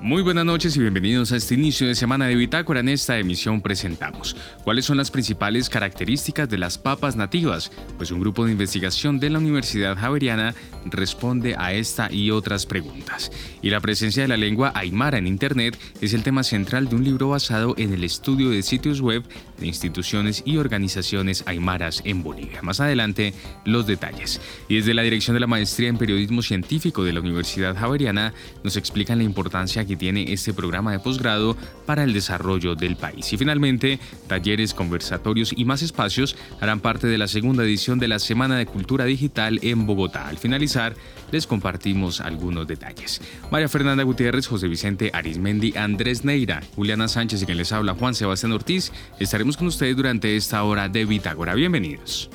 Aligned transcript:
Muy 0.00 0.22
buenas 0.22 0.44
noches 0.44 0.76
y 0.76 0.80
bienvenidos 0.80 1.32
a 1.32 1.36
este 1.36 1.54
inicio 1.54 1.88
de 1.88 1.96
semana 1.96 2.28
de 2.28 2.36
Bitácora. 2.36 2.78
En 2.78 2.88
esta 2.88 3.18
emisión 3.18 3.60
presentamos 3.60 4.36
cuáles 4.62 4.84
son 4.84 4.96
las 4.96 5.10
principales 5.10 5.68
características 5.68 6.48
de 6.48 6.56
las 6.56 6.78
papas 6.78 7.16
nativas, 7.16 7.72
pues 7.96 8.12
un 8.12 8.20
grupo 8.20 8.44
de 8.44 8.52
investigación 8.52 9.18
de 9.18 9.28
la 9.28 9.40
Universidad 9.40 9.96
Javeriana 9.96 10.54
responde 10.84 11.56
a 11.58 11.72
esta 11.72 12.12
y 12.12 12.30
otras 12.30 12.64
preguntas. 12.64 13.32
Y 13.60 13.70
la 13.70 13.80
presencia 13.80 14.22
de 14.22 14.28
la 14.28 14.36
lengua 14.36 14.70
aymara 14.76 15.18
en 15.18 15.26
Internet 15.26 15.76
es 16.00 16.14
el 16.14 16.22
tema 16.22 16.44
central 16.44 16.88
de 16.88 16.94
un 16.94 17.02
libro 17.02 17.30
basado 17.30 17.74
en 17.76 17.92
el 17.92 18.04
estudio 18.04 18.50
de 18.50 18.62
sitios 18.62 19.00
web 19.00 19.24
de 19.58 19.66
instituciones 19.66 20.44
y 20.46 20.58
organizaciones 20.58 21.42
aymaras 21.46 22.02
en 22.04 22.22
Bolivia. 22.22 22.62
Más 22.62 22.78
adelante, 22.78 23.34
los 23.64 23.88
detalles. 23.88 24.40
Y 24.68 24.76
desde 24.76 24.94
la 24.94 25.02
Dirección 25.02 25.34
de 25.34 25.40
la 25.40 25.48
Maestría 25.48 25.88
en 25.88 25.98
Periodismo 25.98 26.40
Científico 26.42 27.02
de 27.02 27.12
la 27.12 27.20
Universidad 27.20 27.76
Javeriana 27.76 28.32
nos 28.62 28.76
explican 28.76 29.18
la 29.18 29.24
importancia 29.24 29.84
que 29.88 29.96
tiene 29.98 30.32
este 30.32 30.54
programa 30.54 30.92
de 30.92 31.00
posgrado 31.00 31.56
para 31.84 32.04
el 32.04 32.12
desarrollo 32.12 32.74
del 32.74 32.96
país. 32.96 33.32
Y 33.32 33.36
finalmente, 33.36 33.98
talleres, 34.26 34.72
conversatorios 34.72 35.52
y 35.56 35.64
más 35.64 35.82
espacios 35.82 36.36
harán 36.60 36.80
parte 36.80 37.06
de 37.06 37.18
la 37.18 37.28
segunda 37.28 37.64
edición 37.64 37.98
de 37.98 38.08
la 38.08 38.18
Semana 38.18 38.56
de 38.56 38.66
Cultura 38.66 39.04
Digital 39.04 39.58
en 39.62 39.86
Bogotá. 39.86 40.28
Al 40.28 40.38
finalizar, 40.38 40.94
les 41.30 41.46
compartimos 41.46 42.20
algunos 42.20 42.66
detalles. 42.66 43.20
María 43.50 43.68
Fernanda 43.68 44.04
Gutiérrez, 44.04 44.46
José 44.46 44.68
Vicente 44.68 45.10
Arismendi, 45.12 45.76
Andrés 45.76 46.24
Neira, 46.24 46.62
Juliana 46.74 47.08
Sánchez 47.08 47.42
y 47.42 47.46
quien 47.46 47.58
les 47.58 47.72
habla 47.72 47.94
Juan 47.94 48.14
Sebastián 48.14 48.52
Ortiz, 48.52 48.92
estaremos 49.18 49.56
con 49.56 49.66
ustedes 49.66 49.96
durante 49.96 50.36
esta 50.36 50.62
hora 50.62 50.88
de 50.88 51.04
Bitágora. 51.04 51.54
Bienvenidos. 51.54 52.30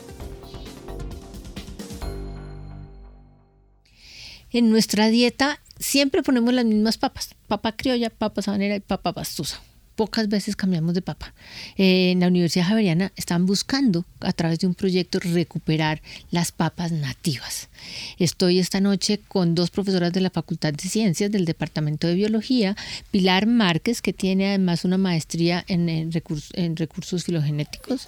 En 4.52 4.70
nuestra 4.70 5.08
dieta 5.08 5.60
siempre 5.80 6.22
ponemos 6.22 6.54
las 6.54 6.66
mismas 6.66 7.00
papas, 7.00 7.36
papa 7.54 7.76
criolla, 7.76 8.10
papa 8.10 8.42
sabanera 8.42 8.76
y 8.76 8.80
papa 8.80 9.14
pastusa. 9.14 9.62
Pocas 9.96 10.28
veces 10.28 10.56
cambiamos 10.56 10.96
de 10.96 11.04
papa. 11.04 11.36
Eh, 11.78 12.10
en 12.10 12.22
la 12.22 12.28
Universidad 12.28 12.66
Javeriana 12.66 13.12
están 13.16 13.46
buscando 13.46 14.06
a 14.22 14.34
través 14.34 14.58
de 14.58 14.66
un 14.66 14.74
proyecto 14.74 15.20
recuperar 15.20 16.02
las 16.32 16.52
papas 16.52 16.92
nativas. 16.92 17.70
Estoy 18.18 18.58
esta 18.58 18.82
noche 18.82 19.20
con 19.28 19.54
dos 19.54 19.70
profesoras 19.70 20.12
de 20.12 20.22
la 20.22 20.32
Facultad 20.32 20.74
de 20.74 20.90
Ciencias 20.90 21.30
del 21.32 21.46
Departamento 21.46 22.08
de 22.08 22.16
Biología, 22.16 22.76
Pilar 23.12 23.46
Márquez, 23.46 24.02
que 24.02 24.14
tiene 24.14 24.48
además 24.48 24.84
una 24.84 24.98
maestría 24.98 25.64
en, 25.68 25.88
en 25.90 26.76
recursos 26.76 27.24
filogenéticos, 27.24 28.08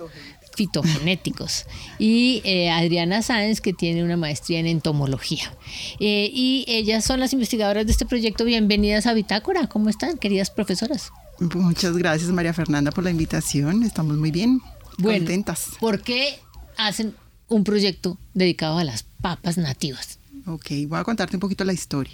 fitogenéticos 0.56 1.66
y 2.00 2.42
eh, 2.46 2.70
Adriana 2.70 3.22
Sáenz 3.22 3.62
que 3.62 3.74
tiene 3.74 4.04
una 4.04 4.18
maestría 4.18 4.60
en 4.60 4.68
entomología. 4.68 5.54
Eh, 6.00 6.30
y 6.34 6.66
ellas 6.68 7.04
son 7.06 7.20
las 7.20 7.34
investigadoras 7.34 7.86
de 7.86 7.92
este 7.92 8.06
proyecto. 8.06 8.46
Bienvenidas 8.46 9.06
a 9.06 9.14
Bitácora. 9.14 9.68
¿Cómo 9.68 9.90
están, 9.90 10.18
queridas 10.18 10.50
profesoras? 10.50 11.12
Muchas 11.40 11.98
gracias 11.98 12.30
María 12.32 12.54
Fernanda 12.54 12.92
por 12.92 13.04
la 13.04 13.12
invitación. 13.12 13.84
Estamos 13.84 14.18
muy 14.18 14.32
bien, 14.32 14.62
contentas. 15.02 15.72
¿Por 15.80 16.02
qué 16.02 16.40
hacen 16.78 17.14
un 17.48 17.64
proyecto 17.64 18.18
dedicado 18.34 18.78
a 18.78 18.84
las 18.84 19.04
papas 19.04 19.58
nativas? 19.58 20.20
Ok, 20.48 20.72
voy 20.88 21.00
a 21.00 21.04
contarte 21.04 21.36
un 21.36 21.42
poquito 21.42 21.64
la 21.64 21.74
historia. 21.74 22.14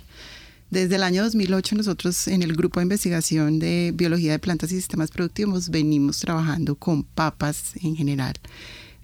Desde 0.72 0.95
el 0.95 1.03
año 1.03 1.22
2008 1.23 1.75
nosotros 1.75 2.30
en 2.30 2.44
el 2.44 2.55
grupo 2.55 2.80
de 2.80 2.86
investigación 2.86 3.59
de 3.59 3.91
biología 3.94 4.31
de 4.31 4.39
plantas 4.39 4.72
y 4.72 4.75
sistemas 4.75 5.11
productivos 5.11 5.69
venimos 5.69 6.19
trabajando 6.19 6.75
con 6.75 7.03
papas 7.03 7.73
en 7.83 7.97
general. 7.97 8.36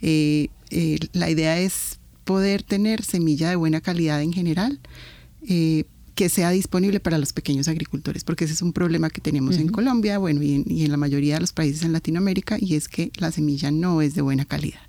Eh, 0.02 0.48
eh, 0.70 0.98
la 1.12 1.30
idea 1.30 1.60
es 1.60 2.00
poder 2.24 2.64
tener 2.64 3.04
semilla 3.04 3.50
de 3.50 3.58
buena 3.58 3.82
calidad 3.82 4.22
en 4.22 4.32
general. 4.32 4.80
Eh, 5.46 5.84
que 6.16 6.30
sea 6.30 6.50
disponible 6.50 7.00
para 7.00 7.20
los 7.20 7.32
pequeños 7.32 7.68
agricultores, 7.68 8.24
porque 8.24 8.46
ese 8.46 8.56
es 8.56 8.64
un 8.64 8.74
problema 8.74 9.12
que 9.12 9.22
tenemos 9.22 9.58
en 9.58 9.68
Colombia, 9.68 10.18
bueno, 10.18 10.42
y 10.42 10.84
en, 10.84 10.90
la 10.90 10.98
mayoría 10.98 11.36
de 11.36 11.42
los 11.42 11.54
países 11.54 11.84
en 11.84 11.94
Latinoamérica, 11.94 12.58
y 12.60 12.74
es 12.74 12.88
que 12.88 13.12
la 13.18 13.32
semilla 13.32 13.70
no 13.70 14.02
es 14.02 14.16
de 14.16 14.24
buena 14.24 14.44
calidad. 14.44 14.80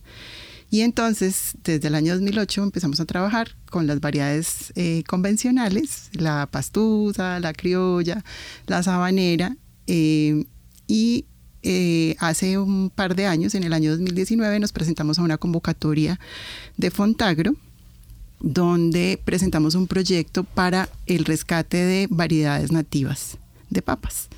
Y 0.70 0.82
entonces, 0.82 1.54
desde 1.64 1.88
el 1.88 1.94
año 1.94 2.12
2008 2.12 2.62
empezamos 2.62 3.00
a 3.00 3.06
trabajar 3.06 3.56
con 3.70 3.86
las 3.86 4.00
variedades 4.00 4.72
eh, 4.76 5.02
convencionales, 5.06 6.10
la 6.12 6.46
pastusa, 6.50 7.40
la 7.40 7.54
criolla, 7.54 8.22
la 8.66 8.82
sabanera, 8.82 9.56
eh, 9.86 10.44
y 10.86 11.24
eh, 11.62 12.16
hace 12.18 12.58
un 12.58 12.90
par 12.90 13.16
de 13.16 13.26
años, 13.26 13.54
en 13.54 13.64
el 13.64 13.72
año 13.72 13.90
2019, 13.92 14.60
nos 14.60 14.72
presentamos 14.72 15.18
a 15.18 15.22
una 15.22 15.38
convocatoria 15.38 16.20
de 16.76 16.90
Fontagro, 16.90 17.52
donde 18.40 19.20
presentamos 19.24 19.74
un 19.74 19.86
proyecto 19.86 20.44
para 20.44 20.88
el 21.06 21.24
rescate 21.24 21.78
de 21.78 22.06
variedades 22.10 22.72
nativas 22.72 23.38
de 23.70 23.82
papas. 23.82 24.28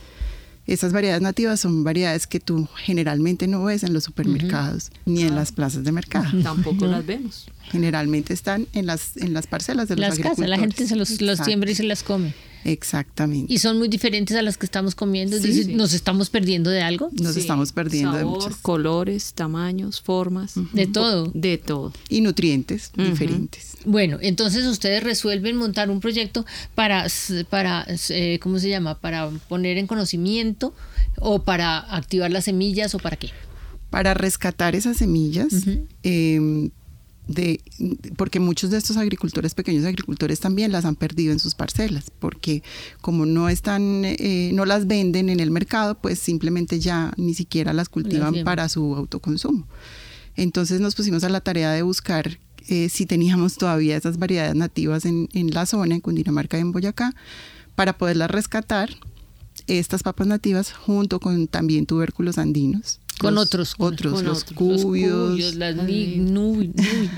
Esas 0.71 0.93
variedades 0.93 1.21
nativas 1.21 1.59
son 1.59 1.83
variedades 1.83 2.29
que 2.29 2.39
tú 2.39 2.69
generalmente 2.77 3.49
no 3.49 3.65
ves 3.65 3.83
en 3.83 3.93
los 3.93 4.05
supermercados 4.05 4.93
ni 5.05 5.23
en 5.23 5.35
las 5.35 5.51
plazas 5.51 5.83
de 5.83 5.91
mercado. 5.91 6.31
Tampoco 6.45 6.87
las 6.87 7.05
vemos. 7.05 7.49
Generalmente 7.71 8.33
están 8.33 8.67
en 8.73 8.87
las, 8.87 9.17
en 9.17 9.33
las 9.33 9.47
parcelas 9.47 9.89
de 9.89 9.97
los 9.97 10.09
las 10.09 10.19
Casas, 10.19 10.49
la 10.49 10.59
gente 10.59 10.87
se 10.87 10.97
los, 10.97 11.21
los 11.21 11.39
siembra 11.39 11.71
y 11.71 11.75
se 11.75 11.85
las 11.85 12.03
come. 12.03 12.35
Exactamente. 12.65 13.53
Y 13.53 13.59
son 13.59 13.79
muy 13.79 13.89
diferentes 13.89 14.37
a 14.37 14.43
las 14.43 14.59
que 14.59 14.67
estamos 14.67 14.95
comiendo. 14.95 15.37
¿Nos 15.69 15.93
estamos 15.93 16.31
perdiendo 16.31 16.71
de 16.71 16.83
algo? 16.83 17.11
Nos 17.13 17.37
estamos 17.37 17.73
perdiendo 17.73 18.17
de 18.17 18.25
muchos. 18.25 18.57
colores, 18.57 19.33
tamaños, 19.35 20.01
formas. 20.01 20.55
De 20.73 20.87
todo. 20.87 21.31
De 21.35 21.59
todo. 21.59 21.93
Y 22.09 22.21
nutrientes 22.21 22.93
diferentes. 22.95 23.77
Bueno, 23.85 24.19
entonces 24.21 24.67
ustedes 24.67 25.03
resuelven 25.03 25.57
montar 25.57 25.91
un 25.91 26.01
proyecto 26.01 26.45
para, 26.75 27.07
para 27.49 27.87
eh, 28.11 28.39
¿cómo 28.43 28.59
se 28.59 28.69
llama? 28.69 28.99
Para 28.99 29.31
poner 29.49 29.79
en 29.79 29.87
conocimiento 29.87 30.75
o 31.19 31.43
para 31.43 31.79
activar 31.79 32.31
las 32.31 32.45
semillas 32.45 32.95
o 32.95 32.99
para 32.99 33.17
qué? 33.17 33.31
Para 33.89 34.15
rescatar 34.15 34.75
esas 34.77 34.99
semillas, 34.99 35.49
de, 37.27 37.61
porque 38.17 38.41
muchos 38.41 38.71
de 38.71 38.79
estos 38.79 38.97
agricultores, 38.97 39.55
pequeños 39.55 39.85
agricultores 39.85 40.41
también 40.41 40.73
las 40.73 40.85
han 40.85 40.97
perdido 40.97 41.33
en 41.33 41.39
sus 41.39 41.55
parcelas, 41.55 42.11
porque 42.19 42.63
como 43.01 43.27
no 43.27 43.49
están, 43.49 44.03
eh, 44.05 44.51
no 44.55 44.65
las 44.65 44.87
venden 44.87 45.29
en 45.29 45.41
el 45.41 45.51
mercado, 45.51 45.97
pues 45.97 46.19
simplemente 46.19 46.81
ya 46.81 47.13
ni 47.17 47.35
siquiera 47.35 47.73
las 47.73 47.89
cultivan 47.89 48.43
para 48.45 48.69
su 48.69 48.95
autoconsumo. 48.95 49.67
Entonces 50.37 50.81
nos 50.81 50.95
pusimos 50.95 51.25
a 51.25 51.29
la 51.29 51.41
tarea 51.41 51.73
de 51.73 51.83
buscar 51.83 52.39
eh, 52.69 52.89
si 52.89 53.07
teníamos 53.07 53.57
todavía 53.57 53.97
esas 53.97 54.19
variedades 54.19 54.55
nativas 54.55 55.05
en, 55.05 55.29
en 55.33 55.51
la 55.51 55.67
zona, 55.67 55.95
en 55.95 56.01
Cundinamarca 56.01 56.59
y 56.59 56.61
en 56.61 56.73
Boyacá, 56.73 57.15
para 57.75 57.97
poderlas 57.97 58.31
rescatar 58.31 58.91
estas 59.67 60.03
papas 60.03 60.27
nativas 60.27 60.73
junto 60.73 61.21
con 61.21 61.47
también 61.47 61.87
tubérculos 61.87 62.39
andinos 62.39 63.01
con 63.21 63.39
otros. 63.39 63.75
Otros, 63.79 64.23
los, 64.23 64.45
cubios. 64.45 65.55
las 65.55 65.77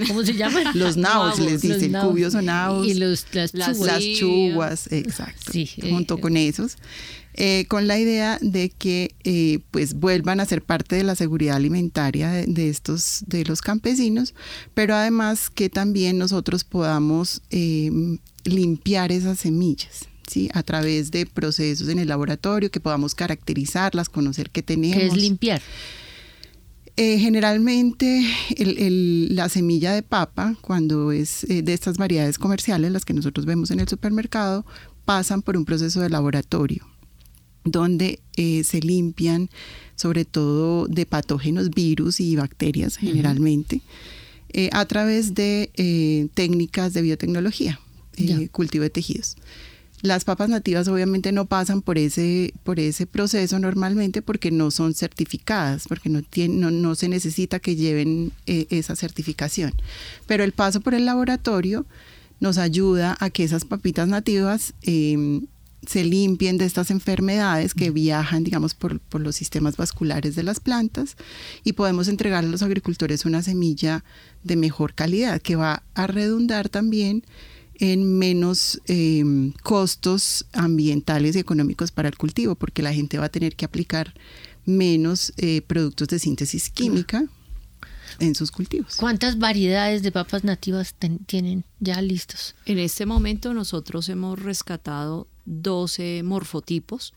¿Cómo 0.09 0.25
se 0.25 0.35
llaman? 0.35 0.65
Los 0.75 0.97
naos, 0.97 1.39
les 1.39 1.63
dicen, 1.63 1.93
cubios 1.93 2.35
o 2.35 2.43
naos. 2.43 2.87
Y 2.87 2.95
los, 2.95 3.27
las, 3.33 3.53
chuguas. 4.19 4.91
exacto. 4.91 5.53
junto 5.89 6.19
con 6.19 6.37
esos. 6.37 6.77
Eh, 7.35 7.65
con 7.69 7.87
la 7.87 7.99
idea 7.99 8.39
de 8.43 8.69
que 8.69 9.15
eh, 9.25 9.61
pues 9.71 9.95
vuelvan 9.95 10.41
a 10.41 10.45
ser 10.45 10.63
parte 10.63 10.97
de 10.97 11.05
la 11.05 11.15
seguridad 11.15 11.57
alimentaria 11.57 12.31
de, 12.31 12.69
estos 12.69 13.25
de 13.27 13.47
los 13.47 13.63
campesinos 13.63 14.35
pero 14.75 14.95
además 14.95 15.49
que 15.49 15.71
también 15.71 16.19
nosotros 16.19 16.63
podamos 16.63 17.41
eh, 17.49 17.91
limpiar 18.45 19.13
esas 19.13 19.39
semillas 19.39 20.09
¿sí? 20.27 20.51
a 20.55 20.63
través 20.63 21.11
de 21.11 21.27
procesos 21.27 21.89
en 21.89 21.99
el 21.99 22.09
laboratorio, 22.09 22.71
que 22.71 22.81
podamos 22.81 23.15
caracterizarlas, 23.15 24.09
conocer 24.09 24.51
qué 24.51 24.63
tenemos. 24.63 24.99
¿Qué 24.99 25.07
es 25.07 25.17
limpiar? 25.17 25.63
Eh, 26.97 27.19
generalmente 27.19 28.23
la 28.59 29.49
semilla 29.49 29.95
de 29.95 30.03
papa, 30.03 30.57
cuando 30.61 31.11
es 31.11 31.45
eh, 31.45 31.63
de 31.63 31.73
estas 31.73 31.97
variedades 31.97 32.39
comerciales, 32.39 32.93
las 32.93 33.07
que 33.07 33.15
nosotros 33.15 33.47
vemos 33.47 33.71
en 33.71 33.81
el 33.81 33.89
supermercado, 33.89 34.67
pasan 35.07 35.41
por 35.41 35.57
un 35.57 35.65
proceso 35.65 36.03
de 36.03 36.11
laboratorio 36.11 36.87
donde 37.65 38.21
eh, 38.37 38.63
se 38.65 38.81
limpian 38.81 39.49
sobre 39.97 40.27
todo 40.27 40.87
de 40.87 41.07
patógenos, 41.07 41.71
virus 41.71 42.21
y 42.21 42.37
bacterias 42.37 42.97
generalmente, 42.97 43.81
a 44.73 44.85
través 44.85 45.35
de 45.35 46.29
técnicas 46.35 46.93
de 46.93 47.03
biotecnología, 47.03 47.81
cultivo 48.51 48.83
de 48.83 48.91
tejidos. 48.91 49.37
Las 50.03 50.25
papas 50.25 50.49
nativas 50.49 50.89
obviamente 50.89 51.31
no 51.31 51.47
pasan 51.47 51.81
por 51.81 51.97
ese, 51.97 52.53
por 52.65 52.81
ese 52.81 53.07
proceso 53.07 53.61
normalmente 53.61 54.21
porque 54.21 54.51
no 54.51 54.73
son 54.73 54.95
certificadas, 54.95 55.87
porque 55.87 56.09
no, 56.09 56.71
no, 56.73 56.95
se 56.97 57.09
necesita 57.09 57.61
que 57.61 57.77
lleven 57.77 58.33
eh, 58.47 58.67
esa 58.71 58.97
certificación. 58.97 59.73
Pero 60.27 60.43
el 60.43 60.53
paso 60.53 60.81
por 60.81 60.95
el 60.95 61.05
laboratorio 61.05 61.87
nos 62.41 62.59
ayuda 62.59 63.17
a 63.21 63.31
que 63.31 63.45
esas 63.45 63.65
papitas 63.65 64.09
nativas 64.09 64.75
em, 64.83 65.47
se 65.87 66.05
limpien 66.05 66.59
de 66.59 66.65
estas 66.65 66.91
enfermedades 66.91 67.73
que 67.73 67.91
viajan, 67.91 68.43
digamos, 68.43 68.75
por, 68.75 68.99
por, 68.99 69.21
los 69.21 69.37
sistemas 69.37 69.77
vasculares 69.77 70.35
de 70.35 70.43
las 70.43 70.59
plantas 70.59 71.17
y 71.63 71.75
podemos 71.75 72.09
entregar 72.09 72.45
a 72.45 72.49
los 72.49 72.63
agricultores 72.63 73.25
una 73.25 73.43
semilla 73.43 74.05
de 74.43 74.57
mejor 74.57 74.95
calidad 74.95 75.41
que 75.41 75.55
va 75.55 75.85
a 75.95 76.09
redundar 76.09 76.69
también 76.69 77.23
en 77.83 78.17
menos 78.17 78.81
eh, 78.87 79.25
costos 79.65 80.47
ambientales 80.53 81.35
y 81.35 81.41
económicos 81.41 81.91
para 81.91 82.09
el 82.09 82.17
cultivo, 82.17 82.55
porque 82.55 82.81
la 82.81 82.95
gente 82.95 83.19
va 83.19 83.25
a 83.25 83.29
tener 83.29 83.57
que 83.57 83.65
aplicar 83.65 84.15
menos 84.65 85.33
eh, 85.37 85.63
productos 85.63 86.07
de 86.07 86.21
síntesis 86.21 86.71
química 86.71 87.25
en 88.21 88.37
sus 88.37 88.53
cultivos. 88.53 88.95
¿Cuántas 88.99 89.37
variedades 89.37 90.05
de 90.05 90.13
papas 90.13 90.45
nativas 90.45 90.95
tienen 91.27 91.65
ya 91.81 92.01
listos? 92.01 92.55
En 92.67 92.79
este 92.79 93.05
momento 93.05 93.53
nosotros 93.53 94.09
hemos 94.09 94.41
rescatado 94.41 95.27
12 95.45 96.23
morfotipos 96.23 97.15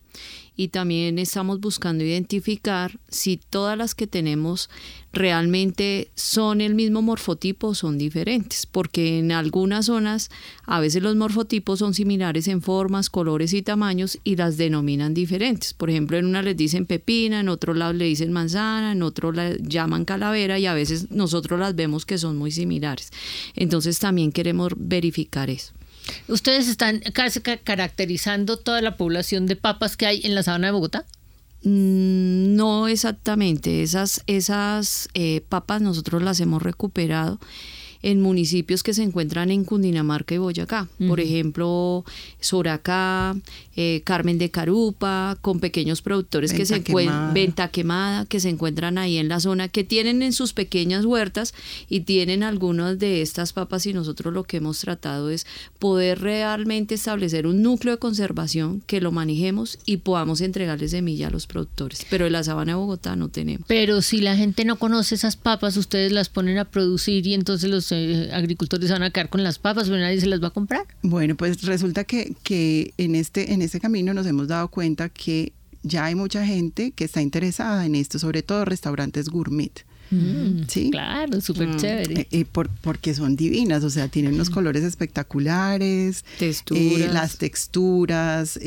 y 0.56 0.70
también 0.70 1.20
estamos 1.20 1.60
buscando 1.60 2.04
identificar 2.04 2.98
si 3.10 3.38
todas 3.38 3.78
las 3.78 3.94
que 3.94 4.08
tenemos 4.08 4.70
realmente 5.12 6.10
son 6.16 6.62
el 6.62 6.76
mismo 6.76 7.02
morfotipo 7.02 7.68
o 7.68 7.76
son 7.76 7.98
diferentes, 7.98 8.66
porque 8.66 9.20
en 9.20 9.32
algunas 9.32 9.88
zonas 9.88 10.30
a 10.66 10.80
veces 10.80 11.04
los 11.04 11.16
morfotipos 11.16 11.80
son 11.80 11.94
similares 11.94 12.48
en 12.48 12.62
formas, 12.62 13.10
colores 13.10 13.54
y 13.54 13.62
tamaños 13.62 14.20
y 14.24 14.36
las 14.36 14.58
denominan 14.58 15.14
diferentes. 15.14 15.74
Por 15.74 15.90
ejemplo, 15.90 16.18
en 16.18 16.26
una 16.26 16.42
les 16.42 16.56
dicen 16.56 16.86
pepina, 16.86 17.42
en 17.42 17.50
otro 17.50 17.74
lado 17.74 17.94
le 17.94 18.06
dicen 18.06 18.32
manzana, 18.32 18.94
en 18.94 19.04
otro 19.04 19.32
la 19.32 19.56
llaman 19.58 20.06
calavera 20.06 20.58
y 20.60 20.66
a 20.66 20.74
veces 20.74 21.12
nosotros 21.12 21.60
las 21.60 21.76
vemos 21.76 22.06
que 22.06 22.18
son 22.18 22.38
muy 22.38 22.52
similares. 22.52 23.12
Entonces 23.56 24.00
también 24.00 24.32
queremos 24.32 24.74
verificar 24.78 25.50
eso. 25.50 25.74
¿Ustedes 26.28 26.68
están 26.68 27.00
casi 27.14 27.42
caracterizando 27.42 28.58
toda 28.58 28.82
la 28.82 28.98
población 28.98 29.46
de 29.46 29.56
papas 29.56 29.98
que 29.98 30.06
hay 30.06 30.22
en 30.24 30.36
la 30.36 30.44
sabana 30.44 30.68
de 30.68 30.74
Bogotá? 30.74 31.06
Mm, 31.64 32.56
no 32.56 32.88
exactamente, 32.88 33.82
esas, 33.82 34.22
esas 34.28 35.10
eh, 35.16 35.42
papas 35.50 35.82
nosotros 35.82 36.22
las 36.22 36.40
hemos 36.40 36.62
recuperado 36.62 37.40
en 38.06 38.22
municipios 38.22 38.84
que 38.84 38.94
se 38.94 39.02
encuentran 39.02 39.50
en 39.50 39.66
Cundinamarca 39.66 40.36
y 40.36 40.38
Boyacá. 40.38 40.88
Por 41.08 41.20
ejemplo, 41.20 42.06
Soracá, 42.40 43.36
eh, 43.76 44.04
Carmen 44.06 44.38
de 44.38 44.52
Carupa, 44.52 45.40
con 45.42 45.60
pequeños 45.60 46.04
productores 46.04 46.54
que 46.54 46.68
se 46.68 46.76
encuentran, 46.76 47.34
Venta 47.34 47.70
Quemada, 47.70 48.28
que 48.28 48.40
se 48.40 48.50
encuentran 48.50 49.00
ahí 49.00 49.18
en 49.18 49.28
la 49.28 49.40
zona, 49.40 49.70
que 49.70 49.84
tienen 49.84 50.22
en 50.22 50.34
sus 50.34 50.54
pequeñas 50.54 51.04
huertas 51.06 51.56
y 51.90 52.02
tienen 52.02 52.44
algunas 52.44 53.00
de 53.00 53.24
estas 53.24 53.54
papas 53.54 53.88
y 53.88 53.94
nosotros 53.94 54.32
lo 54.32 54.44
que 54.44 54.58
hemos 54.58 54.80
tratado 54.80 55.32
es 55.32 55.48
poder 55.80 56.22
realmente 56.22 56.94
establecer 56.94 57.48
un 57.48 57.64
núcleo 57.64 57.96
de 57.96 58.00
conservación 58.00 58.84
que 58.86 59.02
lo 59.02 59.12
manejemos 59.12 59.80
y 59.84 59.98
podamos 59.98 60.42
entregarle 60.42 60.88
semilla 60.90 61.30
a 61.30 61.32
los 61.32 61.48
productores. 61.48 62.06
Pero 62.12 62.28
en 62.28 62.34
la 62.34 62.44
sabana 62.44 62.74
de 62.74 62.78
Bogotá 62.78 63.16
no 63.16 63.30
tenemos. 63.30 63.66
Pero 63.68 64.04
si 64.04 64.22
la 64.22 64.38
gente 64.38 64.64
no 64.64 64.76
conoce 64.76 65.16
esas 65.16 65.38
papas, 65.38 65.76
ustedes 65.76 66.12
las 66.12 66.30
ponen 66.30 66.60
a 66.60 66.66
producir 66.66 67.26
y 67.26 67.34
entonces 67.34 67.72
los 67.72 67.95
eh, 67.96 68.30
agricultores 68.34 68.92
van 68.92 69.04
a 69.04 69.10
quedar 69.10 69.30
con 69.30 69.44
las 69.44 69.60
papas, 69.60 69.90
pero 69.90 70.00
nadie 70.00 70.20
se 70.20 70.28
las 70.28 70.42
va 70.42 70.48
a 70.48 70.52
comprar. 70.52 70.86
Bueno, 71.02 71.36
pues 71.36 71.64
resulta 71.64 72.04
que, 72.04 72.36
que 72.44 72.94
en, 72.98 73.16
este, 73.16 73.54
en 73.54 73.62
este 73.62 73.80
camino 73.80 74.14
nos 74.14 74.28
hemos 74.28 74.48
dado 74.48 74.68
cuenta 74.70 75.10
que 75.10 75.54
ya 75.84 76.06
hay 76.06 76.16
mucha 76.16 76.46
gente 76.46 76.92
que 76.92 77.06
está 77.06 77.22
interesada 77.22 77.86
en 77.86 77.96
esto, 77.96 78.20
sobre 78.20 78.42
todo 78.42 78.66
restaurantes 78.66 79.30
gourmet. 79.30 79.86
Mm, 80.12 80.64
¿Sí? 80.68 80.92
Claro, 80.92 81.42
súper 81.42 81.70
mm. 81.70 81.78
chévere. 81.78 82.22
Eh, 82.22 82.28
eh, 82.32 82.46
por, 82.46 82.70
porque 82.82 83.14
son 83.14 83.36
divinas, 83.36 83.84
o 83.84 83.90
sea, 83.90 84.08
tienen 84.08 84.36
unos 84.36 84.50
mm. 84.50 84.54
colores 84.54 84.84
espectaculares, 84.84 86.24
texturas. 86.38 87.14
las 87.14 87.38
texturas 87.38 88.60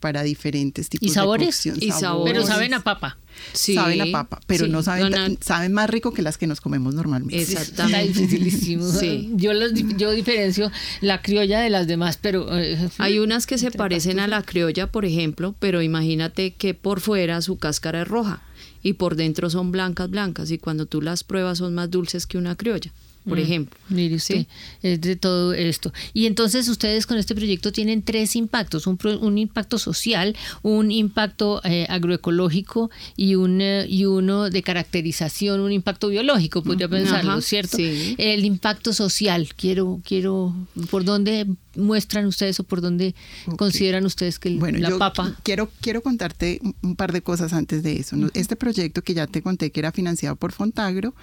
para 0.00 0.22
diferentes 0.22 0.88
tipos 0.88 1.08
¿Y 1.08 1.12
sabores? 1.12 1.62
de 1.64 1.86
¿Y 1.86 1.90
sabores? 1.92 2.32
Pero 2.32 2.46
saben 2.46 2.74
a 2.74 2.82
papa 2.82 3.18
saben 3.52 4.00
a 4.00 4.06
papa, 4.12 4.40
pero 4.46 4.66
no 4.66 4.82
saben, 4.82 5.38
saben 5.40 5.72
más 5.72 5.90
rico 5.90 6.12
que 6.12 6.22
las 6.22 6.38
que 6.38 6.46
nos 6.46 6.60
comemos 6.60 6.94
normalmente. 6.94 7.40
Exactamente. 7.40 8.28
Yo, 9.36 9.52
yo 9.96 10.10
diferencio 10.10 10.70
la 11.00 11.22
criolla 11.22 11.60
de 11.60 11.70
las 11.70 11.86
demás, 11.86 12.18
pero... 12.20 12.56
Eh, 12.58 12.88
Hay 12.98 13.18
unas 13.18 13.46
que 13.46 13.58
se 13.58 13.70
parecen 13.70 14.20
a 14.20 14.26
la 14.26 14.42
criolla, 14.42 14.90
por 14.90 15.04
ejemplo, 15.04 15.54
pero 15.58 15.82
imagínate 15.82 16.54
que 16.54 16.74
por 16.74 17.00
fuera 17.00 17.40
su 17.40 17.58
cáscara 17.58 18.02
es 18.02 18.08
roja 18.08 18.42
y 18.88 18.94
por 18.94 19.16
dentro 19.16 19.50
son 19.50 19.70
blancas, 19.70 20.08
blancas, 20.08 20.50
y 20.50 20.56
cuando 20.56 20.86
tú 20.86 21.02
las 21.02 21.22
pruebas 21.22 21.58
son 21.58 21.74
más 21.74 21.90
dulces 21.90 22.26
que 22.26 22.38
una 22.38 22.56
criolla 22.56 22.90
por 23.28 23.38
mm, 23.38 23.42
ejemplo. 23.42 23.78
Mire 23.88 24.16
usted, 24.16 24.46
es 24.82 25.00
de 25.00 25.16
todo 25.16 25.52
esto. 25.52 25.92
Y 26.12 26.26
entonces 26.26 26.68
ustedes 26.68 27.06
con 27.06 27.18
este 27.18 27.34
proyecto 27.34 27.72
tienen 27.72 28.02
tres 28.02 28.36
impactos, 28.36 28.86
un, 28.86 28.98
un 29.20 29.38
impacto 29.38 29.78
social, 29.78 30.36
un 30.62 30.90
impacto 30.90 31.60
eh, 31.64 31.86
agroecológico 31.88 32.90
y, 33.16 33.34
un, 33.34 33.60
eh, 33.60 33.86
y 33.88 34.04
uno 34.04 34.50
de 34.50 34.62
caracterización, 34.62 35.60
un 35.60 35.72
impacto 35.72 36.08
biológico, 36.08 36.62
podría 36.62 36.88
pensarlo, 36.88 37.40
¿cierto? 37.40 37.78
El 37.78 38.44
impacto 38.44 38.92
social, 38.92 39.48
quiero, 39.56 40.00
quiero, 40.04 40.54
¿por 40.90 41.04
dónde 41.04 41.46
muestran 41.76 42.26
ustedes 42.26 42.58
o 42.60 42.64
por 42.64 42.80
dónde 42.80 43.14
consideran 43.56 44.04
ustedes 44.04 44.38
que 44.38 44.50
bueno, 44.56 44.78
la 44.78 44.90
yo 44.90 44.98
papa? 44.98 45.36
Quiero, 45.42 45.70
quiero 45.80 46.02
contarte 46.02 46.60
un 46.82 46.96
par 46.96 47.12
de 47.12 47.22
cosas 47.22 47.52
antes 47.52 47.82
de 47.82 47.98
eso. 47.98 48.16
Este 48.34 48.56
proyecto 48.56 49.02
que 49.02 49.14
ya 49.14 49.26
te 49.26 49.42
conté 49.42 49.70
que 49.70 49.80
era 49.80 49.92
financiado 49.92 50.36
por 50.36 50.52
Fontagro, 50.52 51.14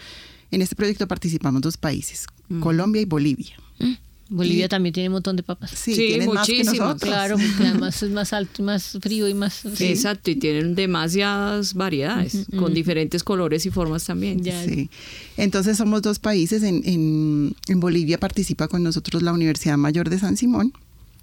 en 0.52 0.62
este 0.62 0.76
proyecto 0.76 1.08
participamos 1.08 1.62
dos 1.62 1.78
países, 1.78 2.28
Colombia 2.62 3.02
y 3.02 3.06
Bolivia. 3.06 3.56
Mm. 3.80 3.94
Bolivia 4.28 4.68
también 4.68 4.92
tiene 4.92 5.10
un 5.10 5.14
montón 5.14 5.36
de 5.36 5.44
papas. 5.44 5.72
Sí, 5.72 5.94
tienen 5.94 6.34
más 6.34 6.48
que 6.48 6.64
nosotros. 6.64 7.00
Claro, 7.00 7.38
porque 7.38 7.64
además 7.70 8.02
es 8.02 8.10
más 8.10 8.34
alto, 8.34 8.64
más 8.64 8.98
frío 9.00 9.28
y 9.28 9.36
más... 9.36 9.66
Exacto, 9.80 10.32
y 10.32 10.36
tienen 10.36 10.74
demasiadas 10.74 11.76
variedades, 11.76 12.48
con 12.58 12.74
diferentes 12.74 13.24
colores 13.24 13.66
y 13.68 13.70
formas 13.70 14.06
también. 14.06 14.44
Sí. 14.44 14.90
Entonces 15.38 15.78
somos 15.78 16.02
dos 16.02 16.18
países. 16.18 16.64
En, 16.64 16.82
en, 16.86 17.56
en 17.68 17.80
Bolivia 17.80 18.20
participa 18.20 18.68
con 18.68 18.82
nosotros 18.82 19.22
la 19.22 19.32
Universidad 19.32 19.78
Mayor 19.78 20.10
de 20.10 20.18
San 20.18 20.38
Simón. 20.38 20.74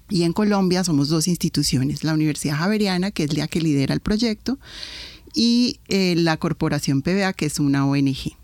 Y 0.09 0.23
en 0.23 0.33
Colombia 0.33 0.83
somos 0.83 1.09
dos 1.09 1.27
instituciones, 1.27 2.03
la 2.03 2.13
Universidad 2.13 2.57
Javeriana, 2.57 3.11
que 3.11 3.23
es 3.23 3.35
la 3.35 3.47
que 3.47 3.61
lidera 3.61 3.93
el 3.93 3.99
proyecto, 3.99 4.59
y 5.33 5.79
eh, 5.87 6.15
la 6.15 6.37
Corporación 6.37 7.01
PBA, 7.01 7.33
que 7.33 7.47
es 7.47 7.59
una 7.59 7.85
ONG. 7.85 8.35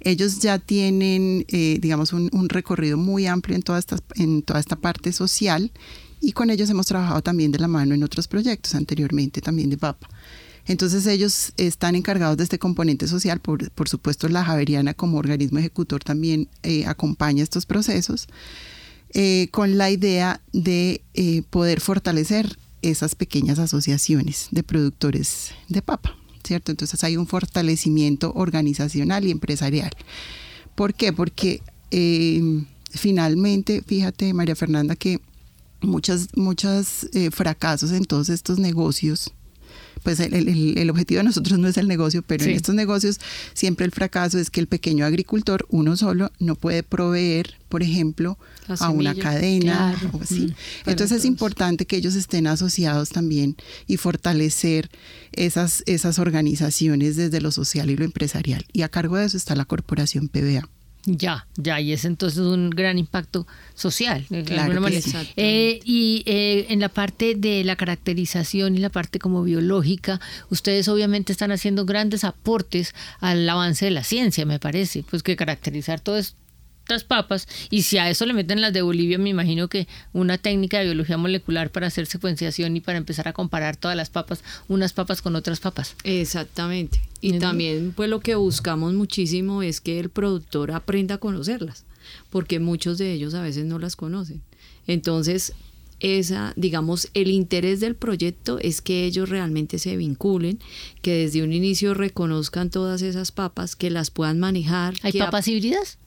Ellos 0.00 0.40
ya 0.40 0.58
tienen, 0.58 1.44
eh, 1.48 1.78
digamos, 1.80 2.12
un, 2.12 2.48
recorrido 2.48 2.96
muy 2.96 3.26
amplio 3.26 3.56
en 3.56 3.62
toda, 3.62 3.78
esta, 3.78 3.96
en 4.14 4.42
toda 4.42 4.60
esta 4.60 4.76
parte 4.76 5.12
social 5.12 5.72
y 6.20 6.32
con 6.32 6.50
ellos 6.50 6.70
hemos 6.70 6.86
trabajado 6.86 7.22
también 7.22 7.52
de 7.52 7.58
la 7.58 7.68
mano 7.68 7.94
en 7.94 8.02
otros 8.02 8.28
proyectos 8.28 8.74
anteriormente, 8.74 9.40
también 9.40 9.70
de 9.70 9.78
PAPA. 9.78 10.08
Entonces 10.66 11.06
ellos 11.06 11.52
están 11.56 11.94
encargados 11.94 12.36
de 12.36 12.44
este 12.44 12.58
componente 12.58 13.06
social, 13.06 13.40
por, 13.40 13.70
por 13.70 13.88
supuesto 13.88 14.28
la 14.28 14.44
Javeriana 14.44 14.94
como 14.94 15.18
organismo 15.18 15.58
ejecutor 15.58 16.02
también 16.02 16.48
eh, 16.62 16.84
acompaña 16.86 17.42
estos 17.42 17.66
procesos, 17.66 18.26
eh, 19.10 19.48
con 19.52 19.78
la 19.78 19.90
idea 19.90 20.40
de 20.52 21.02
poder 21.50 21.80
fortalecer 21.80 22.58
esas 22.82 23.14
pequeñas 23.14 23.58
asociaciones 23.58 24.48
de 24.50 24.62
productores 24.62 25.52
de 25.68 25.82
papa. 25.82 26.16
¿Cierto? 26.46 26.70
Entonces 26.70 27.02
hay 27.04 27.16
un 27.16 27.26
fortalecimiento 27.26 28.32
organizacional 28.34 29.26
y 29.26 29.30
empresarial. 29.30 29.90
¿Por 30.74 30.94
qué? 30.94 31.12
Porque 31.12 31.62
eh, 31.90 32.64
finalmente, 32.90 33.82
fíjate, 33.86 34.32
María 34.32 34.56
Fernanda, 34.56 34.96
que 34.96 35.20
muchos 35.80 36.28
muchos 36.36 37.08
eh, 37.12 37.30
fracasos 37.30 37.92
en 37.92 38.04
todos 38.04 38.28
estos 38.28 38.58
negocios 38.58 39.32
pues 40.06 40.20
el, 40.20 40.88
objetivo 40.88 41.18
de 41.18 41.24
nosotros 41.24 41.58
no 41.58 41.66
es 41.66 41.76
el 41.78 41.88
negocio, 41.88 42.22
pero 42.22 42.44
en 42.44 42.50
estos 42.50 42.76
negocios 42.76 43.18
siempre 43.54 43.84
el 43.84 43.90
fracaso 43.90 44.38
es 44.38 44.50
que 44.50 44.60
el 44.60 44.68
pequeño 44.68 45.04
agricultor, 45.04 45.66
uno 45.68 45.96
solo, 45.96 46.30
no 46.38 46.54
puede 46.54 46.84
proveer, 46.84 47.56
por 47.68 47.82
ejemplo, 47.82 48.38
a 48.78 48.90
una 48.90 49.16
cadena 49.16 50.00
o 50.12 50.22
así. 50.22 50.42
Mm, 50.46 50.90
entonces 50.90 51.18
es 51.18 51.24
importante 51.24 51.86
que 51.86 51.96
ellos 51.96 52.14
estén 52.14 52.46
asociados 52.46 53.08
también 53.08 53.56
y 53.88 53.96
fortalecer 53.96 54.90
esas, 55.32 55.82
esas 55.86 56.20
organizaciones 56.20 57.16
desde 57.16 57.40
lo 57.40 57.50
social 57.50 57.90
y 57.90 57.96
lo 57.96 58.04
empresarial. 58.04 58.64
Y 58.72 58.82
a 58.82 58.88
cargo 58.88 59.16
de 59.16 59.26
eso 59.26 59.36
está 59.36 59.56
la 59.56 59.64
corporación 59.64 60.28
PBA. 60.28 60.68
Ya, 61.06 61.46
ya, 61.56 61.80
y 61.80 61.92
es 61.92 62.04
entonces 62.04 62.40
un 62.40 62.68
gran 62.68 62.98
impacto 62.98 63.46
social. 63.74 64.26
Claro 64.44 64.86
eh, 65.36 65.80
y 65.84 66.24
eh, 66.26 66.66
en 66.68 66.80
la 66.80 66.88
parte 66.88 67.36
de 67.36 67.62
la 67.62 67.76
caracterización 67.76 68.74
y 68.74 68.78
la 68.78 68.90
parte 68.90 69.20
como 69.20 69.44
biológica, 69.44 70.20
ustedes 70.50 70.88
obviamente 70.88 71.32
están 71.32 71.52
haciendo 71.52 71.86
grandes 71.86 72.24
aportes 72.24 72.92
al 73.20 73.48
avance 73.48 73.84
de 73.84 73.92
la 73.92 74.02
ciencia, 74.02 74.44
me 74.46 74.58
parece, 74.58 75.04
pues 75.08 75.22
que 75.22 75.36
caracterizar 75.36 76.00
todo 76.00 76.18
esto 76.18 76.36
papas 77.04 77.48
y 77.70 77.82
si 77.82 77.98
a 77.98 78.08
eso 78.08 78.26
le 78.26 78.32
meten 78.32 78.60
las 78.60 78.72
de 78.72 78.82
Bolivia, 78.82 79.18
me 79.18 79.30
imagino 79.30 79.68
que 79.68 79.86
una 80.12 80.38
técnica 80.38 80.78
de 80.78 80.84
biología 80.84 81.16
molecular 81.16 81.70
para 81.70 81.86
hacer 81.86 82.06
secuenciación 82.06 82.76
y 82.76 82.80
para 82.80 82.98
empezar 82.98 83.28
a 83.28 83.32
comparar 83.32 83.76
todas 83.76 83.96
las 83.96 84.10
papas, 84.10 84.42
unas 84.68 84.92
papas 84.92 85.22
con 85.22 85.36
otras 85.36 85.60
papas. 85.60 85.96
Exactamente. 86.04 87.00
Y 87.20 87.38
también 87.38 87.92
pues 87.94 88.08
lo 88.08 88.20
que 88.20 88.34
buscamos 88.34 88.94
muchísimo 88.94 89.62
es 89.62 89.80
que 89.80 89.98
el 89.98 90.10
productor 90.10 90.72
aprenda 90.72 91.16
a 91.16 91.18
conocerlas, 91.18 91.84
porque 92.30 92.60
muchos 92.60 92.98
de 92.98 93.12
ellos 93.12 93.34
a 93.34 93.42
veces 93.42 93.64
no 93.64 93.78
las 93.78 93.96
conocen. 93.96 94.42
Entonces, 94.86 95.52
esa, 96.00 96.52
digamos, 96.56 97.08
el 97.14 97.30
interés 97.30 97.80
del 97.80 97.94
proyecto 97.94 98.58
es 98.58 98.82
que 98.82 99.04
ellos 99.04 99.28
realmente 99.28 99.78
se 99.78 99.96
vinculen, 99.96 100.58
que 101.00 101.14
desde 101.14 101.42
un 101.42 101.52
inicio 101.52 101.94
reconozcan 101.94 102.70
todas 102.70 103.02
esas 103.02 103.32
papas, 103.32 103.76
que 103.76 103.90
las 103.90 104.10
puedan 104.10 104.38
manejar. 104.38 104.94
¿Hay 105.02 105.12
papas 105.12 105.48
híbridas? 105.48 105.98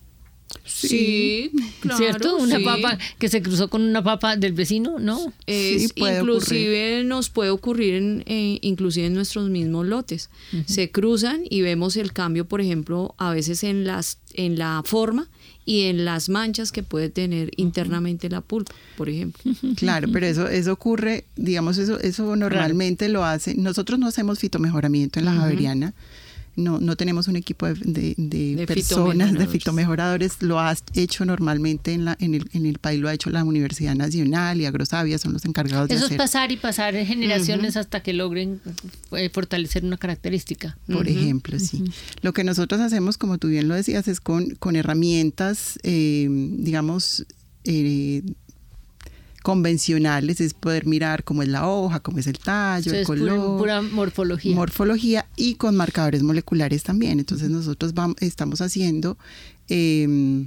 Sí, 0.65 1.51
claro, 1.81 1.97
¿Cierto? 1.97 2.37
Una 2.37 2.57
sí. 2.57 2.63
papa 2.63 2.97
que 3.17 3.27
se 3.29 3.41
cruzó 3.41 3.69
con 3.69 3.81
una 3.81 4.03
papa 4.03 4.35
del 4.35 4.53
vecino, 4.53 4.99
¿no? 4.99 5.33
Es, 5.45 5.81
Sí, 5.81 5.87
puede 5.99 6.19
inclusive 6.19 7.03
nos 7.03 7.29
puede 7.29 7.49
ocurrir 7.49 7.95
en, 7.95 8.23
eh, 8.27 8.59
inclusive 8.61 9.07
en 9.07 9.13
nuestros 9.13 9.49
mismos 9.49 9.85
lotes. 9.85 10.29
Se 10.65 10.91
cruzan 10.91 11.41
y 11.49 11.61
vemos 11.61 11.97
el 11.97 12.13
cambio, 12.13 12.45
por 12.45 12.61
ejemplo, 12.61 13.15
a 13.17 13.31
veces 13.31 13.63
en 13.63 13.85
las 13.85 14.19
en 14.33 14.57
la 14.57 14.81
forma 14.85 15.27
y 15.65 15.83
en 15.83 16.05
las 16.05 16.29
manchas 16.29 16.71
que 16.71 16.81
puede 16.81 17.09
tener 17.09 17.51
internamente 17.57 18.29
la 18.29 18.41
pulpa, 18.41 18.73
por 18.97 19.09
ejemplo. 19.09 19.51
Claro, 19.75 20.07
pero 20.11 20.25
eso, 20.25 20.47
eso 20.47 20.73
ocurre, 20.73 21.25
digamos, 21.35 21.77
eso, 21.77 21.99
eso 21.99 22.35
normalmente 22.35 23.07
lo 23.07 23.23
hace. 23.23 23.53
Nosotros 23.55 23.99
no 23.99 24.07
hacemos 24.07 24.39
fitomejoramiento 24.39 25.19
en 25.19 25.25
la 25.25 25.33
Javeriana. 25.35 25.93
No, 26.55 26.79
no 26.79 26.95
tenemos 26.95 27.27
un 27.27 27.35
equipo 27.35 27.67
de, 27.67 27.73
de- 27.75 28.15
de 28.17 28.55
De 28.55 28.67
personas, 28.67 29.33
de 29.33 29.47
fitomejoradores. 29.47 30.41
Lo 30.41 30.59
ha 30.59 30.75
hecho 30.93 31.23
normalmente 31.25 31.93
en, 31.93 32.05
la, 32.05 32.17
en, 32.19 32.33
el, 32.35 32.49
en 32.53 32.65
el 32.65 32.79
país, 32.79 32.99
lo 32.99 33.07
ha 33.07 33.13
hecho 33.13 33.29
la 33.29 33.43
Universidad 33.43 33.95
Nacional 33.95 34.59
y 34.59 34.65
Agrosavia, 34.65 35.17
son 35.17 35.33
los 35.33 35.45
encargados 35.45 35.87
de 35.87 35.95
Eso 35.95 36.05
es 36.05 36.07
hacer. 36.07 36.17
pasar 36.17 36.51
y 36.51 36.57
pasar 36.57 36.93
generaciones 37.05 37.77
hasta 37.77 38.01
que 38.01 38.13
logren 38.13 38.59
eh, 39.11 39.29
fortalecer 39.33 39.85
una 39.85 39.97
característica. 39.97 40.77
por 40.91 41.07
ejemplo, 41.07 41.57
sí. 41.59 41.83
Lo 42.21 42.33
que 42.33 42.43
nosotros 42.43 42.81
hacemos, 42.81 43.17
como 43.17 43.37
tú 43.37 43.47
bien 43.47 43.67
lo 43.67 43.75
decías, 43.75 44.07
es 44.07 44.19
con, 44.19 44.49
con 44.55 44.75
herramientas, 44.75 45.79
eh, 45.83 46.27
digamos, 46.29 47.25
eh, 47.63 48.23
convencionales, 49.49 50.39
es 50.41 50.53
poder 50.53 50.85
mirar 50.85 51.23
cómo 51.23 51.41
es 51.41 51.47
la 51.49 51.67
hoja, 51.67 51.99
cómo 52.01 52.19
es 52.19 52.27
el 52.27 52.37
tallo, 52.37 52.91
el 52.93 52.99
es 52.99 53.07
pura- 53.07 53.19
color. 53.19 53.57
pura 53.57 53.81
morfología. 53.81 54.55
morfología 54.55 55.25
y 55.35 55.55
con 55.55 55.75
marcadores 55.75 56.21
moleculares 56.23 56.83
también. 56.83 57.19
Entonces 57.19 57.49
nosotros 57.49 57.93
vamos, 57.93 58.15
estamos 58.19 58.61
haciendo 58.61 59.17
eh, 59.67 60.45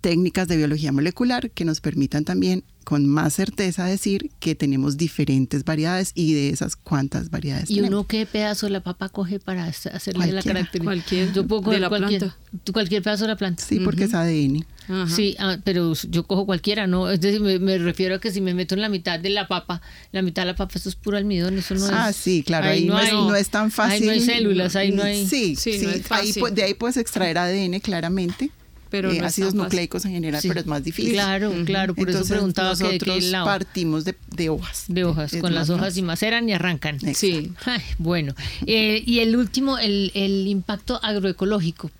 técnicas 0.00 0.48
de 0.48 0.56
biología 0.56 0.92
molecular 0.92 1.50
que 1.50 1.64
nos 1.64 1.80
permitan 1.80 2.24
también 2.24 2.64
con 2.84 3.06
más 3.06 3.34
certeza 3.34 3.84
decir 3.84 4.30
que 4.40 4.54
tenemos 4.54 4.96
diferentes 4.96 5.64
variedades 5.64 6.12
y 6.14 6.32
de 6.34 6.48
esas 6.50 6.76
cuántas 6.76 7.30
variedades 7.30 7.70
¿Y 7.70 7.76
tenemos. 7.76 7.90
uno 7.90 8.06
qué 8.06 8.26
pedazo 8.26 8.66
de 8.66 8.72
la 8.72 8.80
papa 8.82 9.08
coge 9.08 9.38
para 9.38 9.64
hacer- 9.66 9.94
hacerle 9.94 10.32
la 10.32 10.42
característica? 10.42 10.84
Cualquier 10.84 11.32
Yo 11.32 11.46
puedo 11.46 11.60
de 11.60 11.64
coger 11.66 11.80
la 11.80 11.88
cualquier, 11.88 12.20
planta. 12.20 12.72
cualquier 12.72 13.02
pedazo 13.02 13.24
de 13.24 13.28
la 13.28 13.36
planta. 13.36 13.62
Sí, 13.64 13.80
porque 13.80 14.04
es 14.04 14.14
ADN. 14.14 14.64
Ajá. 14.88 15.08
Sí, 15.14 15.36
ah, 15.38 15.58
pero 15.62 15.92
yo 16.08 16.26
cojo 16.26 16.46
cualquiera, 16.46 16.86
¿no? 16.88 17.08
Es 17.10 17.20
decir, 17.20 17.40
me, 17.40 17.58
me 17.60 17.78
refiero 17.78 18.16
a 18.16 18.20
que 18.20 18.32
si 18.32 18.40
me 18.40 18.54
meto 18.54 18.74
en 18.74 18.80
la 18.80 18.88
mitad 18.88 19.20
de 19.20 19.30
la 19.30 19.46
papa, 19.46 19.80
la 20.10 20.22
mitad 20.22 20.42
de 20.42 20.46
la 20.46 20.56
papa, 20.56 20.72
eso 20.76 20.88
es 20.88 20.96
puro 20.96 21.16
almidón, 21.16 21.56
eso 21.58 21.74
no 21.76 21.86
ah, 21.92 22.10
es... 22.10 22.16
sí, 22.16 22.42
claro, 22.42 22.68
ahí, 22.68 22.86
no, 22.86 22.98
es, 22.98 23.12
no 23.12 23.34
es 23.36 23.50
tan 23.50 23.70
fácil. 23.70 24.00
Ahí 24.02 24.06
no 24.06 24.12
hay 24.12 24.20
células, 24.20 24.74
ahí 24.74 24.90
no 24.90 25.02
hay... 25.04 25.26
Sí, 25.26 25.54
Sí, 25.54 25.78
sí, 25.78 25.84
no 25.84 25.90
es 25.90 26.10
ahí 26.10 26.32
fácil. 26.32 26.54
de 26.54 26.62
ahí 26.64 26.74
puedes 26.74 26.96
extraer 26.96 27.38
ADN 27.38 27.78
claramente. 27.80 28.50
Pero 28.90 29.10
eh, 29.12 29.20
no 29.20 29.26
ácidos 29.26 29.54
nucleicos 29.54 30.04
en 30.04 30.12
general, 30.12 30.40
Sí. 30.42 30.48
pero 30.48 30.60
es 30.60 30.66
más 30.66 30.82
difícil. 30.84 31.12
Claro, 31.12 31.52
claro, 31.64 31.94
por 31.94 32.08
Entonces, 32.08 32.26
eso 32.30 32.34
preguntaba 32.34 32.76
que 32.76 32.84
de 32.84 32.98
qué 32.98 33.06
nosotros 33.06 33.24
lado. 33.30 33.46
partimos 33.46 34.04
de, 34.04 34.16
de 34.34 34.48
hojas. 34.48 34.84
De 34.88 35.04
hojas, 35.04 35.32
Es 35.32 35.40
con 35.40 35.54
las 35.54 35.68
más 35.68 35.78
hojas 35.78 35.96
y 35.96 36.02
maceran 36.02 36.48
y 36.48 36.52
arrancan. 36.52 36.98
Sí. 37.14 37.52
Ay, 37.64 37.80
bueno, 37.98 38.34
Eh, 38.66 39.02
y 39.06 39.20
el 39.20 39.36
último, 39.36 39.78
el, 39.78 40.10
el 40.14 40.46
impacto 40.48 40.98
agroecológico. 41.02 41.90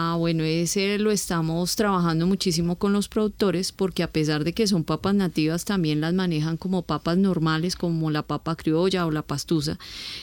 Ah, 0.00 0.14
bueno, 0.16 0.44
ese 0.44 0.96
lo 0.98 1.10
estamos 1.10 1.74
trabajando 1.74 2.24
muchísimo 2.24 2.76
con 2.76 2.92
los 2.92 3.08
productores 3.08 3.72
porque 3.72 4.04
a 4.04 4.12
pesar 4.12 4.44
de 4.44 4.52
que 4.52 4.68
son 4.68 4.84
papas 4.84 5.12
nativas, 5.16 5.64
también 5.64 6.00
las 6.00 6.14
manejan 6.14 6.56
como 6.56 6.82
papas 6.82 7.18
normales, 7.18 7.74
como 7.74 8.12
la 8.12 8.22
papa 8.22 8.54
criolla 8.54 9.06
o 9.06 9.10
la 9.10 9.22
pastusa. 9.22 9.76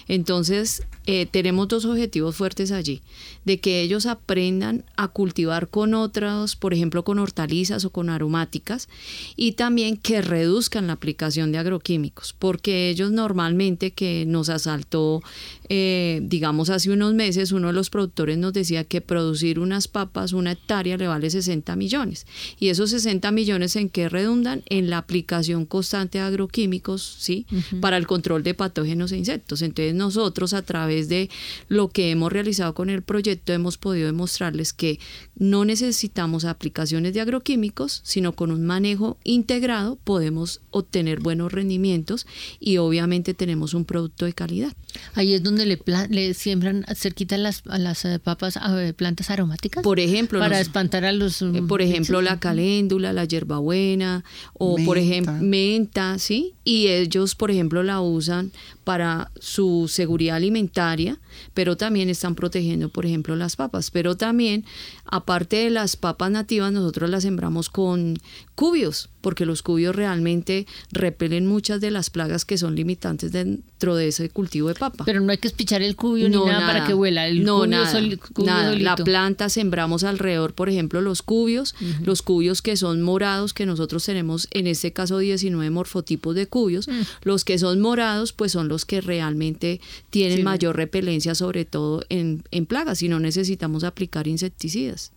Entonces, 0.07 0.83
eh, 1.07 1.25
tenemos 1.25 1.67
dos 1.67 1.83
objetivos 1.83 2.37
fuertes 2.37 2.71
allí, 2.71 3.01
de 3.43 3.59
que 3.59 3.81
ellos 3.81 4.05
aprendan 4.05 4.85
a 4.95 5.09
cultivar 5.09 5.67
con 5.67 5.93
otras, 5.93 6.55
por 6.55 6.73
ejemplo, 6.73 7.03
con 7.03 7.19
hortalizas 7.19 7.83
o 7.83 7.89
con 7.89 8.09
aromáticas, 8.09 8.87
y 9.35 9.51
también 9.51 9.97
que 9.97 10.21
reduzcan 10.21 10.87
la 10.87 10.93
aplicación 10.93 11.51
de 11.51 11.57
agroquímicos, 11.57 12.33
porque 12.39 12.89
ellos 12.89 13.11
normalmente 13.11 13.91
que 13.91 14.23
nos 14.25 14.47
asaltó, 14.47 15.21
eh, 15.67 16.21
digamos, 16.23 16.69
hace 16.69 16.91
unos 16.91 17.13
meses, 17.13 17.51
uno 17.51 17.67
de 17.67 17.73
los 17.73 17.89
productores 17.89 18.37
nos 18.37 18.53
decía 18.53 18.85
que 18.85 19.01
producir 19.01 19.64
unas 19.65 19.87
papas, 19.87 20.33
una 20.33 20.53
hectárea, 20.53 20.97
le 20.97 21.07
vale 21.07 21.29
60 21.29 21.75
millones. 21.75 22.25
Y 22.59 22.69
esos 22.69 22.91
60 22.91 23.31
millones 23.31 23.75
en 23.75 23.89
qué 23.89 24.09
redundan? 24.09 24.63
En 24.67 24.89
la 24.89 24.97
aplicación 24.99 25.65
constante 25.65 26.19
de 26.19 26.23
agroquímicos, 26.23 27.17
¿sí? 27.19 27.45
Para 27.81 27.97
el 27.97 28.07
control 28.07 28.43
de 28.43 28.53
patógenos 28.53 29.11
e 29.11 29.17
insectos. 29.17 29.61
Entonces 29.61 29.95
nosotros 29.95 30.53
a 30.53 30.61
través 30.61 31.09
de 31.09 31.29
lo 31.67 31.89
que 31.89 32.11
hemos 32.11 32.31
realizado 32.31 32.73
con 32.73 32.89
el 32.89 33.01
proyecto 33.01 33.53
hemos 33.53 33.77
podido 33.77 34.07
demostrarles 34.07 34.73
que 34.73 34.99
no 35.35 35.65
necesitamos 35.65 36.45
aplicaciones 36.45 37.13
de 37.13 37.21
agroquímicos, 37.21 38.01
sino 38.03 38.33
con 38.33 38.51
un 38.51 38.65
manejo 38.65 39.17
integrado 39.23 39.97
podemos 40.03 40.61
obtener 40.71 41.19
buenos 41.19 41.51
rendimientos 41.51 42.27
y 42.59 42.77
obviamente 42.77 43.33
tenemos 43.33 43.73
un 43.73 43.85
producto 43.85 44.25
de 44.25 44.33
calidad. 44.33 44.73
Ahí 45.13 45.33
es 45.33 45.43
donde 45.43 45.65
le, 45.65 45.79
le 46.09 46.33
siembran 46.33 46.85
cerquita 46.95 47.37
las, 47.37 47.63
a 47.67 47.77
las 47.77 48.05
eh, 48.05 48.19
papas 48.19 48.57
eh, 48.57 48.93
plantas 48.93 49.29
aromáticas. 49.29 49.54
Por 49.81 49.99
ejemplo, 49.99 50.39
para 50.39 50.59
espantar 50.59 51.05
a 51.05 51.11
los... 51.11 51.41
Eh, 51.41 51.45
mm, 51.45 51.67
por 51.67 51.81
ejemplo, 51.81 52.19
bichos. 52.19 52.33
la 52.33 52.39
caléndula, 52.39 53.13
la 53.13 53.25
hierbabuena 53.25 54.23
o 54.53 54.75
por 54.85 54.97
Menta. 54.97 54.99
ejemplo 54.99 55.33
menta, 55.41 56.19
¿sí? 56.19 56.55
Y 56.63 56.87
ellos, 56.87 57.35
por 57.35 57.51
ejemplo, 57.51 57.83
la 57.83 58.01
usan 58.01 58.51
para 58.85 59.31
su 59.39 59.87
seguridad 59.89 60.37
alimentaria, 60.37 61.19
pero 61.53 61.75
también 61.75 62.07
están 62.09 62.35
protegiendo, 62.35 62.89
por 62.89 63.05
ejemplo, 63.05 63.35
las 63.35 63.55
papas. 63.55 63.89
Pero 63.91 64.15
también, 64.15 64.63
aparte 65.05 65.57
de 65.57 65.71
las 65.71 65.97
papas 65.97 66.31
nativas, 66.31 66.71
nosotros 66.71 67.09
las 67.09 67.23
sembramos 67.23 67.69
con 67.69 68.17
cubios, 68.53 69.09
porque 69.21 69.45
los 69.45 69.63
cubios 69.63 69.95
realmente 69.95 70.67
repelen 70.91 71.47
muchas 71.47 71.81
de 71.81 71.89
las 71.89 72.11
plagas 72.11 72.45
que 72.45 72.59
son 72.59 72.75
limitantes 72.75 73.31
dentro 73.31 73.95
de 73.95 74.09
ese 74.09 74.29
cultivo 74.29 74.67
de 74.67 74.75
papa. 74.75 75.03
Pero 75.03 75.19
no 75.19 75.31
hay 75.31 75.39
que 75.39 75.47
espichar 75.47 75.81
el 75.81 75.95
cubio 75.95 76.29
ni 76.29 76.37
nada, 76.37 76.67
para 76.67 76.85
que 76.85 76.93
huela. 76.93 77.27
El 77.27 77.43
no, 77.43 77.61
cubio 77.61 77.71
nada, 77.71 77.91
cubio 78.33 78.45
nada. 78.45 78.75
La 78.75 78.95
planta 78.95 79.49
sembramos 79.49 80.03
alrededor, 80.03 80.53
por 80.53 80.69
ejemplo, 80.69 81.01
los 81.01 81.23
cubios, 81.23 81.73
los 82.03 82.21
cubios 82.21 82.61
que 82.61 82.77
son 82.77 83.01
morados, 83.01 83.53
que 83.53 83.65
nosotros 83.65 84.05
tenemos 84.05 84.47
en 84.51 84.67
este 84.67 84.93
caso 84.93 85.17
19 85.17 85.71
morfotipos 85.71 86.35
de 86.35 86.45
cubios. 86.45 86.87
Mm. 86.87 87.01
Los 87.23 87.43
que 87.45 87.57
son 87.57 87.81
morados, 87.81 88.31
pues 88.31 88.51
son 88.51 88.67
los 88.67 88.74
que 88.83 88.99
realmente 88.99 89.79
tienen 90.09 90.39
Sí. 90.39 90.43
mayor 90.43 90.75
repelencia, 90.75 91.35
sobre 91.35 91.63
todo 91.63 92.03
en, 92.09 92.43
en 92.51 92.65
plagas, 92.65 93.01
y 93.01 93.07
no 93.07 93.21
necesitamos 93.21 93.85
aplicar 93.85 94.27
insecticidas. 94.27 95.13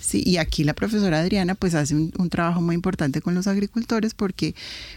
Sí, 0.00 0.22
y 0.24 0.38
aquí 0.38 0.64
la 0.64 0.74
profesora 0.74 1.20
Adriana 1.20 1.54
pues 1.54 1.74
hace 1.74 1.94
un, 1.94 2.12
un 2.18 2.30
trabajo 2.30 2.60
muy 2.62 2.74
importante 2.74 3.20
con 3.20 3.34
los 3.34 3.46
agricultores 3.46 4.14
porque 4.14 4.54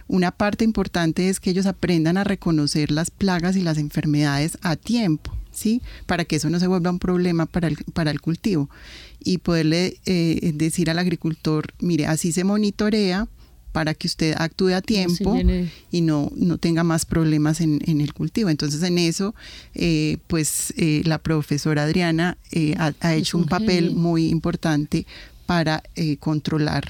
una 0.08 0.32
parte 0.32 0.64
importante 0.64 1.30
es 1.30 1.40
que 1.40 1.50
ellos 1.52 1.66
aprendan 1.66 2.18
a 2.18 2.24
reconocer 2.24 2.90
las 2.92 3.12
plagas 3.12 3.56
y 3.58 3.62
las 3.62 3.78
enfermedades 3.78 4.58
a 4.62 4.76
tiempo, 4.76 5.36
¿sí? 5.52 5.82
Para 6.08 6.26
que 6.26 6.38
eso 6.38 6.50
no 6.50 6.60
se 6.60 6.68
vuelva 6.68 6.90
un 6.90 7.00
problema 7.00 7.46
para 7.46 7.68
el, 7.68 7.78
para 7.94 8.10
el 8.12 8.22
cultivo 8.22 8.70
y 9.24 9.38
poderle 9.40 9.98
eh, 10.06 10.52
decir 10.56 10.90
al 10.90 11.00
agricultor, 11.00 11.74
mire, 11.80 12.06
así 12.08 12.32
se 12.32 12.44
monitorea 12.44 13.28
para 13.76 13.94
que 13.94 14.08
usted 14.08 14.34
actúe 14.38 14.70
a 14.74 14.82
tiempo 14.82 15.38
y 15.92 16.00
no, 16.00 16.32
no 16.34 16.58
tenga 16.58 16.86
más 16.86 17.04
problemas 17.06 17.60
en, 17.60 17.82
en 17.86 18.00
el 18.00 18.14
cultivo. 18.14 18.50
Entonces, 18.50 18.82
en 18.84 18.98
eso, 18.98 19.36
eh, 19.74 20.18
pues 20.28 20.74
eh, 20.78 21.02
la 21.04 21.18
profesora 21.18 21.84
Adriana 21.84 22.38
eh, 22.54 22.74
ha, 22.78 22.94
ha 23.02 23.16
hecho 23.16 23.38
un 23.38 23.48
papel 23.48 23.92
muy 23.94 24.30
importante 24.30 25.06
para 25.46 25.84
eh, 25.98 26.16
controlar 26.18 26.84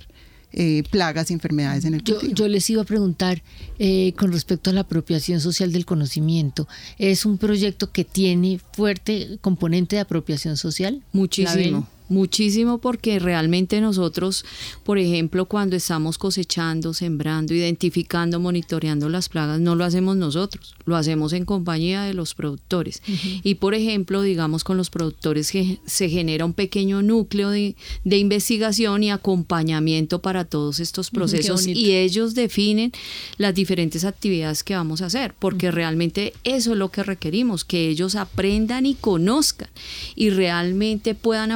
eh, 0.54 0.84
plagas 0.92 1.32
y 1.32 1.34
enfermedades 1.34 1.86
en 1.86 1.96
el 1.96 2.04
Yo, 2.04 2.20
cultivo. 2.20 2.36
yo 2.36 2.48
les 2.48 2.70
iba 2.70 2.84
a 2.84 2.86
preguntar 2.86 3.42
eh, 3.80 4.14
con 4.16 4.32
respecto 4.32 4.70
a 4.70 4.74
la 4.74 4.82
apropiación 4.82 5.42
social 5.42 5.72
del 5.72 5.86
conocimiento. 5.86 6.68
¿Es 7.00 7.26
un 7.26 7.40
proyecto 7.40 7.92
que 7.92 8.04
tiene 8.06 8.60
fuerte 8.74 9.40
componente 9.42 9.96
de 9.96 10.02
apropiación 10.04 10.56
social? 10.56 10.94
¿La 11.02 11.20
Muchísimo. 11.20 11.90
Muchísimo 12.08 12.78
porque 12.78 13.18
realmente 13.20 13.82
nosotros, 13.82 14.46
por 14.84 15.00
ejemplo, 15.00 15.46
cuando 15.46 15.76
estamos 15.76 16.18
cosechando, 16.18 16.94
sembrando, 16.94 17.54
identificando, 17.54 18.40
monitoreando 18.40 19.10
las 19.10 19.28
plagas, 19.28 19.60
no 19.60 19.76
lo 19.76 19.84
hacemos 19.84 20.16
nosotros, 20.16 20.76
lo 20.86 20.96
hacemos 20.96 21.34
en 21.34 21.46
compañía 21.46 22.04
de 22.04 22.14
los 22.14 22.36
productores. 22.36 23.02
Y 23.44 23.56
por 23.56 23.74
ejemplo, 23.74 24.22
digamos 24.22 24.64
con 24.64 24.78
los 24.78 24.90
productores 24.90 25.52
que 25.52 25.80
se 25.86 26.10
genera 26.10 26.46
un 26.46 26.54
pequeño 26.54 27.02
núcleo 27.02 27.50
de, 27.50 27.76
de 28.04 28.18
investigación 28.18 29.04
y 29.04 29.12
acompañamiento 29.12 30.20
para 30.20 30.46
todos 30.46 30.80
estos 30.80 31.10
procesos 31.10 31.66
y 31.66 31.94
ellos 31.94 32.36
definen 32.36 32.92
las 33.38 33.56
diferentes 33.56 34.06
actividades 34.06 34.64
que 34.64 34.76
vamos 34.76 35.02
a 35.02 35.08
hacer, 35.08 35.34
porque 35.38 35.72
realmente 35.72 36.34
eso 36.44 36.74
es 36.74 36.78
lo 36.78 36.90
que 36.90 37.04
requerimos, 37.04 37.66
que 37.66 37.90
ellos 37.90 38.16
aprendan 38.16 38.86
y 38.86 38.96
conozcan 38.96 39.70
y 40.16 40.30
realmente 40.30 41.16
puedan 41.16 41.52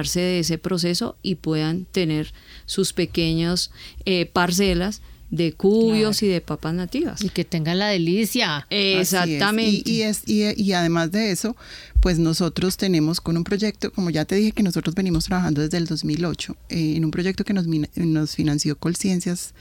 de 0.00 0.40
ese 0.40 0.58
proceso 0.58 1.16
y 1.22 1.36
puedan 1.36 1.84
tener 1.84 2.32
sus 2.66 2.92
pequeñas 2.92 3.70
eh, 4.04 4.26
parcelas 4.26 5.02
de 5.32 5.54
cubios 5.54 6.22
y 6.22 6.28
de 6.28 6.42
papas 6.42 6.74
nativas. 6.74 7.22
Y 7.22 7.30
que 7.30 7.44
tenga 7.44 7.74
la 7.74 7.88
delicia. 7.88 8.66
Exactamente. 8.68 9.90
Y, 9.90 10.02
es, 10.02 10.22
y, 10.28 10.72
además 10.72 11.10
de 11.10 11.30
eso, 11.30 11.56
pues 12.00 12.18
nosotros 12.18 12.76
tenemos 12.76 13.20
con 13.20 13.38
un 13.38 13.44
proyecto, 13.44 13.90
como 13.92 14.10
ya 14.10 14.26
te 14.26 14.34
dije 14.34 14.52
que 14.52 14.62
nosotros 14.62 14.94
venimos 14.94 15.24
trabajando 15.24 15.62
desde 15.62 15.78
el 15.78 15.86
2008, 15.86 16.56
eh, 16.68 16.96
en 16.96 17.04
un 17.06 17.10
proyecto 17.10 17.44
que 17.44 17.54
nos, 17.54 17.66
nos 17.96 18.36
financió 18.36 18.76
Colciencias, 18.76 19.54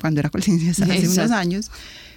cuando 0.00 0.20
era 0.20 0.28
Colciencias 0.28 0.80
hace 0.82 1.08
unos 1.08 1.30
años, 1.30 1.70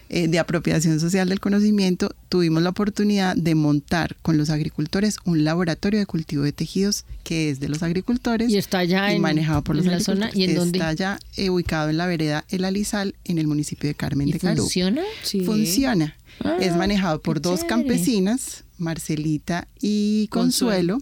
eh, 0.10 0.28
de 0.28 0.40
apropiación 0.40 1.00
social 1.00 1.30
del 1.30 1.40
conocimiento, 1.40 2.16
tuvimos 2.30 2.64
la 2.64 2.72
oportunidad 2.72 3.36
de 3.36 3.54
montar 3.54 4.16
con 4.24 4.38
los 4.38 4.50
agricultores 4.50 5.18
un 5.24 5.44
laboratorio 5.44 6.00
de 6.00 6.08
cultivo 6.08 6.44
de 6.44 6.52
tejidos 6.52 7.06
que 7.24 7.52
es 7.52 7.60
de 7.60 7.70
los 7.70 7.84
agricultores 7.84 8.50
y 8.50 8.58
está 8.58 8.84
ya 8.84 9.14
y 9.14 9.20
manejado 9.20 9.64
por 9.64 9.76
los 9.76 9.86
la 9.86 10.00
zona 10.00 10.32
y 10.34 10.46
en 10.46 10.56
dónde 10.56 10.80
está 10.80 10.94
ya 10.94 11.20
eh, 11.38 11.52
ubicado 11.52 11.90
en 11.90 11.98
la 11.98 12.08
vereda 12.08 12.44
El 12.50 12.66
Alizal 12.66 13.14
en 13.24 13.38
el 13.38 13.46
municipio 13.46 13.88
de 13.88 13.94
Carmen 13.94 14.32
de 14.32 14.40
Carú. 14.40 14.64
Funciona, 14.64 15.04
sí. 15.22 15.42
funciona. 15.42 16.16
es 16.60 16.72
ah, 16.74 16.78
manejado 16.78 17.22
por 17.22 17.40
dos 17.40 17.64
campesinas, 17.64 18.64
Marcelita 18.78 19.68
y 19.80 20.28
Consuelo 20.30 21.00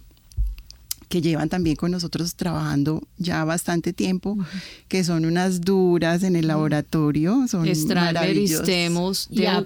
que 1.09 1.21
llevan 1.21 1.49
también 1.49 1.75
con 1.75 1.91
nosotros 1.91 2.35
trabajando 2.35 3.07
ya 3.17 3.43
bastante 3.45 3.93
tiempo, 3.93 4.37
que 4.87 5.03
son 5.03 5.25
unas 5.25 5.61
duras 5.61 6.23
en 6.23 6.35
el 6.35 6.47
laboratorio, 6.47 7.47
son 7.47 7.67
y 7.67 7.73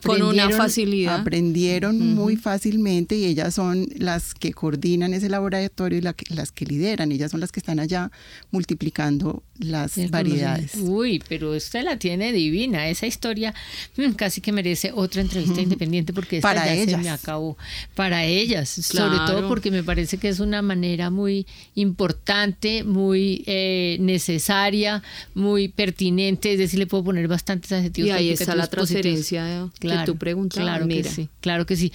con 0.04 0.22
una 0.22 0.50
facilidad. 0.52 1.22
Aprendieron 1.22 2.00
muy 2.16 2.36
fácilmente 2.36 3.16
y 3.16 3.26
ellas 3.26 3.56
son 3.56 3.88
las 3.96 4.34
que 4.34 4.54
coordinan 4.54 5.14
ese 5.14 5.30
laboratorio 5.30 6.00
y 6.00 6.02
las 6.02 6.52
que 6.52 6.66
lideran, 6.66 7.12
ellas 7.12 7.32
son 7.32 7.40
las 7.40 7.52
que 7.52 7.60
están 7.60 7.80
allá 7.80 8.12
multiplicando 8.52 9.44
las 9.58 9.94
variedades. 10.10 10.76
Uy, 10.76 11.22
pero 11.28 11.56
usted 11.56 11.84
la 11.84 11.98
tiene 11.98 12.32
divina, 12.32 12.88
esa 12.88 13.08
historia 13.08 13.54
mm, 13.98 14.12
casi 14.12 14.42
que 14.42 14.52
merece 14.52 14.92
otra 14.94 15.22
entrevista 15.22 15.62
independiente 15.62 16.14
porque 16.14 16.38
esta 16.38 16.48
Para 16.48 16.66
ya 16.66 16.74
ellas. 16.74 16.90
se 16.92 16.98
me 16.98 17.10
acabó. 17.10 17.58
Para 17.96 18.26
ellas, 18.26 18.70
sobre 18.70 19.18
todo 19.28 19.48
porque 19.48 19.72
me 19.72 19.84
parece 19.84 20.18
que 20.18 20.30
es 20.30 20.40
una 20.40 20.62
manera 20.62 21.10
muy 21.10 21.31
importante, 21.76 22.84
muy 22.84 23.44
eh, 23.46 23.98
necesaria, 24.00 25.04
muy 25.34 25.68
pertinente, 25.68 26.54
es 26.54 26.60
decir, 26.60 26.80
le 26.80 26.88
puedo 26.88 27.04
poner 27.04 27.28
bastantes 27.28 27.72
adjetivos. 27.72 28.10
Y 28.10 28.12
ahí 28.12 28.30
está 28.30 28.56
la 28.56 28.68
transferencia 28.68 29.70
que 29.80 29.90
tú 30.06 30.18
preguntas. 30.18 30.62
Claro 30.62 30.88
que 30.88 31.04
sí, 31.04 31.30
claro 31.40 31.66
que 31.66 31.76
sí. 31.76 31.92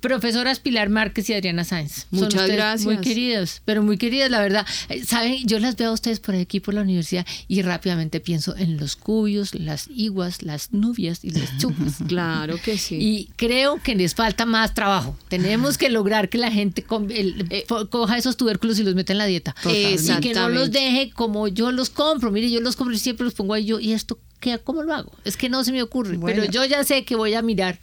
Profesoras 0.00 0.60
Pilar 0.60 0.88
Márquez 0.90 1.28
y 1.28 1.34
Adriana 1.34 1.64
Sáenz. 1.64 2.06
Muchas 2.10 2.48
gracias. 2.48 2.84
Muy 2.84 2.98
queridas, 2.98 3.62
pero 3.64 3.82
muy 3.82 3.98
queridas, 3.98 4.30
la 4.30 4.40
verdad. 4.40 4.66
Eh, 4.88 5.04
Saben, 5.04 5.46
yo 5.46 5.58
las 5.58 5.76
veo 5.76 5.90
a 5.90 5.92
ustedes 5.92 6.20
por 6.20 6.36
aquí 6.36 6.60
por 6.60 6.74
la 6.74 6.82
universidad 6.82 7.26
y 7.48 7.62
rápidamente 7.62 8.20
pienso 8.20 8.56
en 8.56 8.76
los 8.76 8.94
cubios, 8.94 9.54
las 9.54 9.88
iguas, 9.88 10.42
las 10.42 10.72
nubias 10.72 11.24
y 11.24 11.30
las 11.30 11.58
chupas. 11.58 11.96
Claro 12.08 12.56
que 12.64 12.78
sí. 12.78 12.96
Y 13.00 13.30
creo 13.36 13.82
que 13.82 13.94
les 13.94 14.14
falta 14.14 14.46
más 14.46 14.72
trabajo. 14.72 15.16
Tenemos 15.28 15.76
que 15.78 15.90
lograr 15.90 16.28
que 16.28 16.38
la 16.38 16.50
gente 16.50 16.84
eh, 17.10 17.64
coja 17.90 18.16
esos 18.16 18.36
tubérculos 18.36 18.78
y 18.78 18.84
los 18.84 18.94
meta 18.94 19.12
en 19.12 19.18
la 19.18 19.26
dieta. 19.26 19.54
Y 19.64 19.96
que 20.20 20.32
no 20.32 20.48
los 20.48 20.70
deje 20.70 21.10
como 21.10 21.48
yo 21.48 21.72
los 21.72 21.90
compro. 21.90 22.30
Mire, 22.30 22.50
yo 22.50 22.60
los 22.60 22.76
compro 22.76 22.94
y 22.94 22.98
siempre 22.98 23.24
los 23.24 23.34
pongo 23.34 23.54
ahí 23.54 23.64
yo. 23.64 23.80
¿Y 23.80 23.92
esto 23.92 24.18
qué? 24.40 24.58
¿Cómo 24.58 24.82
lo 24.82 24.94
hago? 24.94 25.12
Es 25.24 25.36
que 25.36 25.48
no 25.48 25.64
se 25.64 25.72
me 25.72 25.82
ocurre. 25.82 26.18
Pero 26.24 26.44
yo 26.44 26.64
ya 26.64 26.84
sé 26.84 27.04
que 27.04 27.16
voy 27.16 27.34
a 27.34 27.42
mirar 27.42 27.78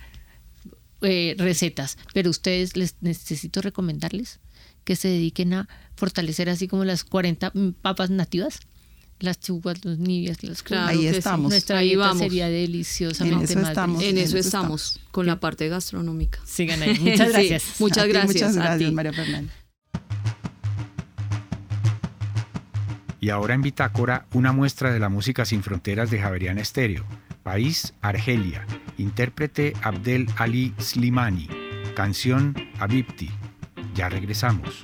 eh, 1.02 1.36
recetas, 1.38 1.98
pero 2.14 2.30
ustedes 2.30 2.78
les 2.78 2.96
necesito 3.02 3.62
recomendarles 3.62 4.40
que 4.84 4.96
se 4.96 5.10
dediquen 5.10 5.54
a 5.54 5.68
fortalecer 5.96 6.50
así 6.50 6.68
como 6.68 6.86
las 6.86 7.04
40 7.04 7.52
papas 7.82 8.10
nativas. 8.10 8.60
Las 9.18 9.40
chubas, 9.40 9.86
los 9.86 9.98
nivias, 9.98 10.44
las 10.44 10.62
claro 10.62 10.88
Ahí 10.88 11.08
estamos. 11.08 11.50
Nuestra 11.50 11.78
ahí 11.78 11.96
vamos. 11.96 12.18
sería 12.18 12.50
deliciosamente 12.50 13.54
en 13.54 13.60
eso 13.60 13.68
estamos, 13.70 14.04
En, 14.04 14.18
eso, 14.18 14.38
estamos, 14.38 15.00
con 15.12 15.26
la 15.26 15.40
parte 15.40 15.70
gastronómica. 15.70 16.40
Sigan 16.46 16.82
ahí. 16.82 17.00
Muchas 17.00 17.30
gracias. 17.30 17.64
muchas, 17.80 18.08
gracias 18.10 18.34
muchas 18.34 18.56
gracias. 18.58 18.92
María 18.92 19.14
Fernanda. 19.14 19.54
Y 23.22 23.30
ahora 23.30 23.54
en 23.54 23.62
Bitácora, 23.62 24.28
una 24.34 24.52
muestra 24.52 24.92
de 24.92 25.00
la 25.00 25.08
música 25.08 25.46
sin 25.46 25.64
fronteras 25.64 26.12
de 26.12 26.20
Javeriana 26.20 26.62
Estéreo 26.62 27.06
País 27.46 27.94
Argelia. 28.02 28.66
Intérprete 28.98 29.76
Abdel 29.84 30.26
Ali 30.36 30.74
Slimani. 30.80 31.48
Canción 31.96 32.56
Abipti. 32.80 33.30
Ya 33.94 34.10
regresamos. 34.10 34.84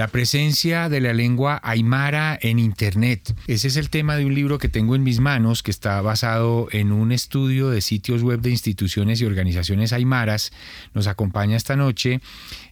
La 0.00 0.08
presencia 0.08 0.88
de 0.88 0.98
la 1.02 1.12
lengua 1.12 1.60
aymara 1.62 2.38
en 2.40 2.58
Internet. 2.58 3.36
Ese 3.46 3.68
es 3.68 3.76
el 3.76 3.90
tema 3.90 4.16
de 4.16 4.24
un 4.24 4.34
libro 4.34 4.56
que 4.56 4.70
tengo 4.70 4.94
en 4.94 5.02
mis 5.02 5.20
manos 5.20 5.62
que 5.62 5.70
está 5.70 6.00
basado 6.00 6.68
en 6.72 6.90
un 6.90 7.12
estudio 7.12 7.68
de 7.68 7.82
sitios 7.82 8.22
web 8.22 8.40
de 8.40 8.48
instituciones 8.48 9.20
y 9.20 9.26
organizaciones 9.26 9.92
aymaras. 9.92 10.52
Nos 10.94 11.06
acompaña 11.06 11.54
esta 11.54 11.76
noche 11.76 12.22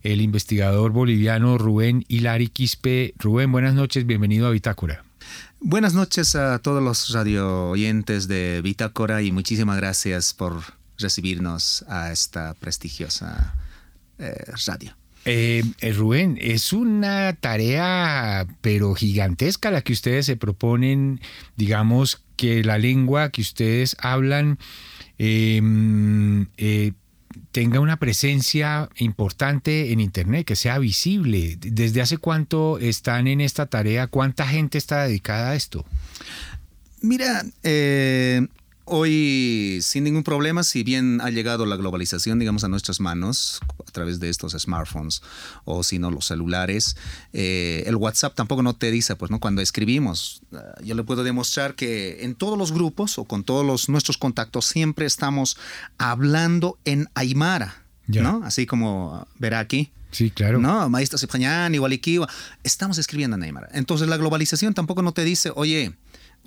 el 0.03 0.23
investigador 0.23 0.93
boliviano 0.93 1.59
Rubén 1.59 2.07
Hilari 2.09 2.49
Quispe. 2.49 3.13
Rubén, 3.19 3.53
buenas 3.53 3.75
noches, 3.75 4.07
bienvenido 4.07 4.47
a 4.47 4.51
Bitácora. 4.51 5.05
Buenas 5.61 5.93
noches 5.93 6.35
a 6.35 6.59
todos 6.61 6.83
los 6.83 7.11
radio 7.11 7.69
oyentes 7.69 8.27
de 8.27 8.63
Bitácora 8.63 9.21
y 9.21 9.33
muchísimas 9.33 9.77
gracias 9.77 10.33
por 10.33 10.63
recibirnos 10.97 11.85
a 11.89 12.11
esta 12.11 12.55
prestigiosa 12.55 13.55
eh, 14.19 14.51
radio. 14.67 14.97
Eh, 15.31 15.63
eh, 15.83 15.93
Rubén, 15.93 16.39
es 16.41 16.73
una 16.73 17.35
tarea 17.35 18.47
pero 18.63 18.95
gigantesca 18.95 19.71
la 19.71 19.83
que 19.83 19.93
ustedes 19.93 20.25
se 20.25 20.37
proponen, 20.37 21.21
digamos 21.55 22.25
que 22.37 22.65
la 22.65 22.79
lengua 22.79 23.29
que 23.29 23.43
ustedes 23.43 23.95
hablan 24.01 24.59
em, 25.19 26.47
eh, 26.57 26.93
tenga 27.53 27.79
una 27.79 27.99
presencia 27.99 28.89
importante 28.97 29.93
en 29.93 30.01
Internet, 30.01 30.47
que 30.47 30.57
sea 30.57 30.79
visible. 30.79 31.59
¿Desde 31.61 32.01
hace 32.01 32.17
cuánto 32.17 32.79
están 32.79 33.27
en 33.27 33.43
esta 33.43 33.67
tarea? 33.67 34.07
¿Cuánta 34.07 34.47
gente 34.47 34.79
está 34.79 35.05
dedicada 35.05 35.51
a 35.51 35.57
esto? 35.57 35.85
Mira, 37.03 37.45
Hoy, 38.91 39.81
sin 39.83 40.05
ningún 40.05 40.23
problema, 40.23 40.65
si 40.65 40.83
bien 40.83 41.21
ha 41.21 41.29
llegado 41.29 41.67
la 41.67 41.77
globalización, 41.77 42.39
digamos, 42.39 42.65
a 42.65 42.69
nuestras 42.69 43.01
manos 43.01 43.61
a 43.87 43.91
través 43.91 44.19
de 44.19 44.31
estos 44.31 44.53
smartphones 44.53 45.21
o 45.67 45.83
si 45.83 45.99
no 45.99 46.11
los 46.11 46.27
celulares, 46.27 46.97
eh, 47.35 47.85
el 47.87 47.97
WhatsApp 47.97 48.35
tampoco 48.35 48.63
no 48.63 48.75
te 48.75 48.91
dice, 48.91 49.15
pues, 49.15 49.31
¿no? 49.31 49.41
Cuando 49.41 49.61
escribimos, 49.61 50.41
eh, 50.53 50.57
yo 50.85 50.95
le 50.95 51.05
puedo 51.05 51.23
demostrar 51.23 51.75
que 51.75 52.25
en 52.25 52.35
todos 52.35 52.57
los 52.57 52.73
grupos 52.73 53.19
o 53.19 53.25
con 53.25 53.45
todos 53.45 53.67
los, 53.67 53.91
nuestros 53.91 54.17
contactos 54.17 54.65
siempre 54.65 55.05
estamos 55.05 55.59
hablando 55.99 56.79
en 56.87 57.09
Aymara, 57.15 57.83
¿no? 58.07 58.41
Así 58.43 58.65
como 58.65 59.27
verá 59.39 59.59
aquí. 59.59 59.91
Sí, 60.13 60.31
claro. 60.31 60.59
No, 60.59 60.89
maestro 60.89 61.19
igual 61.75 61.93
aquí, 61.93 62.19
estamos 62.65 62.97
escribiendo 62.97 63.37
en 63.37 63.43
Aymara. 63.43 63.69
Entonces 63.73 64.09
la 64.09 64.17
globalización 64.17 64.73
tampoco 64.73 65.03
no 65.03 65.13
te 65.13 65.25
dice, 65.25 65.53
oye, 65.55 65.93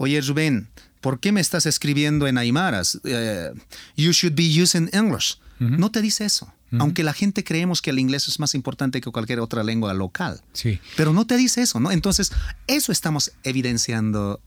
oye 0.01 0.19
Rubén, 0.21 0.67
¿por 0.99 1.19
qué 1.19 1.31
me 1.31 1.41
estás 1.41 1.65
escribiendo 1.65 2.27
en 2.27 2.37
Aymaras? 2.37 2.99
Eh, 3.03 3.51
you 3.95 4.11
should 4.11 4.35
be 4.35 4.61
using 4.61 4.89
English. 4.93 5.37
No 5.59 5.91
te 5.91 6.01
dice 6.01 6.25
eso. 6.25 6.51
Aunque 6.79 7.03
la 7.03 7.13
gente 7.13 7.43
creemos 7.43 7.81
que 7.81 7.91
el 7.91 7.99
inglés 7.99 8.27
es 8.27 8.39
más 8.39 8.55
importante 8.55 8.99
que 8.99 9.11
cualquier 9.11 9.41
otra 9.41 9.63
lengua 9.63 9.93
local. 9.93 10.41
Sí. 10.53 10.79
Pero 10.95 11.13
no 11.13 11.27
te 11.27 11.37
dice 11.37 11.61
eso, 11.61 11.79
¿no? 11.79 11.91
Entonces, 11.91 12.31
eso 12.65 12.91
estamos 12.91 13.33
evidenciando 13.43 14.41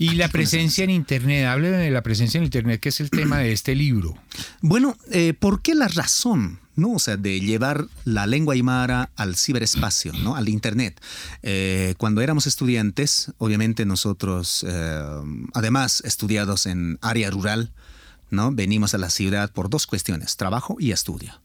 Y 0.00 0.12
la 0.12 0.28
presencia 0.28 0.82
en 0.82 0.88
Internet, 0.88 1.44
hábleme 1.44 1.76
de 1.76 1.90
la 1.90 2.02
presencia 2.02 2.38
en 2.38 2.44
Internet, 2.44 2.80
que 2.80 2.88
es 2.88 3.00
el 3.00 3.10
tema 3.10 3.36
de 3.36 3.52
este 3.52 3.74
libro. 3.74 4.16
Bueno, 4.62 4.96
eh, 5.10 5.34
¿por 5.34 5.60
qué 5.60 5.74
la 5.74 5.88
razón? 5.88 6.58
¿no? 6.74 6.92
O 6.92 6.98
sea, 6.98 7.18
de 7.18 7.38
llevar 7.38 7.86
la 8.06 8.26
lengua 8.26 8.54
aymara 8.54 9.10
al 9.16 9.36
ciberespacio, 9.36 10.14
¿no? 10.14 10.36
Al 10.36 10.48
Internet. 10.48 10.98
Eh, 11.42 11.96
cuando 11.98 12.22
éramos 12.22 12.46
estudiantes, 12.46 13.30
obviamente 13.36 13.84
nosotros, 13.84 14.64
eh, 14.66 15.02
además 15.52 16.02
estudiados 16.06 16.64
en 16.64 16.98
área 17.02 17.30
rural, 17.30 17.70
¿no? 18.30 18.52
Venimos 18.52 18.94
a 18.94 18.98
la 18.98 19.10
ciudad 19.10 19.52
por 19.52 19.68
dos 19.68 19.86
cuestiones, 19.86 20.38
trabajo 20.38 20.76
y 20.80 20.92
estudio. 20.92 21.42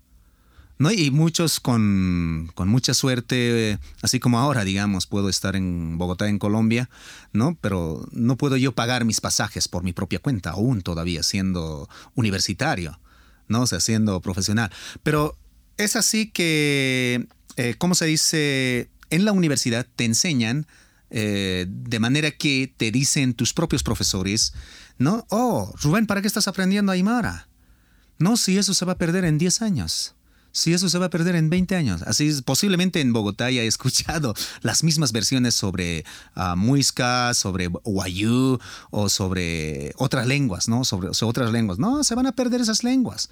¿No? 0.77 0.91
Y 0.91 1.11
muchos 1.11 1.59
con, 1.59 2.51
mucha 2.57 2.93
suerte, 2.93 3.79
así 4.01 4.19
como 4.19 4.39
ahora, 4.39 4.63
digamos, 4.63 5.07
puedo 5.07 5.29
estar 5.29 5.55
en 5.55 5.97
Bogotá, 5.97 6.27
en 6.27 6.39
Colombia, 6.39 6.89
¿no? 7.33 7.57
Pero 7.61 8.07
no 8.11 8.37
puedo 8.37 8.57
yo 8.57 8.73
pagar 8.73 9.05
mis 9.05 9.21
pasajes 9.21 9.67
por 9.67 9.83
mi 9.83 9.93
propia 9.93 10.19
cuenta, 10.19 10.51
aún 10.51 10.81
todavía 10.81 11.23
siendo 11.23 11.89
universitario, 12.15 12.99
¿no? 13.47 13.61
O 13.61 13.67
sea, 13.67 13.79
siendo 13.79 14.19
profesional. 14.21 14.71
Pero 15.03 15.37
es 15.77 15.95
así 15.95 16.29
que, 16.29 17.27
eh, 17.55 17.75
¿cómo 17.77 17.95
se 17.95 18.05
dice? 18.05 18.89
En 19.09 19.23
la 19.23 19.31
universidad 19.31 19.87
te 19.95 20.03
enseñan 20.03 20.67
eh, 21.09 21.67
de 21.69 21.99
manera 21.99 22.31
que 22.31 22.73
te 22.75 22.91
dicen 22.91 23.33
tus 23.33 23.53
propios 23.53 23.83
profesores, 23.83 24.53
¿no? 24.97 25.25
Oh, 25.29 25.71
Rubén, 25.81 26.07
¿para 26.07 26.21
qué 26.21 26.27
estás 26.27 26.47
aprendiendo 26.47 26.91
Aymara? 26.91 27.47
No, 28.17 28.35
si 28.35 28.57
eso 28.57 28.73
se 28.73 28.85
va 28.85 28.93
a 28.93 28.97
perder 28.97 29.23
en 29.25 29.37
10 29.37 29.61
años 29.61 30.14
si 30.55 30.73
eso 30.73 30.87
se 30.87 30.97
va 30.97 31.07
a 31.07 31.09
perder 31.09 31.35
en 31.35 31.49
20 31.49 31.75
años. 31.75 32.01
Así 32.03 32.29
es, 32.29 32.41
posiblemente 32.41 33.01
en 33.01 33.11
Bogotá 33.11 33.51
ya 33.51 33.61
he 33.61 33.67
escuchado 33.75 34.33
las 34.61 34.83
mismas 34.83 35.11
versiones 35.11 35.53
sobre 35.53 36.05
uh, 36.37 36.55
muisca, 36.55 37.33
sobre 37.33 37.67
Wayuu 37.67 38.59
o 38.89 39.09
sobre 39.09 39.91
otras 39.97 40.25
lenguas, 40.25 40.69
¿no? 40.69 40.85
Sobre, 40.85 41.09
otras 41.09 41.51
lenguas. 41.51 41.77
No, 41.77 42.05
se 42.05 42.15
van 42.15 42.25
a 42.25 42.31
perder 42.31 42.61
esas 42.61 42.85
lenguas. 42.85 43.29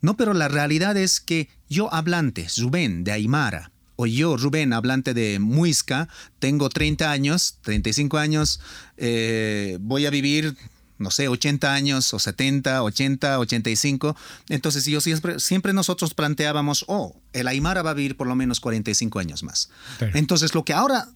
No, 0.00 0.16
pero 0.16 0.32
la 0.32 0.46
realidad 0.46 0.96
es 0.96 1.20
que 1.20 1.48
yo 1.68 1.92
hablante, 1.92 2.46
Rubén, 2.56 3.02
de 3.02 3.12
Aymara, 3.12 3.72
o 3.96 4.06
yo, 4.06 4.36
Rubén, 4.36 4.72
hablante 4.72 5.12
de 5.12 5.40
muisca, 5.40 6.08
tengo 6.38 6.68
30 6.68 7.10
años, 7.10 7.58
35 7.62 8.16
años, 8.16 8.60
eh, 8.96 9.76
voy 9.80 10.06
a 10.06 10.10
vivir 10.10 10.56
no 11.00 11.10
sé, 11.10 11.28
80 11.28 11.72
años 11.72 12.12
o 12.14 12.18
70, 12.18 12.82
80, 12.82 13.38
85. 13.38 14.16
Entonces 14.48 14.84
yo 14.84 15.00
siempre, 15.00 15.40
siempre 15.40 15.72
nosotros 15.72 16.14
planteábamos, 16.14 16.84
oh, 16.88 17.16
el 17.32 17.48
Aymara 17.48 17.82
va 17.82 17.90
a 17.90 17.94
vivir 17.94 18.16
por 18.16 18.26
lo 18.26 18.36
menos 18.36 18.60
45 18.60 19.18
años 19.18 19.42
más. 19.42 19.70
Entonces 20.14 20.54
lo 20.54 20.64
que 20.64 20.74
ahora 20.74 21.08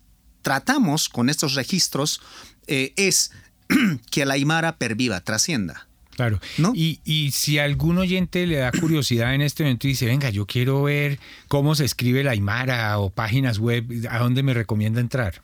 tratamos 0.42 1.08
con 1.08 1.28
estos 1.28 1.54
registros 1.54 2.20
eh, 2.66 2.92
es 2.96 3.30
que 4.10 4.22
el 4.22 4.30
Aymara 4.30 4.76
perviva, 4.76 5.20
trascienda. 5.20 5.86
Claro. 6.16 6.40
¿No? 6.58 6.72
Y, 6.74 7.00
y, 7.04 7.32
si 7.32 7.58
algún 7.58 7.98
oyente 7.98 8.46
le 8.46 8.58
da 8.58 8.70
curiosidad 8.70 9.34
en 9.34 9.42
este 9.42 9.64
momento 9.64 9.88
y 9.88 9.90
dice, 9.90 10.06
venga, 10.06 10.30
yo 10.30 10.46
quiero 10.46 10.84
ver 10.84 11.18
cómo 11.48 11.74
se 11.74 11.84
escribe 11.84 12.20
el 12.20 12.28
Aymara 12.28 12.96
o 12.98 13.10
páginas 13.10 13.58
web, 13.58 13.84
¿a 14.08 14.20
dónde 14.20 14.44
me 14.44 14.54
recomienda 14.54 15.00
entrar? 15.00 15.42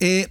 Eh, 0.00 0.28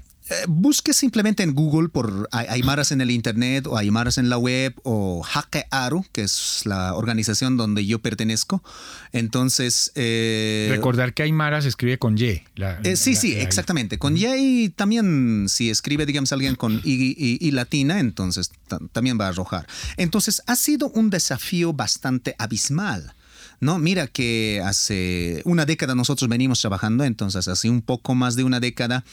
busque 0.48 0.94
simplemente 0.94 1.44
en 1.44 1.54
Google 1.54 1.90
por 1.90 2.30
Aymaras 2.32 2.92
en 2.92 3.02
el 3.02 3.12
Internet 3.12 3.68
o 3.68 3.78
Aymaras 3.78 4.18
en 4.18 4.30
la 4.30 4.38
web 4.38 4.74
o 4.84 5.24
Hakearu, 5.26 6.06
que 6.12 6.24
es 6.24 6.62
la 6.66 6.94
organización 6.96 7.58
donde 7.58 7.86
yo 7.86 8.00
pertenezco. 8.00 8.64
Entonces... 9.12 9.92
Eh, 9.96 10.68
Recordar 10.70 11.14
que 11.14 11.24
Aymara 11.24 11.62
se 11.62 11.70
escribe 11.70 11.98
con 11.98 12.18
Y. 12.18 12.44
Eh, 12.84 12.96
sí, 12.96 13.16
sí, 13.16 13.34
exactamente. 13.36 13.98
Con 13.98 14.18
Y 14.18 14.26
y 14.26 14.70
también 14.70 15.46
si 15.50 15.70
escribe, 15.70 16.06
digamos, 16.06 16.32
alguien 16.32 16.56
con 16.56 16.82
Y, 16.84 17.52
latina, 17.52 18.00
entonces 18.00 18.52
también 18.92 19.18
va 19.20 19.26
a 19.26 19.30
arrojar. 19.30 19.68
Entonces 19.96 20.42
ha 20.46 20.56
sido 20.56 20.90
un 20.90 21.10
desafío 21.10 21.74
bastante 21.74 22.36
abismal 22.38 23.14
no, 23.60 23.80
mira 23.80 24.08
que 24.08 24.62
hace 24.64 25.42
una 25.46 25.66
década 25.66 25.96
nosotros 25.96 26.30
venimos 26.30 26.62
trabajando, 26.62 27.04
entonces 27.04 27.48
hace 27.48 27.70
un 27.70 27.82
poco 27.82 28.14
más 28.14 28.36
de 28.36 28.44
una 28.44 28.60
década 28.60 29.04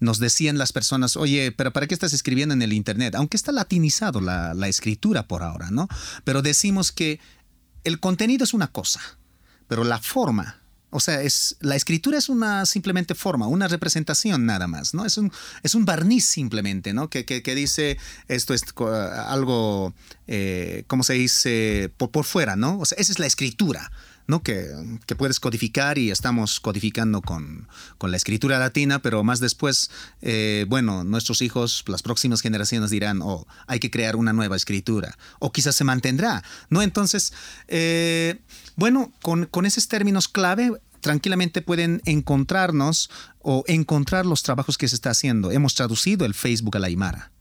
nos 0.00 0.18
decían 0.18 0.58
las 0.58 0.72
personas, 0.72 1.16
oye, 1.16 1.52
pero 1.52 1.72
¿para 1.72 1.86
qué 1.86 1.94
estás 1.94 2.12
escribiendo 2.12 2.52
en 2.54 2.62
el 2.62 2.72
Internet? 2.72 3.14
Aunque 3.14 3.36
está 3.36 3.52
latinizado 3.52 4.20
la, 4.20 4.54
la 4.54 4.68
escritura 4.68 5.28
por 5.28 5.42
ahora, 5.42 5.70
¿no? 5.70 5.88
Pero 6.24 6.42
decimos 6.42 6.90
que 6.90 7.20
el 7.84 8.00
contenido 8.00 8.44
es 8.44 8.54
una 8.54 8.68
cosa, 8.68 9.00
pero 9.68 9.84
la 9.84 9.98
forma 9.98 10.61
o 10.92 11.00
sea, 11.00 11.22
es, 11.22 11.56
la 11.60 11.74
escritura 11.74 12.18
es 12.18 12.28
una 12.28 12.66
simplemente 12.66 13.14
forma, 13.14 13.46
una 13.46 13.66
representación 13.66 14.44
nada 14.46 14.66
más, 14.66 14.92
¿no? 14.92 15.06
Es 15.06 15.16
un, 15.16 15.32
es 15.62 15.74
un 15.74 15.86
barniz 15.86 16.26
simplemente, 16.26 16.92
¿no? 16.92 17.08
Que, 17.08 17.24
que, 17.24 17.54
dice 17.54 17.96
esto 18.28 18.52
es 18.52 18.62
algo, 19.26 19.94
eh, 20.26 20.84
¿cómo 20.86 21.02
se 21.02 21.14
dice? 21.14 21.90
Por, 21.96 22.10
por 22.10 22.24
fuera, 22.24 22.56
¿no? 22.56 22.78
O 22.78 22.84
sea, 22.84 22.96
esa 22.98 23.10
es 23.10 23.18
la 23.18 23.26
escritura. 23.26 23.90
¿No? 24.26 24.42
Que, 24.42 24.68
que, 25.06 25.16
puedes 25.16 25.40
codificar 25.40 25.98
y 25.98 26.10
estamos 26.10 26.60
codificando 26.60 27.20
con, 27.20 27.68
con 27.98 28.10
la 28.10 28.16
escritura 28.16 28.58
latina, 28.58 29.00
pero 29.00 29.22
más 29.24 29.40
después, 29.40 29.90
eh, 30.20 30.66
bueno, 30.68 31.04
nuestros 31.04 31.42
hijos, 31.42 31.84
las 31.86 32.02
próximas 32.02 32.40
generaciones 32.40 32.90
dirán, 32.90 33.20
oh, 33.22 33.46
hay 33.66 33.78
que 33.78 33.90
crear 33.90 34.16
una 34.16 34.32
nueva 34.32 34.56
escritura, 34.56 35.16
o 35.38 35.52
quizás 35.52 35.74
se 35.74 35.84
mantendrá, 35.84 36.42
¿no? 36.70 36.82
Entonces, 36.82 37.32
eh, 37.68 38.40
bueno, 38.76 39.12
con, 39.22 39.46
con 39.46 39.66
esos 39.66 39.88
términos 39.88 40.28
clave 40.28 40.72
tranquilamente 41.00 41.62
pueden 41.62 42.00
encontrarnos 42.06 43.10
o 43.40 43.64
encontrar 43.66 44.24
los 44.24 44.42
trabajos 44.42 44.78
que 44.78 44.88
se 44.88 44.94
está 44.94 45.10
haciendo. 45.10 45.50
Hemos 45.50 45.74
traducido 45.74 46.24
el 46.24 46.32
Facebook 46.32 46.76
a 46.76 46.78
la 46.78 46.86
Aymara. 46.86 47.32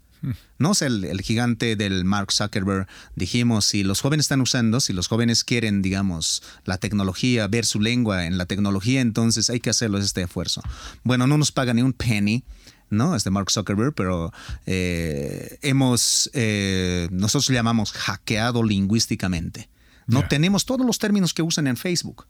No 0.57 0.73
es 0.73 0.81
el, 0.81 1.03
el, 1.03 1.21
gigante 1.21 1.75
del 1.75 2.05
Mark 2.05 2.31
Zuckerberg. 2.31 2.87
Dijimos, 3.15 3.65
si 3.65 3.83
los 3.83 4.01
jóvenes 4.01 4.25
están 4.25 4.41
usando, 4.41 4.79
si 4.79 4.93
los 4.93 5.07
jóvenes 5.07 5.43
quieren, 5.43 5.81
digamos, 5.81 6.43
la 6.65 6.77
tecnología, 6.77 7.47
ver 7.47 7.65
su 7.65 7.79
lengua 7.79 8.25
en 8.25 8.37
la 8.37 8.45
tecnología, 8.45 9.01
entonces 9.01 9.49
hay 9.49 9.59
que 9.59 9.71
hacerlo 9.71 9.97
este 9.97 10.21
esfuerzo. 10.21 10.61
Bueno, 11.03 11.27
no 11.27 11.37
nos 11.37 11.51
paga 11.51 11.73
ni 11.73 11.81
un 11.81 11.93
penny. 11.93 12.43
¿no? 12.91 13.15
Es 13.15 13.23
de 13.23 13.31
Mark 13.31 13.49
Zuckerberg, 13.49 13.93
pero 13.95 14.33
eh, 14.65 15.57
hemos, 15.61 16.29
eh, 16.33 17.07
nosotros 17.09 17.47
llamamos 17.49 17.93
hackeado 17.93 18.63
lingüísticamente. 18.63 19.69
No 20.07 20.27
tenemos 20.27 20.65
todos 20.65 20.85
los 20.85 20.99
términos 20.99 21.33
que 21.33 21.41
usan 21.41 21.67
en 21.67 21.77
Facebook. 21.77 22.25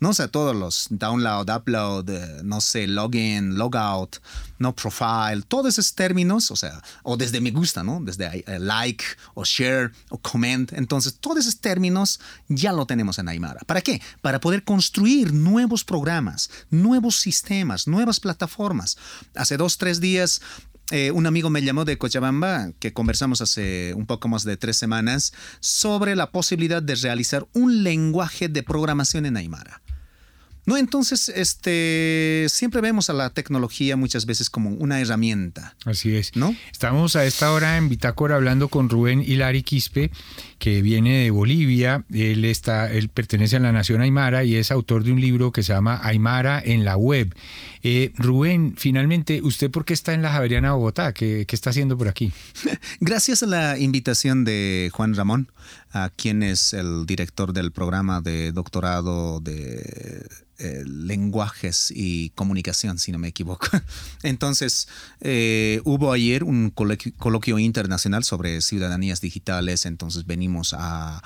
No 0.00 0.12
sé, 0.12 0.28
todos 0.28 0.54
los 0.54 0.86
download, 0.90 1.48
upload, 1.48 2.10
eh, 2.10 2.40
no 2.42 2.60
sé, 2.60 2.86
login, 2.86 3.56
logout, 3.56 4.16
no 4.58 4.74
profile, 4.74 5.42
todos 5.46 5.78
esos 5.78 5.94
términos, 5.94 6.50
o 6.50 6.56
sea, 6.56 6.82
o 7.02 7.16
desde 7.16 7.40
me 7.40 7.50
gusta, 7.50 7.82
¿no? 7.82 8.00
Desde 8.02 8.44
eh, 8.46 8.58
like 8.58 9.04
o 9.34 9.44
share 9.44 9.92
o 10.10 10.18
comment. 10.18 10.72
Entonces, 10.72 11.16
todos 11.18 11.38
esos 11.38 11.60
términos 11.60 12.20
ya 12.48 12.72
lo 12.72 12.86
tenemos 12.86 13.18
en 13.18 13.28
Aymara. 13.28 13.60
¿Para 13.66 13.80
qué? 13.80 14.02
Para 14.20 14.40
poder 14.40 14.64
construir 14.64 15.32
nuevos 15.32 15.84
programas, 15.84 16.50
nuevos 16.70 17.16
sistemas, 17.16 17.86
nuevas 17.86 18.20
plataformas. 18.20 18.98
Hace 19.34 19.56
dos, 19.56 19.78
tres 19.78 20.00
días 20.00 20.40
eh, 20.90 21.10
un 21.10 21.26
amigo 21.26 21.50
me 21.50 21.62
llamó 21.62 21.84
de 21.84 21.96
Cochabamba, 21.96 22.72
que 22.78 22.92
conversamos 22.92 23.40
hace 23.40 23.94
un 23.94 24.06
poco 24.06 24.28
más 24.28 24.44
de 24.44 24.56
tres 24.56 24.76
semanas, 24.76 25.32
sobre 25.60 26.14
la 26.14 26.30
posibilidad 26.30 26.82
de 26.82 26.94
realizar 26.94 27.46
un 27.54 27.82
lenguaje 27.82 28.48
de 28.48 28.62
programación 28.62 29.26
en 29.26 29.36
Aymara. 29.36 29.80
No, 30.66 30.76
entonces, 30.78 31.28
este, 31.28 32.46
siempre 32.48 32.80
vemos 32.80 33.10
a 33.10 33.12
la 33.12 33.30
tecnología 33.30 33.96
muchas 33.96 34.24
veces 34.24 34.48
como 34.48 34.70
una 34.70 35.00
herramienta. 35.00 35.74
Así 35.84 36.16
es. 36.16 36.34
¿No? 36.36 36.56
Estamos 36.72 37.16
a 37.16 37.26
esta 37.26 37.52
hora 37.52 37.76
en 37.76 37.88
Bitácora 37.88 38.36
hablando 38.36 38.68
con 38.68 38.88
Rubén 38.88 39.20
Hilari 39.20 39.62
Quispe, 39.62 40.10
que 40.58 40.80
viene 40.80 41.24
de 41.24 41.30
Bolivia. 41.30 42.04
Él 42.10 42.44
está, 42.46 42.90
él 42.90 43.10
pertenece 43.10 43.56
a 43.56 43.60
la 43.60 43.72
nación 43.72 44.00
Aymara 44.00 44.44
y 44.44 44.56
es 44.56 44.70
autor 44.70 45.04
de 45.04 45.12
un 45.12 45.20
libro 45.20 45.52
que 45.52 45.62
se 45.62 45.74
llama 45.74 46.00
Aymara 46.02 46.62
en 46.64 46.84
la 46.84 46.96
web. 46.96 47.34
Eh, 47.82 48.12
Rubén, 48.16 48.74
finalmente, 48.78 49.42
¿usted 49.42 49.70
por 49.70 49.84
qué 49.84 49.92
está 49.92 50.14
en 50.14 50.22
la 50.22 50.32
Javeriana 50.32 50.72
Bogotá? 50.72 51.12
¿Qué, 51.12 51.44
¿Qué 51.46 51.54
está 51.54 51.68
haciendo 51.68 51.98
por 51.98 52.08
aquí? 52.08 52.32
Gracias 53.00 53.42
a 53.42 53.46
la 53.46 53.78
invitación 53.78 54.44
de 54.44 54.90
Juan 54.94 55.14
Ramón, 55.14 55.50
a 55.94 56.10
quien 56.10 56.42
es 56.42 56.74
el 56.74 57.06
director 57.06 57.52
del 57.52 57.70
programa 57.70 58.20
de 58.20 58.50
doctorado 58.50 59.38
de 59.38 60.26
eh, 60.58 60.82
lenguajes 60.86 61.92
y 61.94 62.30
comunicación, 62.30 62.98
si 62.98 63.12
no 63.12 63.18
me 63.18 63.28
equivoco. 63.28 63.68
Entonces, 64.24 64.88
eh, 65.20 65.80
hubo 65.84 66.12
ayer 66.12 66.42
un 66.42 66.70
coloquio, 66.70 67.58
internacional 67.60 68.24
sobre 68.24 68.60
ciudadanías 68.60 69.20
digitales, 69.20 69.86
entonces 69.86 70.26
venimos 70.26 70.74
a, 70.76 71.22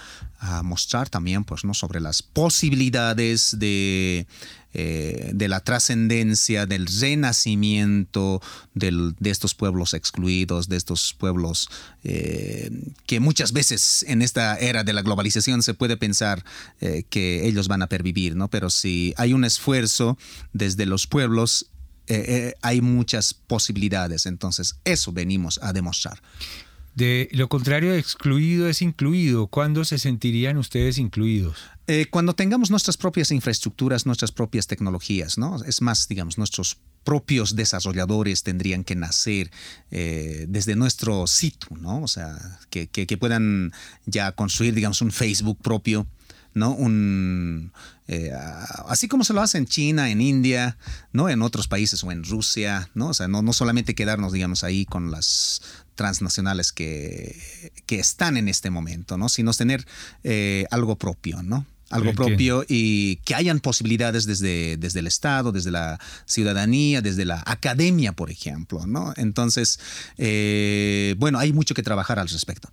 mostrar 0.62 1.08
también 1.08 1.44
pues, 1.44 1.64
¿no? 1.64 1.74
sobre 1.74 2.00
las 2.00 2.22
posibilidades 2.22 3.58
de 3.58 4.26
eh, 4.74 5.30
de 5.32 5.48
la 5.48 5.60
trascendencia, 5.60 6.66
del 6.66 6.86
renacimiento 6.86 8.42
de 8.74 9.14
estos 9.30 9.54
pueblos 9.54 9.94
excluidos, 9.94 10.68
de 10.68 10.76
estos 10.76 11.14
pueblos 11.14 11.70
eh, 12.04 12.70
que 13.06 13.18
muchas 13.18 13.52
veces 13.52 14.04
en 14.06 14.20
esta 14.20 14.58
era 14.58 14.84
de 14.84 14.92
la 14.92 15.00
globalización 15.00 15.62
se 15.62 15.72
puede 15.72 15.96
pensar 15.96 16.44
eh, 16.82 17.04
que 17.08 17.46
ellos 17.48 17.66
van 17.66 17.80
a 17.80 17.86
pervivir, 17.86 18.36
¿no? 18.36 18.48
Pero 18.48 18.68
si 18.68 19.14
hay 19.16 19.32
un 19.32 19.44
esfuerzo 19.44 20.18
desde 20.52 20.84
los 20.84 21.06
pueblos 21.06 21.70
hay 22.62 22.80
muchas 22.80 23.34
posibilidades. 23.34 24.24
Entonces, 24.24 24.76
eso 24.84 25.12
venimos 25.12 25.60
a 25.62 25.74
demostrar. 25.74 26.22
De 26.98 27.28
lo 27.30 27.48
contrario 27.48 27.94
excluido 27.94 28.68
es 28.68 28.82
incluido. 28.82 29.46
¿Cuándo 29.46 29.84
se 29.84 29.98
sentirían 29.98 30.56
ustedes 30.56 30.98
incluidos? 30.98 31.56
Eh, 31.86 32.06
cuando 32.10 32.34
tengamos 32.34 32.72
nuestras 32.72 32.96
propias 32.96 33.30
infraestructuras, 33.30 34.04
nuestras 34.04 34.32
propias 34.32 34.66
tecnologías, 34.66 35.38
¿no? 35.38 35.62
Es 35.62 35.80
más, 35.80 36.08
digamos, 36.08 36.38
nuestros 36.38 36.78
propios 37.04 37.54
desarrolladores 37.54 38.42
tendrían 38.42 38.82
que 38.82 38.96
nacer 38.96 39.52
eh, 39.92 40.46
desde 40.48 40.74
nuestro 40.74 41.28
sitio, 41.28 41.76
¿no? 41.76 42.02
O 42.02 42.08
sea, 42.08 42.36
que, 42.68 42.88
que, 42.88 43.16
puedan 43.16 43.72
ya 44.06 44.32
construir, 44.32 44.74
digamos, 44.74 45.00
un 45.00 45.12
Facebook 45.12 45.58
propio, 45.62 46.08
¿no? 46.52 46.72
Un, 46.72 47.72
eh, 48.08 48.32
así 48.88 49.06
como 49.06 49.22
se 49.22 49.34
lo 49.34 49.40
hace 49.40 49.58
en 49.58 49.66
China, 49.66 50.10
en 50.10 50.20
India, 50.20 50.76
¿no? 51.12 51.28
En 51.28 51.42
otros 51.42 51.68
países 51.68 52.02
o 52.02 52.10
en 52.10 52.24
Rusia, 52.24 52.90
¿no? 52.94 53.10
O 53.10 53.14
sea, 53.14 53.28
no, 53.28 53.40
no 53.40 53.52
solamente 53.52 53.94
quedarnos, 53.94 54.32
digamos, 54.32 54.64
ahí 54.64 54.84
con 54.84 55.12
las 55.12 55.62
transnacionales 55.98 56.70
que, 56.72 57.72
que 57.86 57.98
están 57.98 58.36
en 58.36 58.48
este 58.48 58.70
momento, 58.70 59.18
¿no? 59.18 59.28
Sino 59.28 59.52
tener 59.52 59.84
eh, 60.22 60.64
algo 60.70 60.96
propio, 60.96 61.42
¿no? 61.42 61.66
Algo 61.90 62.12
propio 62.12 62.64
y 62.68 63.16
que 63.24 63.34
hayan 63.34 63.60
posibilidades 63.60 64.26
desde, 64.26 64.76
desde 64.76 65.00
el 65.00 65.06
Estado, 65.06 65.52
desde 65.52 65.70
la 65.70 65.98
ciudadanía, 66.26 67.00
desde 67.00 67.24
la 67.24 67.42
academia, 67.46 68.12
por 68.12 68.30
ejemplo, 68.30 68.86
¿no? 68.86 69.14
Entonces, 69.16 69.80
eh, 70.18 71.14
bueno, 71.18 71.38
hay 71.38 71.52
mucho 71.52 71.74
que 71.74 71.82
trabajar 71.82 72.18
al 72.18 72.28
respecto. 72.28 72.70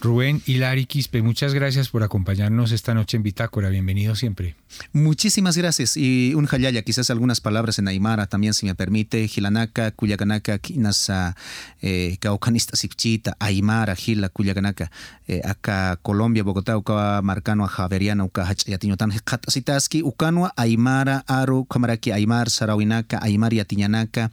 Rubén 0.00 0.42
Hilari 0.46 0.86
Quispe, 0.86 1.22
muchas 1.22 1.54
gracias 1.54 1.88
por 1.88 2.02
acompañarnos 2.02 2.72
esta 2.72 2.92
noche 2.92 3.16
en 3.16 3.22
Bitácora. 3.22 3.68
Bienvenido 3.68 4.16
siempre. 4.16 4.56
Muchísimas 4.92 5.56
gracias. 5.56 5.96
Y 5.96 6.34
un 6.34 6.46
jayaya, 6.46 6.82
quizás 6.82 7.10
algunas 7.10 7.40
palabras 7.40 7.78
en 7.78 7.86
Aymara 7.86 8.26
también, 8.26 8.54
si 8.54 8.66
me 8.66 8.74
permite. 8.74 9.28
Gilanaka, 9.28 9.92
Cuyaganaka, 9.92 10.58
Kinasa, 10.58 11.36
eh, 11.80 12.16
Caucanista 12.18 12.76
Sipchita, 12.76 13.36
Aymara, 13.38 13.94
Gila, 13.94 14.28
Cuyaganaka. 14.28 14.90
Eh, 15.28 15.40
acá 15.44 15.98
Colombia, 16.02 16.42
Bogotá, 16.42 16.76
Uca 16.76 17.22
Marcano, 17.22 17.66
Javeriana, 17.66 18.24
Uca 18.24 18.44
Hachayatiñotan, 18.52 19.12
Sitaski, 19.48 20.02
Ucanua, 20.02 20.52
Aymara, 20.56 21.24
Aru, 21.26 21.64
Kamaraki, 21.64 22.12
Aymar, 22.12 22.50
Sarawinaka, 22.50 23.18
Aymar, 23.22 23.52
Yatiñanaka, 23.52 24.30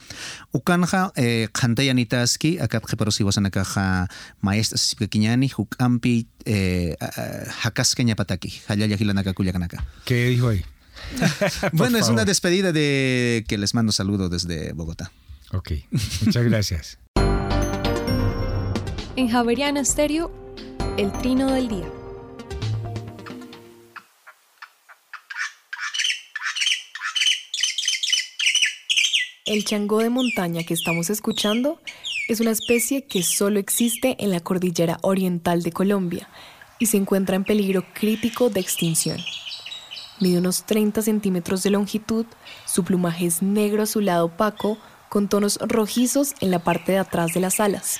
Ucanja, 0.52 1.12
eh, 1.16 1.48
Jantayanitaski, 1.54 2.60
acá 2.60 2.82
Jeperosi, 2.86 3.24
Maestra 4.42 4.78
Sipkiñani, 4.78 5.50
huk'ampi 5.50 6.28
eh, 6.46 6.96
hakasca 7.64 8.04
pataki, 8.16 8.62
hayaya 8.68 8.96
hilanaka 8.96 9.34
kuyakanaka. 9.34 9.86
¿Qué 10.06 10.28
dijo 10.28 10.50
ahí? 10.50 10.64
bueno, 11.74 11.98
es 11.98 12.10
una 12.10 12.26
despedida 12.26 12.72
de 12.72 13.46
que 13.48 13.58
les 13.58 13.74
mando 13.74 13.92
saludo 13.92 14.30
desde 14.30 14.74
Bogotá. 14.74 15.12
Ok, 15.52 15.72
muchas 16.26 16.44
gracias. 16.44 17.00
en 19.20 19.28
Javeriana 19.28 19.84
Stereo, 19.84 20.32
el 20.98 21.12
trino 21.12 21.52
del 21.52 21.68
día. 21.68 21.99
El 29.50 29.66
changó 29.66 29.98
de 29.98 30.12
montaña 30.12 30.62
que 30.62 30.76
estamos 30.76 31.10
escuchando 31.10 31.80
es 32.28 32.40
una 32.40 32.52
especie 32.52 33.06
que 33.06 33.24
solo 33.24 33.60
existe 33.60 34.16
en 34.20 34.30
la 34.30 34.42
cordillera 34.42 35.00
oriental 35.02 35.64
de 35.64 35.72
Colombia 35.72 36.30
y 36.78 36.86
se 36.86 36.98
encuentra 36.98 37.36
en 37.36 37.44
peligro 37.44 37.84
crítico 37.96 38.52
de 38.52 38.60
extinción. 38.60 39.18
Mide 40.20 40.38
unos 40.38 40.68
30 40.68 41.02
centímetros 41.02 41.64
de 41.64 41.72
longitud, 41.72 42.28
su 42.68 42.84
plumaje 42.84 43.26
es 43.26 43.42
negro 43.42 43.82
azulado 43.82 44.26
opaco 44.26 44.78
con 45.10 45.28
tonos 45.28 45.58
rojizos 45.64 46.36
en 46.42 46.52
la 46.52 46.60
parte 46.60 46.92
de 46.92 47.00
atrás 47.00 47.34
de 47.34 47.40
las 47.40 47.60
alas. 47.60 48.00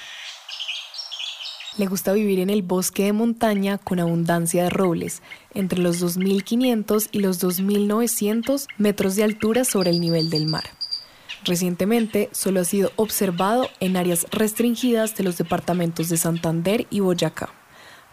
Le 1.80 1.88
gusta 1.88 2.14
vivir 2.14 2.42
en 2.42 2.52
el 2.52 2.62
bosque 2.62 3.06
de 3.06 3.14
montaña 3.14 3.80
con 3.80 4.00
abundancia 4.00 4.66
de 4.66 4.70
robles, 4.70 5.24
entre 5.56 5.80
los 5.80 6.00
2.500 6.00 7.10
y 7.12 7.20
los 7.22 7.44
2.900 7.44 8.68
metros 8.78 9.16
de 9.16 9.24
altura 9.24 9.64
sobre 9.64 9.90
el 9.90 10.00
nivel 10.00 10.30
del 10.30 10.46
mar. 10.46 10.79
Recientemente 11.46 12.30
solo 12.32 12.60
ha 12.60 12.66
sido 12.66 12.92
observado 12.96 13.70
en 13.80 13.98
áreas 13.98 14.28
restringidas 14.32 15.16
de 15.16 15.24
los 15.24 15.38
departamentos 15.38 16.10
de 16.10 16.18
Santander 16.18 16.86
y 16.90 17.00
Boyacá, 17.00 17.50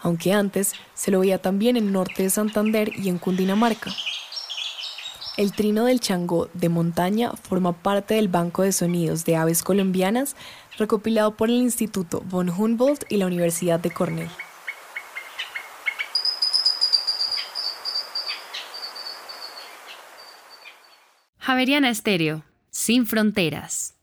aunque 0.01 0.33
antes 0.33 0.73
se 0.95 1.11
lo 1.11 1.21
veía 1.21 1.39
también 1.39 1.77
en 1.77 1.93
norte 1.93 2.23
de 2.23 2.31
Santander 2.31 2.93
y 2.97 3.09
en 3.09 3.19
Cundinamarca. 3.19 3.93
El 5.37 5.53
trino 5.53 5.85
del 5.85 6.01
changó 6.01 6.49
de 6.55 6.71
montaña 6.71 7.33
forma 7.33 7.73
parte 7.83 8.15
del 8.15 8.29
Banco 8.29 8.63
de 8.63 8.73
Sonidos 8.73 9.27
de 9.27 9.37
Aves 9.37 9.63
Colombianas 9.63 10.35
recopilado 10.79 11.37
por 11.37 11.51
el 11.51 11.57
Instituto 11.57 12.23
von 12.25 12.49
Humboldt 12.49 13.05
y 13.11 13.19
la 13.19 13.27
Universidad 13.27 13.79
de 13.79 13.91
Cornell. 13.91 14.31
Javeriana 21.39 21.91
Estéreo 21.91 22.46
sin 22.77 23.07
fronteras. 23.07 23.95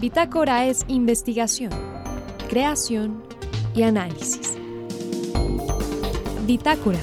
Bitácora 0.00 0.66
es 0.66 0.86
investigación, 0.88 1.70
creación 2.48 3.22
y 3.76 3.82
análisis. 3.82 4.54
Bitácora, 6.46 7.02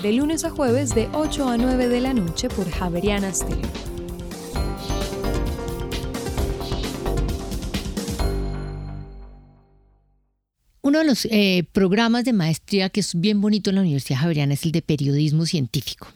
de 0.00 0.12
lunes 0.14 0.44
a 0.44 0.50
jueves 0.50 0.94
de 0.94 1.06
8 1.12 1.48
a 1.50 1.58
9 1.58 1.88
de 1.88 2.00
la 2.00 2.14
noche 2.14 2.48
por 2.48 2.68
Javeriana 2.70 3.32
Stereo. 3.34 3.70
Uno 10.80 11.00
de 11.00 11.04
los 11.04 11.26
eh, 11.26 11.68
programas 11.72 12.24
de 12.24 12.32
maestría 12.32 12.88
que 12.88 13.00
es 13.00 13.20
bien 13.20 13.42
bonito 13.42 13.68
en 13.68 13.76
la 13.76 13.82
Universidad 13.82 14.20
Javeriana 14.20 14.54
es 14.54 14.64
el 14.64 14.72
de 14.72 14.80
periodismo 14.80 15.44
científico. 15.44 16.08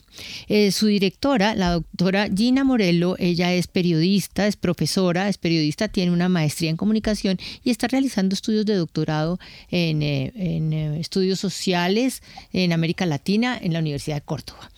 Eh, 0.49 0.73
su 0.73 0.87
directora, 0.87 1.55
la 1.55 1.73
doctora 1.73 2.29
Gina 2.35 2.64
Morello, 2.64 3.16
ella 3.18 3.53
es 3.53 3.66
periodista, 3.66 4.46
es 4.46 4.57
profesora, 4.57 5.29
es 5.29 5.38
periodista, 5.38 5.88
tiene 5.88 6.12
una 6.12 6.29
maestría 6.29 6.70
en 6.70 6.77
comunicación 6.77 7.38
y 7.62 7.70
está 7.70 7.88
realizando 7.88 8.35
estudios 8.35 8.66
de 8.66 8.75
doctorado 8.75 9.38
en, 9.70 10.03
eh, 10.03 10.33
eh, 10.35 10.96
estudios 11.01 11.40
sociales 11.40 12.23
en 12.53 12.73
América 12.73 13.07
Latina 13.07 13.59
en 13.61 13.73
la 13.73 13.79
Universidad 13.79 14.16
de 14.16 14.23
Córdoba. 14.23 14.70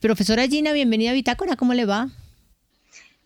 profesora 0.00 0.46
Gina, 0.46 0.72
bienvenida 0.72 1.10
a 1.10 1.14
Bitácora, 1.14 1.56
¿cómo 1.56 1.74
le 1.74 1.84
va? 1.84 2.10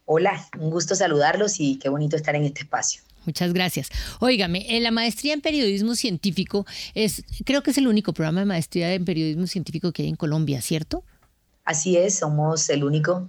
Hola, 0.04 0.46
un 0.58 0.70
gusto 0.70 0.94
saludarlos 0.94 1.60
y 1.60 1.78
qué 1.78 1.88
bonito 1.88 2.16
estar 2.16 2.34
en 2.34 2.44
este 2.44 2.62
espacio. 2.62 3.02
Muchas 3.24 3.52
gracias. 3.52 3.88
Óigame, 4.18 4.66
la 4.80 4.90
maestría 4.90 5.32
en 5.32 5.40
periodismo 5.40 5.94
científico 5.94 6.66
es, 6.94 7.22
creo 7.44 7.62
que 7.62 7.70
es 7.70 7.78
el 7.78 7.86
único 7.86 8.12
programa 8.12 8.40
de 8.40 8.46
maestría 8.46 8.92
en 8.92 9.04
periodismo 9.04 9.46
científico 9.46 9.92
que 9.92 10.02
hay 10.02 10.08
en 10.08 10.16
Colombia, 10.16 10.60
¿cierto? 10.60 11.04
Así 11.64 11.96
es, 11.96 12.18
somos 12.18 12.68
el 12.70 12.84
único 12.84 13.28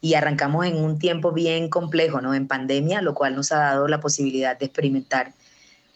y 0.00 0.14
arrancamos 0.14 0.66
en 0.66 0.76
un 0.76 0.98
tiempo 0.98 1.32
bien 1.32 1.68
complejo, 1.68 2.20
¿no? 2.20 2.34
En 2.34 2.46
pandemia, 2.46 3.02
lo 3.02 3.14
cual 3.14 3.34
nos 3.34 3.52
ha 3.52 3.58
dado 3.58 3.88
la 3.88 4.00
posibilidad 4.00 4.58
de 4.58 4.66
experimentar, 4.66 5.34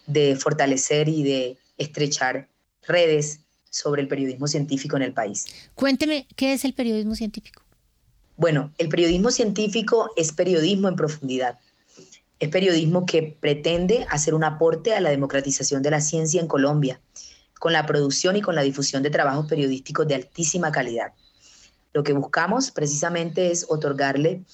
de 0.07 0.37
fortalecer 0.37 1.09
y 1.09 1.23
de 1.23 1.59
estrechar 1.79 2.49
redes 2.87 3.41
sobre 3.71 4.03
el 4.03 4.09
periodismo 4.09 4.47
científico 4.47 4.97
en 4.97 5.03
el 5.03 5.13
país. 5.13 5.47
Cuénteme, 5.75 6.27
¿qué 6.37 6.53
es 6.53 6.65
el 6.65 6.75
periodismo 6.75 7.15
científico? 7.15 7.63
Bueno, 8.37 8.73
el 8.79 8.89
periodismo 8.89 9.31
científico 9.31 10.11
es 10.17 10.33
periodismo 10.33 10.89
en 10.89 10.97
profundidad. 10.97 11.59
Es 12.39 12.49
periodismo 12.49 13.05
que 13.05 13.37
pretende 13.39 14.07
hacer 14.09 14.35
un 14.35 14.45
aporte 14.45 14.95
a 14.95 15.01
la 15.01 15.11
democratización 15.11 15.83
de 15.83 15.91
la 15.91 16.01
ciencia 16.01 16.41
en 16.41 16.47
Colombia, 16.47 17.01
con 17.59 17.73
la 17.73 17.85
producción 17.87 18.37
y 18.37 18.41
con 18.41 18.55
la 18.55 18.63
difusión 18.63 19.03
de 19.03 19.11
trabajos 19.11 19.47
periodísticos 19.47 20.09
de 20.09 20.15
altísima 20.15 20.73
calidad. 20.73 21.13
Lo 21.93 22.03
que 22.03 22.13
buscamos 22.13 22.71
precisamente 22.71 23.51
es 23.51 23.67
otorgarle 23.69 24.45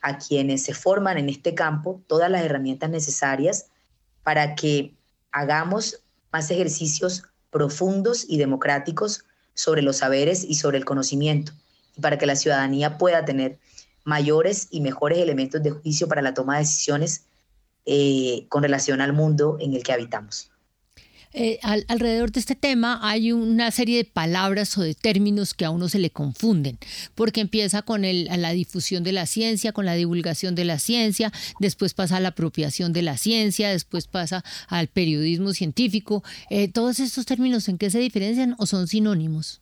a 0.00 0.18
quienes 0.18 0.62
se 0.62 0.74
forman 0.74 1.18
en 1.18 1.28
este 1.28 1.54
campo 1.54 2.02
todas 2.06 2.30
las 2.30 2.42
herramientas 2.42 2.90
necesarias 2.90 3.66
para 4.22 4.54
que 4.54 4.94
hagamos 5.32 6.00
más 6.32 6.50
ejercicios 6.50 7.24
profundos 7.50 8.24
y 8.28 8.38
democráticos 8.38 9.24
sobre 9.54 9.82
los 9.82 9.98
saberes 9.98 10.44
y 10.44 10.56
sobre 10.56 10.78
el 10.78 10.84
conocimiento, 10.84 11.52
y 11.96 12.00
para 12.00 12.18
que 12.18 12.26
la 12.26 12.36
ciudadanía 12.36 12.98
pueda 12.98 13.24
tener 13.24 13.58
mayores 14.04 14.68
y 14.70 14.80
mejores 14.80 15.18
elementos 15.18 15.62
de 15.62 15.70
juicio 15.70 16.08
para 16.08 16.22
la 16.22 16.34
toma 16.34 16.54
de 16.54 16.60
decisiones 16.60 17.26
eh, 17.86 18.46
con 18.48 18.62
relación 18.62 19.00
al 19.00 19.12
mundo 19.12 19.56
en 19.60 19.74
el 19.74 19.82
que 19.82 19.92
habitamos. 19.92 20.50
Eh, 21.36 21.58
alrededor 21.62 22.30
de 22.30 22.38
este 22.38 22.54
tema 22.54 23.00
hay 23.02 23.32
una 23.32 23.72
serie 23.72 23.96
de 23.96 24.04
palabras 24.04 24.78
o 24.78 24.82
de 24.82 24.94
términos 24.94 25.52
que 25.52 25.64
a 25.64 25.70
uno 25.70 25.88
se 25.88 25.98
le 25.98 26.10
confunden, 26.10 26.78
porque 27.16 27.40
empieza 27.40 27.82
con 27.82 28.02
la 28.02 28.50
difusión 28.52 29.02
de 29.02 29.10
la 29.10 29.26
ciencia, 29.26 29.72
con 29.72 29.84
la 29.84 29.94
divulgación 29.94 30.54
de 30.54 30.64
la 30.64 30.78
ciencia, 30.78 31.32
después 31.58 31.92
pasa 31.92 32.18
a 32.18 32.20
la 32.20 32.28
apropiación 32.28 32.92
de 32.92 33.02
la 33.02 33.16
ciencia, 33.16 33.70
después 33.70 34.06
pasa 34.06 34.44
al 34.68 34.86
periodismo 34.86 35.52
científico. 35.54 36.22
Eh, 36.50 36.68
¿Todos 36.68 37.00
estos 37.00 37.26
términos 37.26 37.68
en 37.68 37.78
qué 37.78 37.90
se 37.90 37.98
diferencian 37.98 38.54
o 38.58 38.66
son 38.66 38.86
sinónimos? 38.86 39.60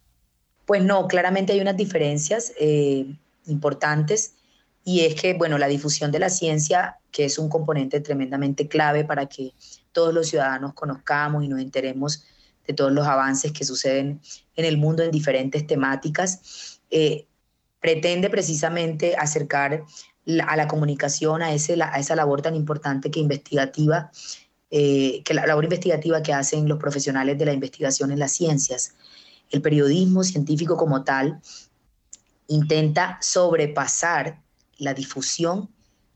Pues 0.67 0.85
no, 0.85 1.09
claramente 1.09 1.55
hay 1.55 1.61
unas 1.61 1.79
diferencias 1.79 2.53
eh, 2.61 3.07
importantes. 3.47 4.35
y 4.85 5.01
es 5.03 5.15
que, 5.15 5.33
bueno, 5.35 5.59
la 5.59 5.69
difusión 5.69 6.11
de 6.11 6.19
la 6.19 6.29
ciencia, 6.29 6.97
que 7.13 7.25
es 7.25 7.39
un 7.39 7.49
componente 7.49 8.01
tremendamente 8.01 8.67
clave 8.69 9.05
para 9.05 9.27
que 9.27 9.53
todos 9.93 10.13
los 10.13 10.29
ciudadanos 10.29 10.75
conozcamos 10.75 11.45
y 11.45 11.49
nos 11.49 11.61
enteremos 11.61 12.25
de 12.67 12.75
todos 12.75 12.93
los 12.93 13.07
avances 13.07 13.53
que 13.53 13.65
suceden 13.65 14.21
en 14.57 14.65
el 14.65 14.79
mundo 14.79 15.03
en 15.03 15.11
diferentes 15.11 15.67
temáticas, 15.67 16.81
eh, 16.91 17.27
pretende 17.81 18.31
precisamente 18.31 19.17
acercar 19.17 19.85
a 20.47 20.57
la 20.57 20.69
comunicación 20.69 21.43
a, 21.43 21.53
esa 21.53 22.15
labor 22.15 22.43
tan 22.43 22.55
importante 22.55 23.11
que 23.11 23.19
investigativa, 23.19 24.11
eh, 24.71 25.23
que 25.25 25.35
la 25.35 25.47
labor 25.47 25.65
investigativa 25.65 26.23
que 26.23 26.33
hacen 26.33 26.69
los 26.69 26.79
profesionales 26.79 27.39
de 27.39 27.45
la 27.45 27.53
investigación 27.53 28.13
en 28.13 28.21
las 28.21 28.33
ciencias. 28.33 28.95
El 29.51 29.63
periodismo 29.63 30.23
científico 30.23 30.77
como 30.77 31.03
tal 31.03 31.41
intenta 32.47 33.19
sobrepasar 33.21 34.41
la 34.79 34.95
difusión 34.95 35.69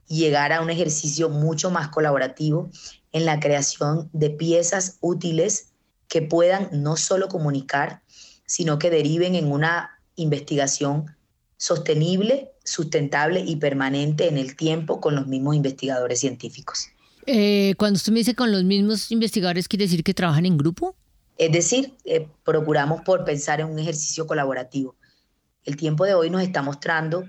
y 0.09 0.19
llegar 0.19 0.53
a 0.53 0.61
un 0.61 0.71
ejercicio 0.71 1.29
mucho 1.29 1.71
más 1.71 1.89
colaborativo 1.89 2.71
en 3.13 3.25
la 3.25 3.41
creación 3.41 4.09
de 4.13 4.31
piezas 4.31 4.99
útiles 5.01 5.73
que 6.09 6.23
puedan 6.23 6.69
no 6.73 6.97
solo 6.97 7.29
comunicar, 7.29 8.03
sino 8.47 8.79
que 8.79 8.91
deriven 8.91 9.35
en 9.35 9.51
una 9.51 10.01
investigación 10.15 11.17
sostenible, 11.57 12.53
sustentable 12.65 13.41
y 13.41 13.57
permanente 13.57 14.29
en 14.29 14.39
el 14.39 14.57
tiempo 14.57 15.01
con 15.01 15.15
los 15.15 15.27
mismos 15.27 15.57
investigadores 15.57 16.21
científicos. 16.21 16.89
Eh, 17.27 17.75
cuando 17.77 17.97
usted 17.97 18.13
me 18.13 18.21
dice 18.21 18.35
con 18.35 18.53
los 18.53 18.63
mismos 18.65 19.11
investigadores, 19.11 19.67
¿quiere 19.67 19.87
decir 19.87 20.05
que 20.05 20.15
trabajan 20.15 20.47
en 20.47 20.57
grupo? 20.57 20.95
Es 21.39 21.53
decir, 21.53 21.95
eh, 22.05 22.29
procuramos 22.45 23.03
por 23.03 23.25
pensar 23.25 23.61
en 23.61 23.67
un 23.67 23.79
ejercicio 23.79 24.27
colaborativo. 24.27 24.95
El 25.65 25.77
tiempo 25.77 26.05
de 26.05 26.15
hoy 26.15 26.31
nos 26.31 26.43
está 26.43 26.63
mostrando 26.63 27.25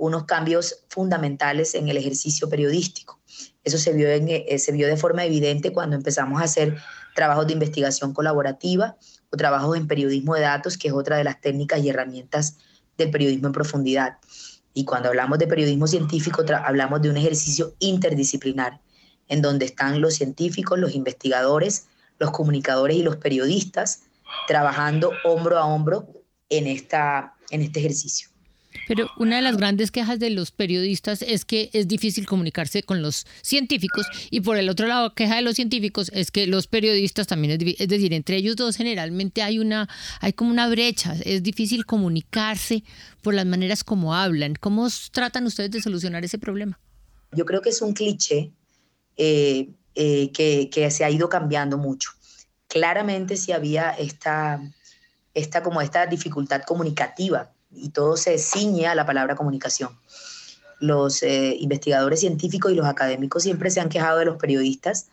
unos 0.00 0.24
cambios 0.24 0.84
fundamentales 0.88 1.74
en 1.74 1.88
el 1.88 1.98
ejercicio 1.98 2.48
periodístico. 2.48 3.20
Eso 3.62 3.76
se 3.76 3.92
vio, 3.92 4.08
eh, 4.08 4.58
se 4.58 4.72
vio 4.72 4.86
de 4.86 4.96
forma 4.96 5.24
evidente 5.26 5.72
cuando 5.72 5.94
empezamos 5.94 6.40
a 6.40 6.44
hacer 6.44 6.78
trabajos 7.14 7.46
de 7.46 7.52
investigación 7.52 8.14
colaborativa 8.14 8.96
o 9.28 9.36
trabajos 9.36 9.76
en 9.76 9.86
periodismo 9.86 10.34
de 10.34 10.40
datos, 10.40 10.78
que 10.78 10.88
es 10.88 10.94
otra 10.94 11.18
de 11.18 11.24
las 11.24 11.40
técnicas 11.42 11.80
y 11.80 11.90
herramientas 11.90 12.56
del 12.96 13.10
periodismo 13.10 13.48
en 13.48 13.52
profundidad. 13.52 14.16
Y 14.72 14.86
cuando 14.86 15.10
hablamos 15.10 15.38
de 15.38 15.46
periodismo 15.46 15.86
científico, 15.86 16.42
hablamos 16.64 17.02
de 17.02 17.10
un 17.10 17.18
ejercicio 17.18 17.74
interdisciplinar, 17.78 18.80
en 19.28 19.42
donde 19.42 19.66
están 19.66 20.00
los 20.00 20.14
científicos, 20.14 20.78
los 20.78 20.94
investigadores, 20.94 21.88
los 22.18 22.30
comunicadores 22.30 22.96
y 22.96 23.02
los 23.02 23.16
periodistas 23.16 24.04
trabajando 24.46 25.12
hombro 25.24 25.58
a 25.58 25.66
hombro 25.66 26.08
en, 26.48 26.66
esta, 26.66 27.34
en 27.50 27.60
este 27.60 27.80
ejercicio. 27.80 28.29
Pero 28.90 29.08
una 29.16 29.36
de 29.36 29.42
las 29.42 29.56
grandes 29.56 29.92
quejas 29.92 30.18
de 30.18 30.30
los 30.30 30.50
periodistas 30.50 31.22
es 31.22 31.44
que 31.44 31.70
es 31.74 31.86
difícil 31.86 32.26
comunicarse 32.26 32.82
con 32.82 33.02
los 33.02 33.24
científicos 33.40 34.04
y 34.32 34.40
por 34.40 34.56
el 34.56 34.68
otro 34.68 34.88
lado, 34.88 35.14
queja 35.14 35.36
de 35.36 35.42
los 35.42 35.54
científicos 35.54 36.10
es 36.12 36.32
que 36.32 36.48
los 36.48 36.66
periodistas 36.66 37.28
también, 37.28 37.52
es, 37.52 37.86
decir, 37.86 38.12
entre 38.12 38.34
ellos 38.34 38.56
dos 38.56 38.74
generalmente 38.74 39.42
hay 39.42 39.60
una, 39.60 39.88
hay 40.20 40.32
como 40.32 40.50
una 40.50 40.68
brecha, 40.68 41.14
es 41.24 41.44
difícil 41.44 41.86
comunicarse 41.86 42.82
por 43.22 43.32
las 43.32 43.46
maneras 43.46 43.84
como 43.84 44.12
hablan. 44.12 44.56
¿Cómo 44.56 44.88
tratan 45.12 45.46
ustedes 45.46 45.70
de 45.70 45.80
solucionar 45.80 46.24
ese 46.24 46.38
problema? 46.38 46.80
Yo 47.30 47.44
creo 47.44 47.62
que 47.62 47.68
es 47.68 47.80
un 47.82 47.92
cliché 47.92 48.50
eh, 49.16 49.68
eh, 49.94 50.32
que, 50.32 50.68
que, 50.68 50.90
se 50.90 51.04
ha 51.04 51.10
ido 51.10 51.28
cambiando 51.28 51.78
mucho. 51.78 52.10
Claramente 52.66 53.36
si 53.36 53.52
había 53.52 53.90
esta, 53.90 54.60
esta, 55.32 55.62
como 55.62 55.80
esta 55.80 56.06
dificultad 56.06 56.62
comunicativa 56.62 57.52
y 57.72 57.90
todo 57.90 58.16
se 58.16 58.38
ciñe 58.38 58.86
a 58.86 58.94
la 58.94 59.06
palabra 59.06 59.36
comunicación. 59.36 59.90
Los 60.80 61.22
eh, 61.22 61.56
investigadores 61.60 62.20
científicos 62.20 62.72
y 62.72 62.74
los 62.74 62.86
académicos 62.86 63.42
siempre 63.42 63.70
se 63.70 63.80
han 63.80 63.88
quejado 63.88 64.18
de 64.18 64.24
los 64.24 64.36
periodistas, 64.36 65.08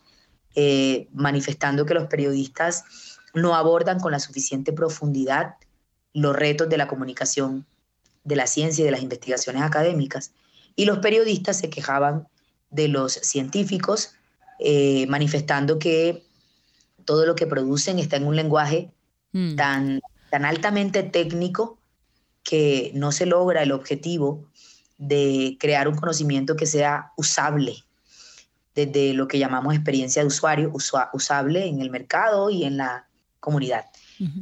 eh, 0.55 1.07
manifestando 1.13 1.85
que 1.85 1.93
los 1.93 2.07
periodistas 2.07 2.85
no 3.33 3.55
abordan 3.55 3.99
con 3.99 4.11
la 4.11 4.19
suficiente 4.19 4.73
profundidad 4.73 5.55
los 6.13 6.35
retos 6.35 6.69
de 6.69 6.77
la 6.77 6.87
comunicación 6.87 7.65
de 8.23 8.35
la 8.35 8.47
ciencia 8.47 8.81
y 8.81 8.85
de 8.85 8.91
las 8.91 9.01
investigaciones 9.01 9.61
académicas. 9.61 10.31
Y 10.75 10.85
los 10.85 10.99
periodistas 10.99 11.59
se 11.59 11.69
quejaban 11.69 12.27
de 12.69 12.87
los 12.87 13.13
científicos, 13.13 14.15
eh, 14.59 15.05
manifestando 15.07 15.79
que 15.79 16.23
todo 17.05 17.25
lo 17.25 17.35
que 17.35 17.47
producen 17.47 17.99
está 17.99 18.17
en 18.17 18.27
un 18.27 18.35
lenguaje 18.35 18.91
mm. 19.31 19.55
tan, 19.55 20.01
tan 20.29 20.43
altamente 20.43 21.03
técnico 21.03 21.76
que 22.47 22.91
no 22.93 23.11
se 23.11 23.25
logra 23.25 23.61
el 23.61 23.73
objetivo 23.73 24.45
de 24.97 25.57
crear 25.59 25.89
un 25.89 25.97
conocimiento 25.97 26.55
que 26.55 26.65
sea 26.65 27.11
usable 27.17 27.83
desde 28.73 29.13
lo 29.13 29.27
que 29.27 29.37
llamamos 29.37 29.75
experiencia 29.75 30.21
de 30.21 30.29
usuario, 30.29 30.71
usable 31.11 31.67
en 31.67 31.81
el 31.81 31.89
mercado 31.89 32.49
y 32.49 32.63
en 32.63 32.77
la 32.77 33.05
comunidad. 33.41 33.83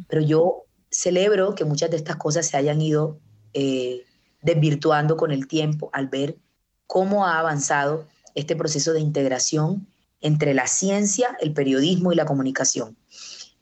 Pero 0.08 0.22
yo 0.22 0.66
celebro 0.92 1.56
que 1.56 1.66
muchas 1.66 1.90
de 1.90 1.98
estas 1.98 2.18
cosas 2.18 2.46
se 2.46 2.58
hayan 2.58 2.80
ido 2.80 3.18
eh, 3.54 4.04
desvirtuando 4.44 5.18
con 5.18 5.32
el 5.32 5.48
tiempo 5.48 5.90
al 5.92 6.08
ver 6.08 6.38
cómo 6.86 7.26
ha 7.26 7.40
avanzado 7.40 8.06
este 8.36 8.56
proceso 8.56 8.94
de 8.94 9.00
integración 9.00 9.88
entre 10.22 10.54
la 10.54 10.68
ciencia, 10.68 11.36
el 11.42 11.54
periodismo 11.54 12.12
y 12.12 12.16
la 12.16 12.26
comunicación. 12.26 12.96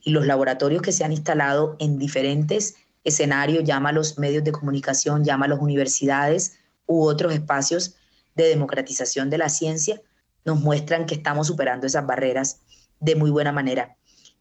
Y 0.02 0.10
los 0.10 0.26
laboratorios 0.26 0.82
que 0.82 0.92
se 0.92 1.02
han 1.02 1.12
instalado 1.12 1.76
en 1.78 1.98
diferentes 1.98 2.74
escenario, 3.04 3.60
llama 3.60 3.90
a 3.90 3.92
los 3.92 4.18
medios 4.18 4.42
de 4.42 4.52
comunicación, 4.52 5.24
llama 5.24 5.46
a 5.46 5.48
las 5.48 5.60
universidades 5.60 6.58
u 6.86 7.04
otros 7.04 7.32
espacios 7.32 7.96
de 8.34 8.48
democratización 8.48 9.30
de 9.30 9.38
la 9.38 9.48
ciencia, 9.48 10.00
nos 10.44 10.60
muestran 10.60 11.06
que 11.06 11.14
estamos 11.14 11.46
superando 11.46 11.86
esas 11.86 12.06
barreras 12.06 12.60
de 13.00 13.16
muy 13.16 13.30
buena 13.30 13.52
manera. 13.52 13.96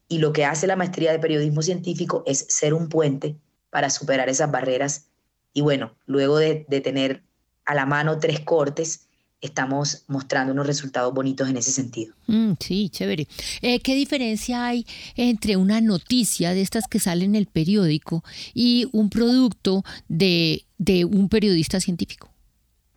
Y 0.08 0.20
lo 0.20 0.34
que 0.34 0.46
hace 0.46 0.68
la 0.68 0.76
maestría 0.76 1.12
de 1.12 1.20
periodismo 1.20 1.62
científico 1.62 2.24
es 2.26 2.46
ser 2.50 2.74
un 2.74 2.90
puente 2.90 3.38
para 3.70 3.90
superar 3.90 4.30
esas 4.30 4.52
barreras. 4.52 5.08
Y 5.54 5.62
bueno, 5.62 5.96
luego 6.06 6.38
de, 6.38 6.66
tener 6.84 7.24
a 7.66 7.74
la 7.74 7.86
mano 7.86 8.20
tres 8.20 8.40
cortes, 8.42 9.08
estamos 9.44 10.04
mostrando 10.08 10.54
unos 10.54 10.66
resultados 10.66 11.14
bonitos 11.14 11.50
en 11.50 11.58
ese 11.58 11.72
sentido. 11.72 12.16
Mm, 12.28 12.54
sí, 12.60 12.90
chévere. 12.90 13.28
Eh, 13.62 13.82
¿Qué 13.82 13.94
diferencia 13.94 14.66
hay 14.66 14.88
entre 15.16 15.58
una 15.58 15.82
noticia 15.82 16.54
de 16.54 16.62
estas 16.62 16.88
que 16.88 17.00
sale 17.00 17.26
en 17.26 17.36
el 17.36 17.48
periódico 17.48 18.24
y 18.54 18.88
un 18.94 19.10
producto 19.10 19.84
de, 20.08 20.66
un 21.12 21.28
periodista 21.28 21.82
científico? 21.82 22.32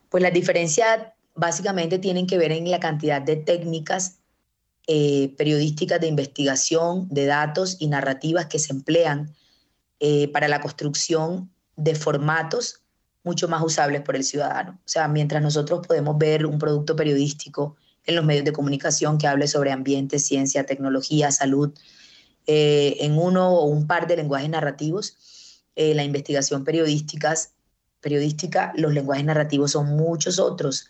Pues 0.09 0.23
las 0.23 0.33
diferencias 0.33 1.01
básicamente 1.35 1.99
tienen 1.99 2.29
que 2.29 2.39
ver 2.39 2.53
en 2.53 2.71
la 2.71 2.79
cantidad 2.79 3.21
de 3.21 3.37
técnicas 3.37 4.19
eh, 4.87 5.35
periodísticas 5.37 6.01
de 6.01 6.07
investigación, 6.07 7.09
de 7.11 7.27
datos 7.27 7.77
y 7.81 7.89
narrativas 7.89 8.47
que 8.47 8.61
se 8.61 8.73
emplean 8.73 9.35
eh, 9.99 10.29
para 10.29 10.47
la 10.47 10.61
construcción 10.61 11.51
de 11.75 11.97
formatos 11.97 12.83
mucho 13.27 13.49
más 13.49 13.63
usables 13.63 14.03
por 14.03 14.15
el 14.15 14.23
ciudadano. 14.23 14.79
O 14.79 14.89
sea, 14.89 15.09
mientras 15.09 15.43
nosotros 15.43 15.85
podemos 15.87 16.17
ver 16.17 16.47
un 16.47 16.59
producto 16.59 16.95
periodístico 16.95 17.77
en 18.05 18.15
los 18.15 18.25
medios 18.25 18.45
de 18.45 18.53
comunicación 18.53 19.19
que 19.19 19.27
hable 19.27 19.49
sobre 19.49 19.73
ambiente, 19.73 20.21
ciencia, 20.21 20.65
tecnología, 20.65 21.33
salud, 21.33 21.75
eh, 22.47 22.99
en 23.01 23.19
uno 23.19 23.51
o 23.51 23.65
un 23.65 23.89
par 23.89 24.07
de 24.07 24.17
lenguajes 24.17 24.49
narrativos, 24.49 25.17
eh, 25.75 25.93
la 25.95 26.05
investigación 26.05 26.63
periodísticas, 26.63 27.55
periodística, 28.01 28.73
los 28.77 28.95
lenguajes 28.95 29.25
narrativos 29.25 29.73
son 29.73 29.97
muchos 29.97 30.39
otros. 30.39 30.87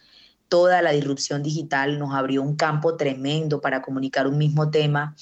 Toda 0.51 0.83
la 0.83 0.93
disrupción 0.93 1.43
digital 1.43 1.99
nos 1.99 2.15
abrió 2.15 2.43
un 2.43 2.57
campo 2.57 2.97
tremendo 2.97 3.63
para 3.63 3.81
comunicar 3.81 4.27
un 4.27 4.37
mismo 4.37 4.71
tema 4.71 5.17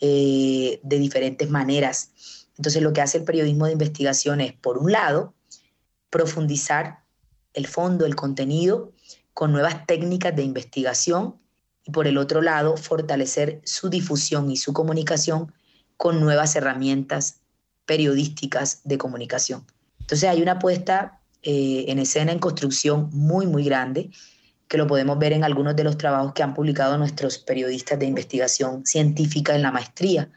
eh, 0.00 0.80
de 0.82 0.98
diferentes 0.98 1.48
maneras. 1.48 2.10
Entonces, 2.56 2.82
lo 2.82 2.92
que 2.92 3.00
hace 3.00 3.18
el 3.18 3.24
periodismo 3.24 3.66
de 3.66 3.72
investigación 3.72 4.40
es, 4.40 4.52
por 4.54 4.78
un 4.78 4.90
lado, 4.90 5.34
profundizar 6.10 7.04
el 7.54 7.66
fondo, 7.66 8.06
el 8.06 8.16
contenido, 8.16 8.92
con 9.34 9.52
nuevas 9.52 9.86
técnicas 9.86 10.34
de 10.34 10.42
investigación 10.42 11.36
y 11.84 11.90
por 11.90 12.06
el 12.06 12.18
otro 12.18 12.42
lado, 12.42 12.76
fortalecer 12.76 13.60
su 13.64 13.88
difusión 13.88 14.50
y 14.50 14.56
su 14.56 14.72
comunicación 14.72 15.52
con 15.96 16.20
nuevas 16.20 16.54
herramientas 16.56 17.40
periodísticas 17.86 18.80
de 18.84 18.98
comunicación. 18.98 19.64
Entonces 20.00 20.28
hay 20.28 20.42
una 20.42 20.58
puesta 20.58 21.20
eh, 21.42 21.86
en 21.88 21.98
escena, 21.98 22.32
en 22.32 22.38
construcción 22.38 23.10
muy, 23.12 23.46
muy 23.46 23.64
grande, 23.64 24.10
que 24.68 24.76
lo 24.76 24.86
podemos 24.86 25.18
ver 25.18 25.32
en 25.32 25.44
algunos 25.44 25.74
de 25.76 25.84
los 25.84 25.96
trabajos 25.96 26.32
que 26.34 26.42
han 26.42 26.54
publicado 26.54 26.98
nuestros 26.98 27.38
periodistas 27.38 27.98
de 27.98 28.06
investigación 28.06 28.84
científica 28.84 29.54
en 29.54 29.62
la 29.62 29.70
maestría. 29.70 30.30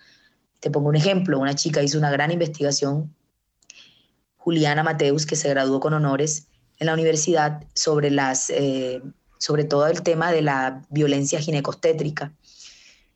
Te 0.59 0.71
pongo 0.71 0.89
un 0.89 0.95
ejemplo, 0.95 1.39
una 1.39 1.55
chica 1.55 1.83
hizo 1.83 1.97
una 1.97 2.11
gran 2.11 2.31
investigación 2.31 3.13
Juliana 4.43 4.81
Mateus, 4.81 5.27
que 5.27 5.35
se 5.35 5.49
graduó 5.49 5.79
con 5.79 5.93
honores 5.93 6.47
en 6.79 6.87
la 6.87 6.93
universidad 6.93 7.63
sobre, 7.75 8.09
las, 8.09 8.49
eh, 8.49 8.99
sobre 9.37 9.65
todo 9.65 9.85
el 9.85 10.01
tema 10.01 10.31
de 10.31 10.41
la 10.41 10.81
violencia 10.89 11.39
ginecostétrica. 11.39 12.33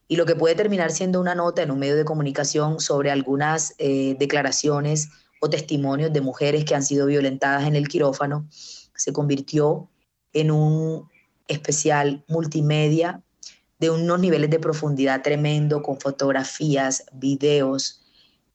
Y 0.08 0.18
lo 0.18 0.28
que 0.28 0.36
puede 0.36 0.54
terminar 0.54 0.92
siendo 0.92 1.20
una 1.20 1.34
nota 1.34 1.64
en 1.64 1.72
un 1.72 1.80
medio 1.80 1.96
de 1.96 2.06
comunicación 2.06 2.80
sobre 2.80 3.10
algunas 3.10 3.74
eh, 3.80 4.16
declaraciones 4.20 5.10
o 5.42 5.50
testimonios 5.50 6.14
de 6.14 6.22
mujeres 6.22 6.64
que 6.64 6.76
han 6.76 6.84
sido 6.84 7.08
violentadas 7.08 7.66
en 7.66 7.76
el 7.76 7.88
quirófano, 7.88 8.48
se 8.94 9.12
convirtió 9.12 9.90
en 10.32 10.52
un 10.52 11.10
especial 11.48 12.24
multimedia 12.28 13.24
de 13.80 13.90
unos 13.90 14.20
niveles 14.20 14.52
de 14.52 14.60
profundidad 14.60 15.24
tremendo 15.24 15.82
con 15.82 16.00
fotografías, 16.00 17.04
videos, 17.14 18.04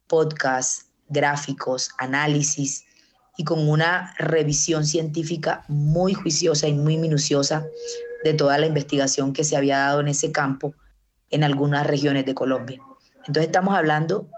podcasts, 0.06 0.89
gráficos, 1.10 1.90
análisis 1.98 2.84
y 3.36 3.44
con 3.44 3.68
una 3.68 4.14
revisión 4.18 4.84
científica 4.86 5.64
muy 5.68 6.14
juiciosa 6.14 6.68
y 6.68 6.72
muy 6.72 6.96
minuciosa 6.96 7.66
de 8.24 8.34
toda 8.34 8.58
la 8.58 8.66
investigación 8.66 9.32
que 9.32 9.44
se 9.44 9.56
había 9.56 9.78
dado 9.78 10.00
en 10.00 10.08
ese 10.08 10.32
campo 10.32 10.74
en 11.30 11.44
algunas 11.44 11.86
regiones 11.86 12.26
de 12.26 12.34
Colombia. 12.34 12.80
Entonces 13.18 13.44
estamos 13.44 13.74
hablando 13.74 14.28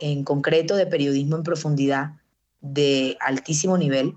en 0.00 0.24
concreto 0.24 0.76
de 0.76 0.86
periodismo 0.86 1.36
en 1.36 1.42
profundidad 1.42 2.12
de 2.60 3.16
altísimo 3.20 3.76
nivel 3.78 4.14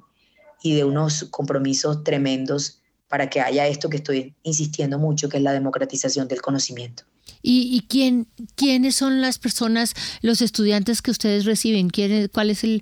y 0.62 0.76
de 0.76 0.86
unos 0.86 1.26
compromisos 1.26 2.04
tremendos 2.04 2.82
para 3.10 3.30
que 3.30 3.42
haya 3.42 3.68
esto 3.68 3.90
que 3.90 3.98
estoy 3.98 4.36
insistiendo 4.44 4.98
mucho, 4.98 5.30
que 5.30 5.38
es 5.38 5.44
la 5.44 5.54
democratización 5.54 6.28
del 6.28 6.42
conocimiento. 6.42 7.04
¿Y, 7.46 7.86
quién, 7.90 8.28
quiénes 8.56 8.96
son 8.96 9.20
las 9.20 9.38
personas, 9.38 9.94
los 10.22 10.42
estudiantes 10.42 11.02
que 11.02 11.12
ustedes 11.12 11.44
reciben? 11.44 11.90
¿Quién, 11.90 12.30
¿Cuál 12.30 12.50
es 12.50 12.64
el, 12.64 12.82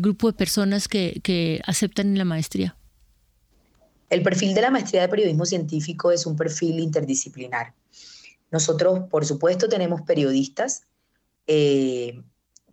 grupo 0.00 0.28
de 0.28 0.32
personas 0.32 0.88
que, 0.88 1.20
que 1.22 1.60
aceptan 1.66 2.16
la 2.16 2.24
maestría? 2.24 2.76
El 4.08 4.22
perfil 4.22 4.54
de 4.54 4.62
la 4.62 4.70
maestría 4.70 5.02
de 5.02 5.08
periodismo 5.08 5.44
científico 5.44 6.10
es 6.10 6.24
un 6.24 6.36
perfil 6.36 6.80
interdisciplinar. 6.80 7.74
Nosotros, 8.50 9.00
por 9.08 9.24
supuesto, 9.24 9.68
tenemos 9.68 10.02
periodistas 10.02 10.82
eh, 11.46 12.22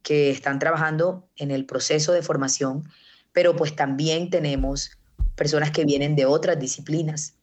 que 0.01 0.31
están 0.31 0.59
trabajando 0.59 1.27
en 1.35 1.51
el 1.51 1.65
proceso 1.65 2.13
de 2.13 2.23
formación, 2.23 2.89
pero 3.33 3.55
pues 3.55 3.75
también 3.75 4.29
tenemos 4.29 4.91
personas 5.35 5.71
que 5.71 5.85
vienen 5.85 6.15
de 6.15 6.25
otras 6.25 6.59
disciplinas. 6.59 7.35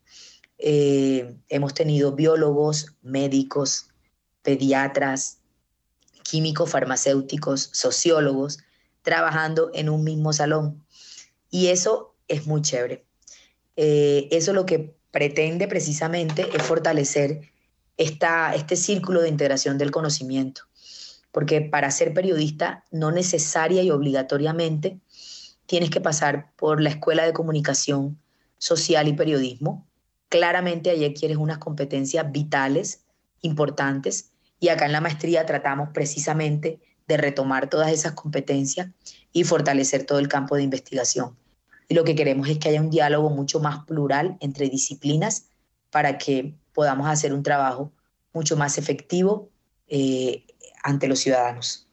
Eh, 0.58 1.36
hemos 1.48 1.74
tenido 1.74 2.12
biólogos, 2.12 2.94
médicos, 3.02 3.88
pediatras, 4.42 5.38
químicos, 6.22 6.70
farmacéuticos, 6.70 7.70
sociólogos, 7.72 8.58
trabajando 9.02 9.70
en 9.74 9.88
un 9.88 10.04
mismo 10.04 10.32
salón. 10.32 10.84
Y 11.50 11.68
eso 11.68 12.14
es 12.28 12.46
muy 12.46 12.62
chévere. 12.62 13.04
Eh, 13.76 14.28
eso 14.30 14.52
lo 14.52 14.66
que 14.66 14.94
pretende 15.10 15.68
precisamente 15.68 16.48
es 16.54 16.62
fortalecer 16.62 17.52
esta, 17.96 18.54
este 18.54 18.76
círculo 18.76 19.20
de 19.20 19.28
integración 19.28 19.78
del 19.78 19.90
conocimiento. 19.90 20.62
Porque 21.30 21.60
para 21.60 21.90
ser 21.90 22.14
periodista 22.14 22.84
no 22.90 23.10
necesaria 23.10 23.82
y 23.82 23.90
obligatoriamente 23.90 24.98
tienes 25.66 25.90
que 25.90 26.00
pasar 26.00 26.52
por 26.56 26.80
la 26.80 26.90
escuela 26.90 27.24
de 27.24 27.32
comunicación 27.32 28.18
social 28.58 29.08
y 29.08 29.12
periodismo. 29.12 29.86
Claramente 30.34 30.90
allí 30.90 31.04
adquieres 31.04 31.36
unas 31.36 31.58
competencias 31.58 32.32
vitales, 32.32 33.04
importantes, 33.40 34.32
y 34.58 34.66
acá 34.66 34.84
en 34.84 34.90
la 34.90 35.00
maestría 35.00 35.46
tratamos 35.46 35.90
precisamente 35.94 36.80
de 37.06 37.16
retomar 37.16 37.70
todas 37.70 37.92
esas 37.92 38.14
competencias 38.14 38.88
y 39.32 39.44
fortalecer 39.44 40.02
todo 40.06 40.18
el 40.18 40.26
campo 40.26 40.56
de 40.56 40.64
investigación. 40.64 41.36
Y 41.86 41.94
lo 41.94 42.02
que 42.02 42.16
queremos 42.16 42.48
es 42.48 42.58
que 42.58 42.68
haya 42.68 42.80
un 42.80 42.90
diálogo 42.90 43.30
mucho 43.30 43.60
más 43.60 43.84
plural 43.84 44.36
entre 44.40 44.68
disciplinas 44.68 45.50
para 45.92 46.18
que 46.18 46.56
podamos 46.72 47.06
hacer 47.06 47.32
un 47.32 47.44
trabajo 47.44 47.92
mucho 48.32 48.56
más 48.56 48.76
efectivo 48.76 49.50
eh, 49.86 50.46
ante 50.82 51.06
los 51.06 51.20
ciudadanos. 51.20 51.83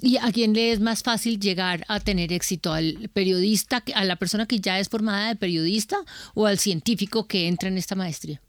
¿Y 0.00 0.18
a 0.18 0.30
quién 0.30 0.52
le 0.52 0.72
es 0.72 0.80
más 0.80 1.02
fácil 1.02 1.40
llegar 1.40 1.84
a 1.88 2.00
tener 2.00 2.32
éxito? 2.32 2.72
¿Al 2.72 3.10
periodista, 3.12 3.82
a 3.94 4.04
la 4.04 4.16
persona 4.16 4.46
que 4.46 4.60
ya 4.60 4.78
es 4.78 4.88
formada 4.88 5.28
de 5.28 5.36
periodista 5.36 5.96
o 6.34 6.46
al 6.46 6.58
científico 6.58 7.26
que 7.26 7.48
entra 7.48 7.68
en 7.68 7.78
esta 7.78 7.94
maestría? 7.94 8.42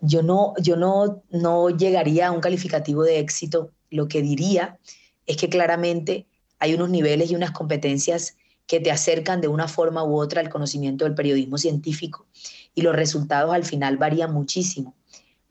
Yo 0.00 0.22
no, 0.22 0.54
yo 0.60 0.76
no, 0.76 1.22
no 1.30 1.70
llegaría 1.70 2.28
a 2.28 2.32
un 2.32 2.40
calificativo 2.40 3.02
de 3.02 3.18
éxito. 3.18 3.70
Lo 3.90 4.06
que 4.06 4.22
diría 4.22 4.78
es 5.26 5.36
que 5.36 5.48
claramente 5.48 6.26
hay 6.58 6.74
unos 6.74 6.90
niveles 6.90 7.30
y 7.30 7.34
unas 7.34 7.50
competencias 7.50 8.36
que 8.66 8.78
te 8.78 8.92
acercan 8.92 9.40
de 9.40 9.48
una 9.48 9.66
forma 9.66 10.04
u 10.04 10.16
otra 10.16 10.40
al 10.40 10.48
conocimiento 10.48 11.04
del 11.04 11.14
periodismo 11.14 11.58
científico 11.58 12.26
y 12.74 12.82
los 12.82 12.94
resultados 12.94 13.52
al 13.52 13.64
final 13.64 13.96
varían 13.96 14.32
muchísimo. 14.32 14.94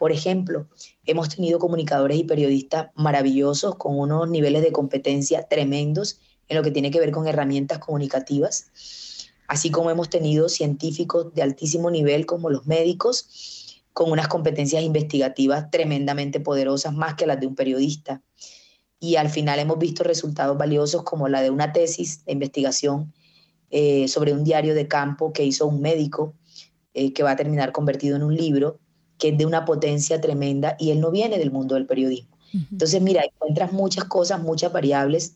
Por 0.01 0.11
ejemplo, 0.11 0.67
hemos 1.05 1.29
tenido 1.29 1.59
comunicadores 1.59 2.17
y 2.17 2.23
periodistas 2.23 2.89
maravillosos 2.95 3.75
con 3.75 3.99
unos 3.99 4.27
niveles 4.27 4.63
de 4.63 4.71
competencia 4.71 5.43
tremendos 5.43 6.19
en 6.47 6.57
lo 6.57 6.63
que 6.63 6.71
tiene 6.71 6.89
que 6.89 6.99
ver 6.99 7.11
con 7.11 7.27
herramientas 7.27 7.77
comunicativas, 7.77 8.71
así 9.47 9.69
como 9.69 9.91
hemos 9.91 10.09
tenido 10.09 10.49
científicos 10.49 11.31
de 11.35 11.43
altísimo 11.43 11.91
nivel 11.91 12.25
como 12.25 12.49
los 12.49 12.65
médicos, 12.65 13.83
con 13.93 14.11
unas 14.11 14.27
competencias 14.27 14.81
investigativas 14.81 15.69
tremendamente 15.69 16.39
poderosas, 16.39 16.95
más 16.95 17.13
que 17.13 17.27
las 17.27 17.39
de 17.39 17.45
un 17.45 17.53
periodista. 17.53 18.23
Y 18.99 19.17
al 19.17 19.29
final 19.29 19.59
hemos 19.59 19.77
visto 19.77 20.03
resultados 20.03 20.57
valiosos 20.57 21.03
como 21.03 21.27
la 21.27 21.43
de 21.43 21.51
una 21.51 21.73
tesis 21.73 22.25
de 22.25 22.31
investigación 22.31 23.13
eh, 23.69 24.07
sobre 24.07 24.33
un 24.33 24.43
diario 24.43 24.73
de 24.73 24.87
campo 24.87 25.31
que 25.31 25.45
hizo 25.45 25.67
un 25.67 25.79
médico, 25.79 26.33
eh, 26.95 27.13
que 27.13 27.21
va 27.21 27.29
a 27.29 27.35
terminar 27.35 27.71
convertido 27.71 28.15
en 28.15 28.23
un 28.23 28.35
libro, 28.35 28.79
que 29.21 29.29
es 29.29 29.37
de 29.37 29.45
una 29.45 29.65
potencia 29.65 30.19
tremenda 30.19 30.75
y 30.79 30.89
él 30.89 30.99
no 30.99 31.11
viene 31.11 31.37
del 31.37 31.51
mundo 31.51 31.75
del 31.75 31.85
periodismo. 31.85 32.39
Entonces, 32.71 32.99
mira, 33.03 33.21
encuentras 33.23 33.71
muchas 33.71 34.05
cosas, 34.05 34.41
muchas 34.41 34.73
variables, 34.73 35.35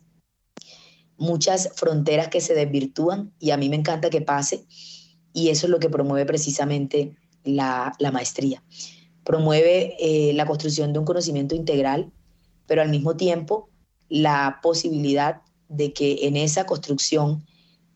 muchas 1.18 1.70
fronteras 1.76 2.30
que 2.30 2.42
se 2.42 2.56
desvirtúan 2.56 3.32
y 3.40 3.52
a 3.52 3.58
mí 3.58 3.70
me 3.70 3.76
encanta 3.76 4.10
que 4.10 4.22
pase 4.22 4.66
y 5.34 5.50
eso 5.50 5.68
es 5.68 5.70
lo 5.70 5.80
que 5.80 5.92
promueve 5.92 6.26
precisamente 6.26 7.16
la, 7.44 7.96
maestría. 8.12 8.64
Promueve 9.24 9.96
eh, 10.00 10.34
la 10.34 10.48
construcción 10.48 10.92
de 10.92 10.98
un 10.98 11.06
conocimiento 11.06 11.54
integral, 11.54 12.12
pero 12.66 12.82
al 12.82 12.90
mismo 12.90 13.16
tiempo 13.16 13.70
la 14.10 14.62
posibilidad 14.64 15.44
de 15.70 15.94
que 15.94 16.26
en 16.26 16.38
esa 16.38 16.66
construcción 16.66 17.46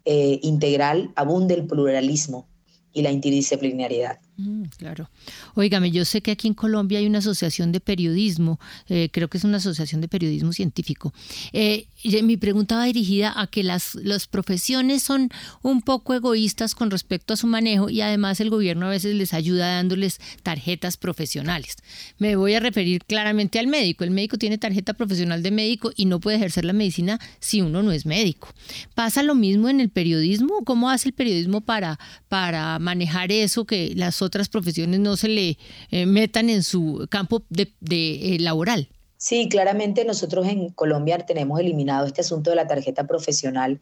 eh, 0.05 0.39
integral 0.43 1.11
abunde 1.15 1.55
el 1.55 1.65
pluralismo 1.65 2.47
y 2.93 3.01
la 3.01 3.11
interdisciplinariedad. 3.11 4.19
Mm, 4.39 4.63
claro. 4.77 5.09
Óigame, 5.55 5.91
yo 5.91 6.05
sé 6.05 6.21
que 6.21 6.31
aquí 6.31 6.47
en 6.47 6.53
Colombia 6.53 6.99
hay 6.99 7.05
una 7.05 7.17
asociación 7.17 7.73
de 7.73 7.81
periodismo, 7.81 8.57
eh, 8.87 9.09
creo 9.11 9.27
que 9.27 9.37
es 9.37 9.43
una 9.43 9.57
asociación 9.57 9.99
de 9.99 10.07
periodismo 10.07 10.53
científico. 10.53 11.13
Eh, 11.51 11.87
mi 12.23 12.37
pregunta 12.37 12.77
va 12.77 12.85
dirigida 12.85 13.33
a 13.35 13.47
que 13.47 13.63
las, 13.63 13.95
las 13.95 14.27
profesiones 14.27 15.03
son 15.03 15.29
un 15.61 15.81
poco 15.81 16.13
egoístas 16.13 16.73
con 16.73 16.89
respecto 16.89 17.33
a 17.33 17.37
su 17.37 17.47
manejo 17.47 17.89
y 17.89 17.99
además 17.99 18.39
el 18.39 18.49
gobierno 18.49 18.85
a 18.85 18.89
veces 18.89 19.13
les 19.15 19.33
ayuda 19.33 19.75
dándoles 19.75 20.21
tarjetas 20.41 20.95
profesionales. 20.95 21.75
Me 22.17 22.37
voy 22.37 22.53
a 22.53 22.61
referir 22.61 23.03
claramente 23.03 23.59
al 23.59 23.67
médico. 23.67 24.05
El 24.05 24.11
médico 24.11 24.37
tiene 24.37 24.57
tarjeta 24.57 24.93
profesional 24.93 25.43
de 25.43 25.51
médico 25.51 25.91
y 25.97 26.05
no 26.05 26.21
puede 26.21 26.37
ejercer 26.37 26.63
la 26.63 26.71
medicina 26.71 27.19
si 27.41 27.61
uno 27.61 27.83
no 27.83 27.91
es 27.91 28.05
médico. 28.05 28.53
¿Pasa 28.95 29.21
lo 29.21 29.35
mismo 29.35 29.67
en 29.67 29.81
el 29.81 29.89
periodismo? 29.89 30.63
¿Cómo 30.63 30.89
hace 30.89 31.09
el 31.09 31.13
periodismo 31.13 31.59
para, 31.59 31.99
para 32.29 32.79
manejar 32.79 33.33
eso 33.33 33.65
que 33.65 33.93
las 33.95 34.21
otras 34.21 34.28
profesiones 34.49 34.99
no 34.99 35.17
se 35.17 35.27
le 35.27 35.57
eh, 35.91 36.05
metan 36.05 36.49
en 36.49 36.63
su 36.63 37.07
campo 37.09 37.43
de, 37.49 37.73
eh, 37.81 38.37
laboral. 38.39 38.89
Sí, 39.17 39.49
claramente 39.49 40.05
nosotros 40.05 40.47
en 40.47 40.69
Colombia 40.69 41.17
tenemos 41.25 41.59
eliminado 41.59 42.05
este 42.05 42.21
asunto 42.21 42.51
de 42.51 42.55
la 42.55 42.67
tarjeta 42.67 43.05
profesional 43.05 43.81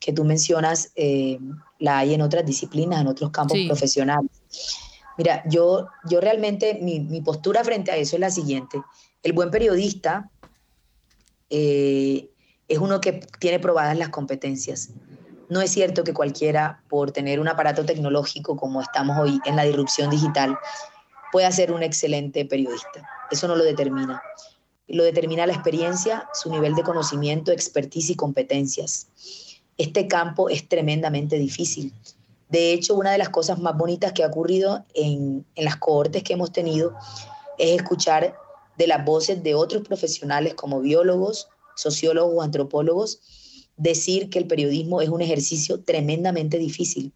que 0.00 0.12
tú 0.12 0.24
mencionas, 0.24 0.90
eh, 0.96 1.38
la 1.78 1.98
hay 1.98 2.14
en 2.14 2.22
otras 2.22 2.44
disciplinas, 2.44 3.00
en 3.00 3.06
otros 3.06 3.30
campos 3.30 3.58
profesionales. 3.68 4.30
Mira, 5.16 5.44
yo, 5.48 5.86
yo 6.08 6.20
realmente, 6.20 6.80
mi, 6.82 6.98
mi, 6.98 7.20
postura 7.20 7.62
frente 7.62 7.92
a 7.92 7.96
eso 7.96 8.16
es 8.16 8.20
la 8.20 8.30
siguiente. 8.30 8.82
El 9.22 9.32
buen 9.32 9.50
periodista 9.52 10.28
es 11.48 12.78
uno 12.78 13.00
que 13.00 13.20
tiene 13.38 13.60
probadas 13.60 13.96
las 13.96 14.08
competencias. 14.08 14.88
No 15.52 15.60
es 15.60 15.70
cierto 15.70 16.02
que 16.02 16.14
cualquiera, 16.14 16.82
por 16.88 17.10
tener 17.10 17.38
un 17.38 17.46
aparato 17.46 17.84
tecnológico 17.84 18.56
como 18.56 18.80
estamos 18.80 19.18
hoy 19.18 19.38
en 19.44 19.54
la 19.54 19.64
disrupción 19.64 20.08
digital, 20.08 20.56
pueda 21.30 21.52
ser 21.52 21.72
un 21.72 21.82
excelente 21.82 22.46
periodista. 22.46 23.06
Eso 23.30 23.46
no 23.48 23.54
lo 23.54 23.62
determina. 23.62 24.22
Lo 24.88 25.04
determina 25.04 25.46
la 25.46 25.52
experiencia, 25.52 26.26
su 26.32 26.48
nivel 26.48 26.74
de 26.74 26.82
conocimiento, 26.82 27.52
expertise 27.52 28.08
y 28.08 28.14
competencias. 28.14 29.08
Este 29.76 30.08
campo 30.08 30.48
es 30.48 30.66
tremendamente 30.66 31.36
difícil. 31.36 31.92
De 32.48 32.72
hecho, 32.72 32.94
una 32.94 33.12
de 33.12 33.18
las 33.18 33.28
cosas 33.28 33.58
más 33.58 33.76
bonitas 33.76 34.14
que 34.14 34.24
ha 34.24 34.28
ocurrido 34.28 34.86
en, 34.94 35.44
las 35.54 35.76
cohortes 35.76 36.22
que 36.22 36.32
hemos 36.32 36.50
tenido 36.50 36.94
es 37.58 37.76
escuchar 37.76 38.34
de 38.78 38.86
las 38.86 39.04
voces 39.04 39.42
de 39.42 39.54
otros 39.54 39.82
profesionales 39.82 40.54
como 40.54 40.80
biólogos, 40.80 41.48
sociólogos 41.76 42.36
o 42.38 42.40
antropólogos 42.40 43.41
decir 43.76 44.30
que 44.30 44.38
el 44.38 44.46
periodismo 44.46 45.00
es 45.00 45.08
un 45.08 45.22
ejercicio 45.22 45.80
tremendamente 45.80 46.58
difícil, 46.58 47.12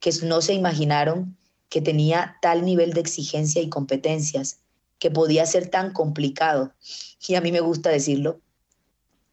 que 0.00 0.12
no 0.22 0.40
se 0.40 0.54
imaginaron 0.54 1.36
que 1.68 1.80
tenía 1.80 2.36
tal 2.40 2.64
nivel 2.64 2.92
de 2.92 3.00
exigencia 3.00 3.60
y 3.60 3.68
competencias, 3.68 4.60
que 4.98 5.10
podía 5.10 5.44
ser 5.46 5.68
tan 5.68 5.92
complicado. 5.92 6.72
Y 7.26 7.34
a 7.34 7.40
mí 7.40 7.52
me 7.52 7.60
gusta 7.60 7.90
decirlo. 7.90 8.40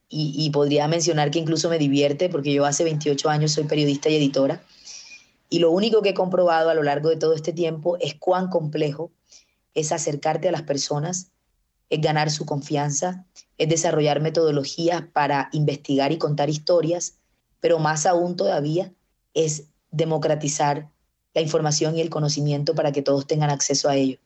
Y, 0.07 0.49
podría 0.51 0.87
mencionar 0.87 1.29
que 1.29 1.39
incluso 1.39 1.67
me 1.67 1.77
divierte, 1.77 2.29
porque 2.29 2.53
yo 2.53 2.65
hace 2.65 2.85
28 2.85 3.27
años 3.27 3.51
soy 3.51 3.65
periodista 3.65 4.07
y 4.07 4.15
editora. 4.15 4.63
Y 5.49 5.59
lo 5.59 5.71
único 5.71 6.01
que 6.01 6.09
he 6.09 6.13
comprobado 6.13 6.69
a 6.69 6.73
lo 6.73 6.83
largo 6.83 7.09
de 7.09 7.17
todo 7.17 7.33
este 7.33 7.51
tiempo 7.51 7.97
es 7.99 8.15
cuán 8.15 8.49
complejo 8.49 9.11
es 9.73 9.91
acercarte 9.91 10.47
a 10.47 10.53
las 10.53 10.61
personas, 10.61 11.31
es 11.89 12.01
ganar 12.01 12.31
su 12.31 12.45
confianza, 12.45 13.25
es 13.57 13.69
desarrollar 13.69 14.21
metodologías 14.21 15.03
para 15.13 15.49
investigar 15.51 16.11
y 16.11 16.17
contar 16.17 16.49
historias, 16.49 17.19
pero 17.59 17.79
más 17.79 18.05
aún 18.05 18.35
todavía 18.35 18.93
es 19.33 19.65
democratizar 19.91 20.89
la 21.33 21.41
información 21.41 21.97
y 21.97 22.01
el 22.01 22.09
conocimiento 22.09 22.75
para 22.75 22.91
que 22.91 23.01
todos 23.01 23.27
tengan 23.27 23.49
acceso 23.49 23.89
a 23.89 23.95
ello. 23.95 24.17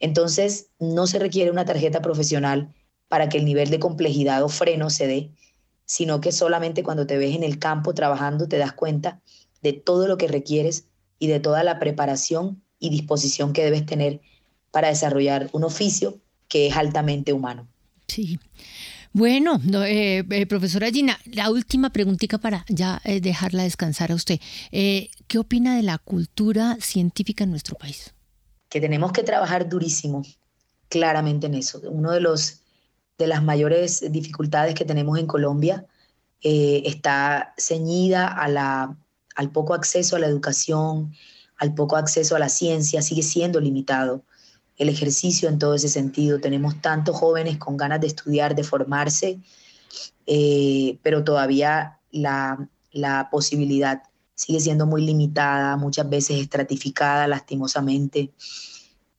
Entonces, 0.00 0.70
no 0.78 1.06
se 1.06 1.18
requiere 1.18 1.50
una 1.50 1.64
tarjeta 1.64 2.02
profesional 2.02 2.74
para 3.08 3.28
que 3.28 3.38
el 3.38 3.44
nivel 3.44 3.70
de 3.70 3.78
complejidad 3.78 4.42
o 4.42 4.48
freno 4.48 4.90
se 4.90 5.06
dé, 5.06 5.30
sino 5.86 6.20
que 6.20 6.32
solamente 6.32 6.82
cuando 6.82 7.06
te 7.06 7.16
ves 7.16 7.34
en 7.34 7.42
el 7.42 7.58
campo 7.58 7.94
trabajando 7.94 8.48
te 8.48 8.58
das 8.58 8.72
cuenta 8.72 9.20
de 9.62 9.72
todo 9.72 10.06
lo 10.06 10.18
que 10.18 10.28
requieres 10.28 10.86
y 11.18 11.28
de 11.28 11.40
toda 11.40 11.64
la 11.64 11.78
preparación 11.78 12.62
y 12.78 12.90
disposición 12.90 13.52
que 13.52 13.64
debes 13.64 13.86
tener 13.86 14.20
para 14.70 14.88
desarrollar 14.88 15.48
un 15.52 15.64
oficio 15.64 16.20
que 16.48 16.66
es 16.68 16.76
altamente 16.76 17.32
humano. 17.32 17.68
Sí. 18.06 18.38
Bueno, 19.12 19.60
eh, 19.84 20.24
eh, 20.30 20.46
profesora 20.46 20.90
Gina, 20.90 21.18
la 21.24 21.50
última 21.50 21.90
preguntita 21.90 22.38
para 22.38 22.64
ya 22.68 23.00
eh, 23.04 23.20
dejarla 23.20 23.62
descansar 23.62 24.12
a 24.12 24.14
usted. 24.14 24.38
¿Qué 24.70 25.38
opina 25.38 25.76
de 25.76 25.82
la 25.82 25.98
cultura 25.98 26.76
científica 26.80 27.44
en 27.44 27.50
nuestro 27.50 27.76
país? 27.76 28.14
Que 28.68 28.80
tenemos 28.80 29.12
que 29.12 29.22
trabajar 29.22 29.68
durísimo, 29.68 30.22
claramente 30.88 31.46
en 31.46 31.54
eso. 31.54 31.80
Uno 31.90 32.12
de 32.12 32.20
los 32.20 32.62
de 33.18 33.26
las 33.26 33.42
mayores 33.42 34.04
dificultades 34.12 34.76
que 34.76 34.84
tenemos 34.84 35.18
en 35.18 35.26
Colombia 35.26 35.84
está 36.40 37.52
ceñida 37.56 38.28
a 38.28 38.48
la 38.48 38.96
al 39.34 39.50
poco 39.50 39.74
acceso 39.74 40.16
a 40.16 40.18
la 40.20 40.26
educación, 40.26 41.12
al 41.56 41.74
poco 41.74 41.96
acceso 41.96 42.36
a 42.36 42.38
la 42.38 42.48
ciencia, 42.48 43.02
sigue 43.02 43.22
siendo 43.22 43.60
limitado 43.60 44.22
el 44.78 44.88
ejercicio 44.88 45.48
en 45.48 45.58
todo 45.58 45.74
ese 45.74 45.88
sentido. 45.88 46.40
Tenemos 46.40 46.80
tantos 46.80 47.16
jóvenes 47.16 47.58
con 47.58 47.76
ganas 47.76 48.00
de 48.00 48.06
estudiar, 48.06 48.54
de 48.54 48.64
formarse, 48.64 49.40
eh, 50.26 50.98
pero 51.02 51.24
todavía 51.24 51.98
la, 52.10 52.68
posibilidad 53.30 54.02
sigue 54.34 54.60
siendo 54.60 54.86
muy 54.86 55.04
limitada, 55.04 55.76
muchas 55.76 56.08
veces 56.08 56.40
estratificada 56.40 57.26
lastimosamente. 57.26 58.30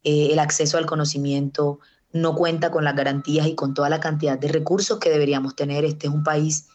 Eh, 0.04 0.30
el 0.32 0.40
acceso 0.40 0.78
al 0.78 0.86
conocimiento 0.86 1.80
no 2.14 2.36
cuenta 2.36 2.72
con 2.72 2.86
las 2.86 2.96
garantías 2.96 3.48
y 3.48 3.56
con 3.56 3.74
toda 3.74 3.90
la 3.90 4.00
cantidad 4.00 4.40
de 4.40 4.48
recursos 4.48 4.98
que 4.98 5.10
deberíamos 5.10 5.56
tener. 5.56 5.84
Este 5.84 6.08
es 6.08 6.14
un 6.14 6.24
país 6.24 6.68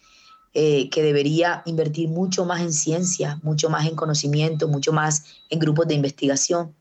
eh, 0.53 0.89
que 0.91 1.03
debería 1.03 1.63
invertir 1.65 2.09
mucho 2.09 2.45
más 2.45 2.61
en 2.61 2.73
ciencia, 2.73 3.41
mucho 3.43 3.71
más 3.71 3.87
en 3.89 3.97
conocimiento, 3.97 4.69
mucho 4.69 4.93
más 4.93 5.25
en 5.49 5.59
grupos 5.59 5.89
de 5.89 5.95
investigación. 5.95 6.75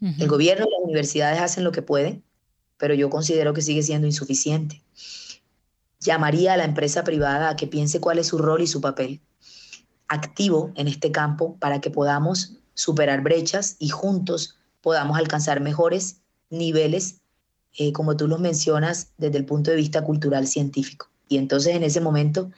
El 0.00 0.28
gobierno 0.28 0.66
y 0.66 0.79
universidades 0.90 1.40
hacen 1.40 1.64
lo 1.64 1.72
que 1.72 1.82
pueden, 1.82 2.22
pero 2.76 2.94
yo 2.94 3.10
considero 3.10 3.54
que 3.54 3.62
sigue 3.62 3.82
siendo 3.82 4.06
insuficiente. 4.06 4.82
Llamaría 6.00 6.54
a 6.54 6.56
la 6.56 6.64
empresa 6.64 7.04
privada 7.04 7.50
a 7.50 7.56
que 7.56 7.66
piense 7.66 8.00
cuál 8.00 8.18
es 8.18 8.28
su 8.28 8.38
rol 8.38 8.62
y 8.62 8.66
su 8.66 8.80
papel 8.80 9.20
activo 10.08 10.72
en 10.74 10.88
este 10.88 11.12
campo 11.12 11.56
para 11.60 11.80
que 11.80 11.90
podamos 11.90 12.56
superar 12.74 13.22
brechas 13.22 13.76
y 13.78 13.90
juntos 13.90 14.58
podamos 14.80 15.16
alcanzar 15.16 15.60
mejores 15.60 16.22
niveles, 16.50 17.20
eh, 17.78 17.92
como 17.92 18.16
tú 18.16 18.26
los 18.26 18.40
mencionas, 18.40 19.12
desde 19.18 19.38
el 19.38 19.44
punto 19.44 19.70
de 19.70 19.76
vista 19.76 20.02
cultural 20.02 20.48
científico. 20.48 21.08
Y 21.28 21.38
entonces 21.38 21.76
en 21.76 21.84
ese 21.84 22.00
momento 22.00 22.50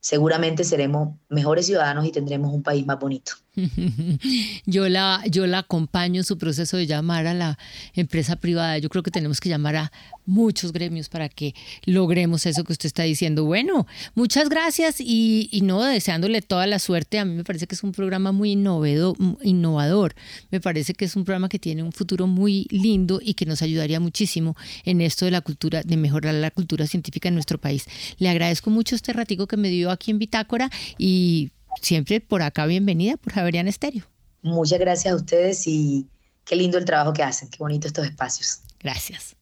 seguramente 0.00 0.64
seremos 0.64 1.16
mejores 1.28 1.66
ciudadanos 1.66 2.06
y 2.06 2.12
tendremos 2.12 2.52
un 2.52 2.62
país 2.62 2.86
más 2.86 2.98
bonito. 2.98 3.32
Yo 4.66 4.88
la, 4.88 5.22
yo 5.30 5.46
la 5.46 5.60
acompaño 5.60 6.20
en 6.20 6.24
su 6.24 6.36
proceso 6.36 6.76
de 6.76 6.86
llamar 6.86 7.26
a 7.26 7.32
la 7.32 7.58
empresa 7.94 8.36
privada. 8.36 8.76
Yo 8.78 8.90
creo 8.90 9.02
que 9.02 9.10
tenemos 9.10 9.40
que 9.40 9.48
llamar 9.48 9.76
a 9.76 9.92
muchos 10.26 10.72
gremios 10.72 11.08
para 11.08 11.28
que 11.28 11.54
logremos 11.84 12.44
eso 12.44 12.64
que 12.64 12.72
usted 12.72 12.88
está 12.88 13.04
diciendo. 13.04 13.44
Bueno, 13.44 13.86
muchas 14.14 14.48
gracias 14.48 15.00
y, 15.00 15.48
y 15.50 15.62
no 15.62 15.82
deseándole 15.82 16.42
toda 16.42 16.66
la 16.66 16.78
suerte. 16.78 17.18
A 17.18 17.24
mí 17.24 17.34
me 17.34 17.44
parece 17.44 17.66
que 17.66 17.74
es 17.74 17.82
un 17.82 17.92
programa 17.92 18.32
muy 18.32 18.52
innovador. 18.52 20.14
Me 20.50 20.60
parece 20.60 20.92
que 20.94 21.06
es 21.06 21.16
un 21.16 21.24
programa 21.24 21.48
que 21.48 21.58
tiene 21.58 21.82
un 21.82 21.92
futuro 21.92 22.26
muy 22.26 22.66
lindo 22.70 23.20
y 23.22 23.34
que 23.34 23.46
nos 23.46 23.62
ayudaría 23.62 24.00
muchísimo 24.00 24.56
en 24.84 25.00
esto 25.00 25.24
de 25.24 25.30
la 25.30 25.40
cultura, 25.40 25.82
de 25.82 25.96
mejorar 25.96 26.34
la 26.34 26.50
cultura 26.50 26.86
científica 26.86 27.28
en 27.28 27.34
nuestro 27.34 27.58
país. 27.58 27.86
Le 28.18 28.28
agradezco 28.28 28.70
mucho 28.70 28.96
este 28.96 29.12
ratico 29.12 29.46
que 29.46 29.56
me 29.56 29.70
dio 29.70 29.90
aquí 29.96 30.10
en 30.10 30.18
Bitácora 30.18 30.70
y 30.96 31.50
siempre 31.82 32.20
por 32.20 32.42
acá 32.42 32.66
bienvenida 32.66 33.16
por 33.16 33.32
Javerian 33.32 33.68
Estéreo. 33.68 34.04
Muchas 34.42 34.78
gracias 34.78 35.12
a 35.12 35.16
ustedes 35.16 35.66
y 35.66 36.06
qué 36.44 36.54
lindo 36.56 36.78
el 36.78 36.84
trabajo 36.84 37.12
que 37.12 37.22
hacen, 37.22 37.48
qué 37.50 37.58
bonito 37.58 37.88
estos 37.88 38.06
espacios. 38.06 38.60
Gracias. 38.80 39.36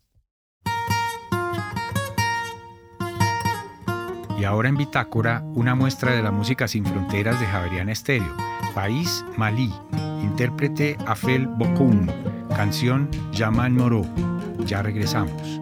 Y 4.38 4.44
ahora 4.44 4.68
en 4.68 4.76
Bitácora, 4.76 5.42
una 5.54 5.74
muestra 5.74 6.14
de 6.14 6.22
la 6.22 6.30
música 6.30 6.66
sin 6.66 6.84
fronteras 6.84 7.38
de 7.38 7.46
Javerian 7.46 7.88
Estéreo. 7.88 8.36
País 8.74 9.24
Malí, 9.36 9.72
intérprete 10.22 10.96
Afel 11.06 11.46
Bokoum, 11.46 12.06
canción 12.48 13.08
Yaman 13.32 13.74
Moro. 13.74 14.04
Ya 14.66 14.82
regresamos. 14.82 15.60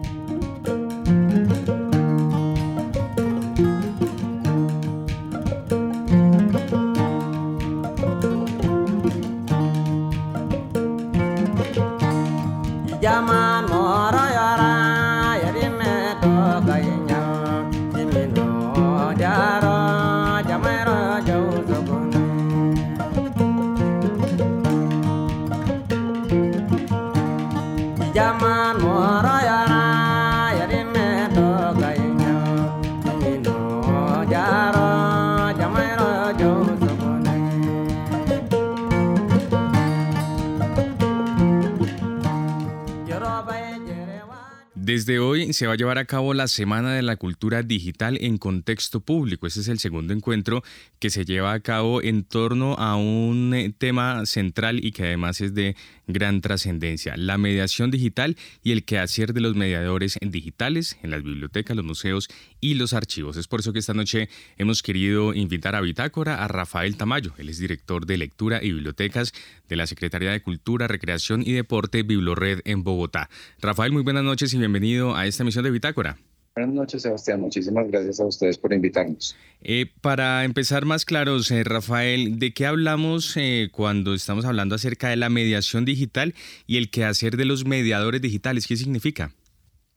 Desde 44.93 45.17
hoy 45.17 45.53
se 45.53 45.65
va 45.65 45.73
a 45.73 45.75
llevar 45.75 45.97
a 45.97 46.05
cabo 46.05 46.35
la 46.35 46.47
Semana 46.47 46.93
de 46.93 47.01
la 47.01 47.15
Cultura 47.15 47.63
Digital 47.63 48.17
en 48.21 48.37
Contexto 48.37 48.99
Público. 48.99 49.47
Este 49.47 49.61
es 49.61 49.67
el 49.67 49.79
segundo 49.79 50.13
encuentro 50.13 50.61
que 50.99 51.09
se 51.09 51.25
lleva 51.25 51.53
a 51.53 51.61
cabo 51.61 52.01
en 52.03 52.23
torno 52.23 52.75
a 52.75 52.95
un 52.95 53.53
eh, 53.55 53.73
tema 53.75 54.25
central 54.25 54.85
y 54.85 54.91
que 54.91 55.05
además 55.05 55.41
es 55.41 55.55
de 55.55 55.75
gran 56.07 56.41
trascendencia, 56.41 57.15
la 57.17 57.37
mediación 57.37 57.91
digital 57.91 58.37
y 58.63 58.71
el 58.71 58.83
quehacer 58.83 59.33
de 59.33 59.41
los 59.41 59.55
mediadores 59.55 60.17
digitales 60.21 60.97
en 61.01 61.11
las 61.11 61.23
bibliotecas, 61.23 61.75
los 61.75 61.85
museos 61.85 62.29
y 62.59 62.75
los 62.75 62.93
archivos. 62.93 63.37
Es 63.37 63.47
por 63.47 63.61
eso 63.61 63.73
que 63.73 63.79
esta 63.79 63.93
noche 63.93 64.29
hemos 64.57 64.83
querido 64.83 65.33
invitar 65.33 65.75
a 65.75 65.81
Bitácora 65.81 66.43
a 66.43 66.47
Rafael 66.47 66.97
Tamayo. 66.97 67.33
Él 67.37 67.49
es 67.49 67.59
director 67.59 68.05
de 68.05 68.17
lectura 68.17 68.63
y 68.63 68.71
bibliotecas 68.71 69.33
de 69.69 69.75
la 69.75 69.87
Secretaría 69.87 70.31
de 70.31 70.41
Cultura, 70.41 70.87
Recreación 70.87 71.43
y 71.45 71.53
Deporte 71.53 72.03
Biblored 72.03 72.61
en 72.65 72.83
Bogotá. 72.83 73.29
Rafael, 73.61 73.91
muy 73.91 74.03
buenas 74.03 74.23
noches 74.23 74.53
y 74.53 74.57
bienvenido 74.57 75.15
a 75.15 75.25
esta 75.25 75.43
emisión 75.43 75.63
de 75.63 75.71
Bitácora. 75.71 76.17
Buenas 76.55 76.75
noches, 76.75 77.01
Sebastián. 77.01 77.41
Muchísimas 77.41 77.87
gracias 77.89 78.19
a 78.19 78.25
ustedes 78.25 78.59
por 78.59 78.73
invitarnos. 78.73 79.35
Eh, 79.61 79.87
para 80.01 80.43
empezar 80.43 80.85
más 80.85 81.03
claros, 81.03 81.49
eh, 81.49 81.63
Rafael, 81.63 82.37
¿de 82.37 82.53
qué 82.53 82.67
hablamos 82.67 83.35
eh, 83.37 83.69
cuando 83.71 84.13
estamos 84.13 84.45
hablando 84.45 84.75
acerca 84.75 85.09
de 85.09 85.15
la 85.15 85.29
mediación 85.29 85.83
digital 85.83 86.35
y 86.67 86.77
el 86.77 86.91
quehacer 86.91 87.37
de 87.37 87.45
los 87.45 87.65
mediadores 87.65 88.21
digitales? 88.21 88.67
¿Qué 88.67 88.75
significa? 88.75 89.31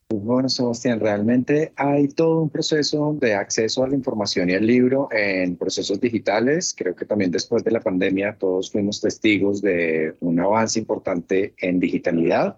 Pues 0.09 0.22
bueno, 0.22 0.48
Sebastián, 0.48 0.98
realmente 0.98 1.72
hay 1.76 2.09
todo 2.09 2.40
un 2.40 2.48
proceso 2.48 3.14
de 3.20 3.34
acceso 3.34 3.84
a 3.84 3.88
la 3.88 3.96
información 3.96 4.48
y 4.48 4.54
al 4.54 4.66
libro 4.66 5.09
en 5.11 5.57
procesos 5.57 6.00
digitales. 6.00 6.74
Creo 6.74 6.96
que 6.96 7.04
también 7.04 7.32
después 7.32 7.64
de 7.64 7.72
la 7.72 7.80
pandemia 7.80 8.36
todos 8.38 8.70
fuimos 8.70 9.02
testigos 9.02 9.61
de 9.61 10.14
un 10.20 10.40
avance 10.40 10.78
importante 10.78 11.54
en 11.59 11.80
digitalidad 11.80 12.57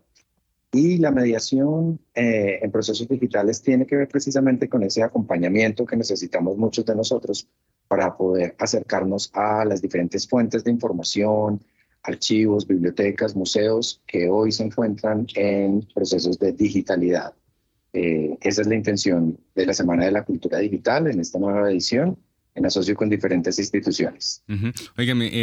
y 0.73 0.99
la 0.99 1.11
mediación 1.11 1.99
eh, 2.15 2.59
en 2.63 2.71
procesos 2.71 3.09
digitales 3.09 3.63
tiene 3.63 3.87
que 3.87 3.97
ver 3.97 4.09
precisamente 4.09 4.69
con 4.69 4.83
ese 4.83 5.03
acompañamiento 5.03 5.87
que 5.87 5.97
necesitamos 5.97 6.57
muchos 6.59 6.85
de 6.85 6.95
nosotros 6.95 7.49
para 7.89 8.17
poder 8.17 8.55
acercarnos 8.59 9.31
a 9.33 9.65
las 9.65 9.81
diferentes 9.81 10.29
fuentes 10.29 10.65
de 10.65 10.71
información, 10.71 11.61
archivos, 12.03 12.67
bibliotecas, 12.67 13.35
museos 13.35 14.03
que 14.07 14.29
hoy 14.29 14.53
se 14.53 14.65
encuentran 14.65 15.27
en 15.35 15.87
procesos 15.95 16.39
de 16.39 16.53
digitalidad. 16.53 17.33
Eh, 17.95 18.37
esa 18.43 18.61
es 18.61 18.67
la 18.67 18.75
intención 18.75 19.39
de 19.55 19.67
la 19.67 19.73
Semana 19.73 20.05
de 20.05 20.13
la 20.13 20.25
Cultura 20.25 20.59
Digital 20.59 21.07
en 21.07 21.21
esta 21.21 21.39
nueva 21.39 21.71
edición, 21.71 22.19
en 22.59 22.67
asocio 22.67 22.95
con 22.95 23.09
diferentes 23.09 23.59
instituciones. 23.59 24.43
Uh 24.49 24.73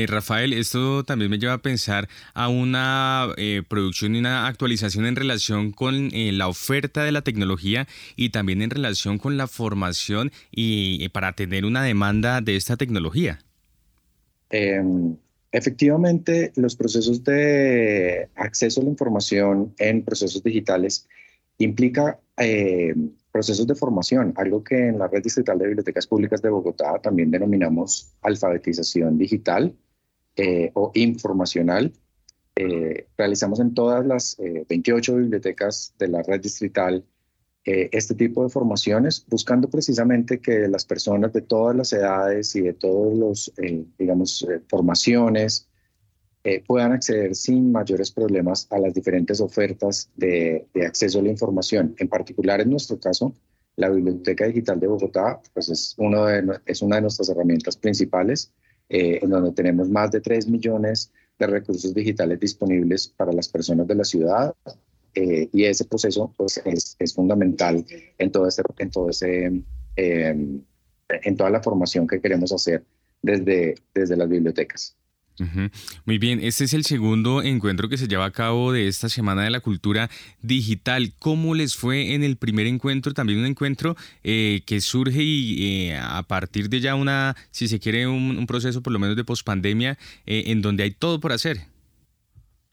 Rafael, 0.07 0.53
esto 0.53 1.03
también 1.03 1.31
me 1.31 1.39
lleva 1.39 1.53
a 1.53 1.61
pensar 1.61 2.07
a 2.33 2.47
una 2.49 3.27
eh, 3.37 3.63
producción 3.67 4.15
y 4.15 4.19
una 4.19 4.47
actualización 4.47 5.05
en 5.05 5.15
relación 5.15 5.71
con 5.71 6.09
eh, 6.13 6.31
la 6.31 6.47
oferta 6.47 7.03
de 7.03 7.11
la 7.11 7.21
tecnología 7.21 7.87
y 8.15 8.29
también 8.29 8.61
en 8.61 8.69
relación 8.69 9.17
con 9.17 9.37
la 9.37 9.47
formación 9.47 10.31
y 10.51 11.07
para 11.09 11.33
tener 11.33 11.65
una 11.65 11.83
demanda 11.83 12.41
de 12.41 12.55
esta 12.55 12.77
tecnología. 12.77 13.39
Em, 14.49 15.15
efectivamente, 15.51 16.51
los 16.55 16.75
procesos 16.75 17.23
de 17.23 18.29
acceso 18.35 18.81
a 18.81 18.83
la 18.83 18.89
información 18.89 19.73
en 19.79 20.03
procesos 20.03 20.43
digitales 20.43 21.07
implica 21.57 22.19
procesos 23.35 23.67
de 23.67 23.75
formación, 23.75 24.33
algo 24.37 24.63
que 24.63 24.87
en 24.87 24.97
la 24.97 25.09
Red 25.09 25.21
Distrital 25.21 25.59
de 25.59 25.67
Bibliotecas 25.67 26.07
Públicas 26.07 26.41
de 26.41 26.47
Bogotá 26.47 26.99
también 26.99 27.29
denominamos 27.31 28.15
alfabetización 28.21 29.17
digital 29.17 29.75
eh, 30.37 30.71
o 30.73 30.93
informacional. 30.93 31.91
Eh, 32.55 33.07
realizamos 33.17 33.59
en 33.59 33.73
todas 33.73 34.05
las 34.05 34.37
28 34.69 35.11
eh, 35.11 35.19
bibliotecas 35.19 35.93
de 35.99 36.07
la 36.07 36.23
red 36.23 36.39
distrital 36.39 37.03
este 37.65 38.13
tipo 38.13 38.43
de 38.43 38.49
formaciones, 38.49 39.25
buscando 39.27 39.67
precisamente 39.69 40.39
que 40.39 40.69
las 40.69 40.85
personas 40.85 41.33
de 41.33 41.41
todas 41.41 41.75
las 41.75 41.91
edades 41.91 42.55
y 42.55 42.61
de 42.61 42.73
todos 42.73 43.17
los, 43.17 43.51
digamos, 43.97 44.47
formaciones, 44.69 45.67
eh, 46.47 46.63
puedan 46.63 46.91
acceder 46.91 47.33
sin 47.33 47.71
mayores 47.71 48.11
problemas 48.11 48.67
a 48.69 48.77
las 48.77 48.93
diferentes 48.93 49.41
ofertas 49.41 50.11
de, 50.15 50.67
acceso 50.85 51.17
a 51.17 51.23
la 51.23 51.29
información. 51.29 51.95
En 51.97 52.07
particular, 52.07 52.61
en 52.61 52.69
nuestro 52.69 52.99
caso, 52.99 53.33
la 53.77 53.89
Biblioteca 53.89 54.45
Digital 54.45 54.79
de 54.79 54.85
Bogotá 54.85 55.41
pues 55.55 55.69
es, 55.69 55.95
uno 55.97 56.25
de, 56.25 56.59
es 56.67 56.83
una 56.83 56.97
de 56.97 57.01
nuestras 57.01 57.29
herramientas 57.29 57.75
principales, 57.75 58.53
eh, 58.89 59.17
en 59.23 59.31
donde 59.31 59.53
tenemos 59.53 59.89
más 59.89 60.11
de 60.11 60.21
3 60.21 60.47
millones 60.47 61.11
de 61.39 61.47
recursos 61.47 61.95
digitales 61.95 62.39
disponibles 62.39 63.07
para 63.07 63.33
las 63.33 63.49
personas 63.49 63.87
de 63.87 63.95
la 63.95 64.03
ciudad. 64.03 64.53
Eh, 65.15 65.49
y 65.51 65.63
ese 65.63 65.85
proceso 65.85 66.31
pues, 66.37 66.61
es, 66.63 66.95
es, 66.99 67.13
fundamental 67.15 67.83
en 68.19 68.31
todo 68.31 68.47
ese, 68.47 68.61
en 68.77 68.91
todo 68.91 69.09
ese 69.09 69.63
em, 69.95 70.61
en 71.09 71.37
toda 71.37 71.49
la 71.49 71.63
formación 71.63 72.05
que 72.05 72.21
queremos 72.21 72.51
hacer 72.51 72.83
desde, 73.23 73.73
desde 73.95 74.15
las 74.15 74.29
bibliotecas. 74.29 74.95
Muy 76.05 76.17
bien, 76.17 76.39
este 76.41 76.63
es 76.63 76.73
el 76.73 76.85
segundo 76.85 77.41
encuentro 77.43 77.89
que 77.89 77.97
se 77.97 78.07
lleva 78.07 78.25
a 78.25 78.31
cabo 78.31 78.71
de 78.71 78.87
esta 78.87 79.09
Semana 79.09 79.43
de 79.43 79.49
la 79.49 79.59
Cultura 79.59 80.09
Digital. 80.41 81.13
¿Cómo 81.19 81.55
les 81.55 81.75
fue 81.75 82.13
en 82.13 82.23
el 82.23 82.37
primer 82.37 82.67
encuentro? 82.67 83.13
También 83.13 83.39
un 83.39 83.45
encuentro 83.45 83.97
eh, 84.23 84.61
que 84.65 84.79
surge 84.79 85.23
y 85.23 85.89
eh, 85.89 85.97
a 85.97 86.23
partir 86.23 86.69
de 86.69 86.79
ya 86.79 86.95
una, 86.95 87.35
si 87.51 87.67
se 87.67 87.79
quiere, 87.79 88.07
un, 88.07 88.45
proceso 88.47 88.81
por 88.81 88.93
lo 88.93 88.99
menos 88.99 89.15
de 89.15 89.23
pospandemia, 89.23 89.97
eh, 90.25 90.43
en 90.47 90.61
donde 90.61 90.83
hay 90.83 90.91
todo 90.91 91.19
por 91.19 91.33
hacer. 91.33 91.74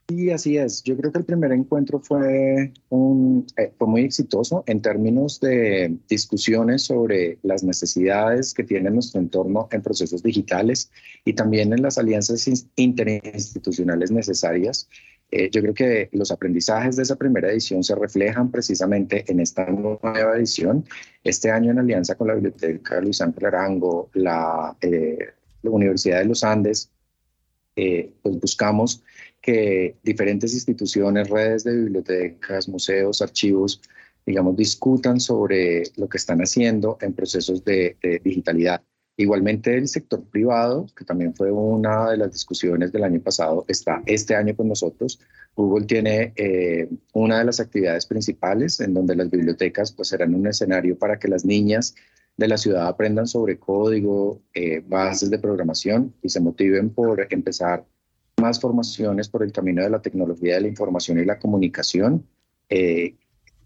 Sí, 0.09 0.31
así 0.31 0.57
es. 0.57 0.83
Yo 0.83 0.97
creo 0.97 1.13
que 1.13 1.19
el 1.19 1.23
primer 1.25 1.53
encuentro 1.53 1.97
fue, 2.01 2.73
un, 2.89 3.47
eh, 3.55 3.71
fue 3.77 3.87
muy 3.87 4.01
exitoso 4.01 4.63
en 4.67 4.81
términos 4.81 5.39
de 5.39 5.97
discusiones 6.09 6.83
sobre 6.83 7.39
las 7.41 7.63
necesidades 7.63 8.53
que 8.53 8.65
tiene 8.65 8.89
nuestro 8.89 9.21
entorno 9.21 9.69
en 9.71 9.81
procesos 9.81 10.21
digitales 10.21 10.91
y 11.23 11.33
también 11.33 11.71
en 11.71 11.81
las 11.81 11.97
alianzas 11.97 12.45
interinstitucionales 12.75 14.11
necesarias. 14.11 14.89
Eh, 15.31 15.49
yo 15.49 15.61
creo 15.61 15.73
que 15.73 16.09
los 16.11 16.31
aprendizajes 16.31 16.97
de 16.97 17.03
esa 17.03 17.15
primera 17.15 17.49
edición 17.49 17.81
se 17.81 17.95
reflejan 17.95 18.51
precisamente 18.51 19.23
en 19.31 19.39
esta 19.39 19.65
nueva 19.67 20.35
edición. 20.35 20.83
Este 21.23 21.49
año 21.49 21.71
en 21.71 21.79
alianza 21.79 22.15
con 22.15 22.27
la 22.27 22.33
Biblioteca 22.33 22.99
Luis 22.99 23.21
Ángel 23.21 23.45
Arango, 23.45 24.09
la, 24.15 24.75
eh, 24.81 25.29
la 25.61 25.71
Universidad 25.71 26.19
de 26.19 26.25
los 26.25 26.43
Andes, 26.43 26.89
pues 27.75 28.39
buscamos 28.39 29.01
que 29.43 29.97
diferentes 30.03 30.53
instituciones, 30.53 31.29
redes 31.29 31.65
de 31.65 31.75
bibliotecas, 31.75 32.69
museos, 32.69 33.21
archivos, 33.21 33.81
digamos, 34.25 34.55
discutan 34.55 35.19
sobre 35.19 35.83
lo 35.97 36.07
que 36.07 36.17
están 36.17 36.39
haciendo 36.39 36.97
en 37.01 37.11
procesos 37.13 37.63
de, 37.65 37.97
digitalidad. 38.23 38.81
Igualmente 39.17 39.77
el 39.77 39.89
sector 39.89 40.23
privado, 40.23 40.87
que 40.95 41.03
también 41.03 41.35
fue 41.35 41.51
una 41.51 42.11
de 42.11 42.17
las 42.17 42.31
discusiones 42.31 42.93
del 42.93 43.03
año 43.03 43.19
pasado, 43.19 43.65
está 43.67 44.01
este 44.05 44.33
año 44.33 44.55
con 44.55 44.69
nosotros. 44.69 45.19
Google 45.55 45.85
tiene 45.87 46.31
eh, 46.37 46.89
una 47.11 47.39
de 47.39 47.45
las 47.45 47.59
actividades 47.59 48.05
principales 48.05 48.79
en 48.79 48.93
donde 48.93 49.17
las 49.17 49.29
bibliotecas 49.29 49.91
pues 49.91 50.07
serán 50.07 50.33
un 50.33 50.47
escenario 50.47 50.97
para 50.97 51.19
que 51.19 51.27
las 51.27 51.43
niñas 51.43 51.95
de 52.37 52.47
la 52.47 52.57
ciudad 52.57 52.87
aprendan 52.87 53.27
sobre 53.27 53.59
código, 53.59 54.41
eh, 54.53 54.81
bases 54.87 55.29
de 55.29 55.37
programación 55.37 56.15
y 56.23 56.29
se 56.29 56.39
motiven 56.39 56.89
por 56.89 57.27
empezar 57.29 57.85
más 58.41 58.59
formaciones 58.59 59.29
por 59.29 59.43
el 59.43 59.51
camino 59.51 59.83
de 59.83 59.89
la 59.89 60.01
tecnología 60.01 60.55
de 60.55 60.61
la 60.61 60.67
información 60.67 61.19
y 61.19 61.25
la 61.25 61.39
comunicación, 61.39 62.25
eh, 62.69 63.15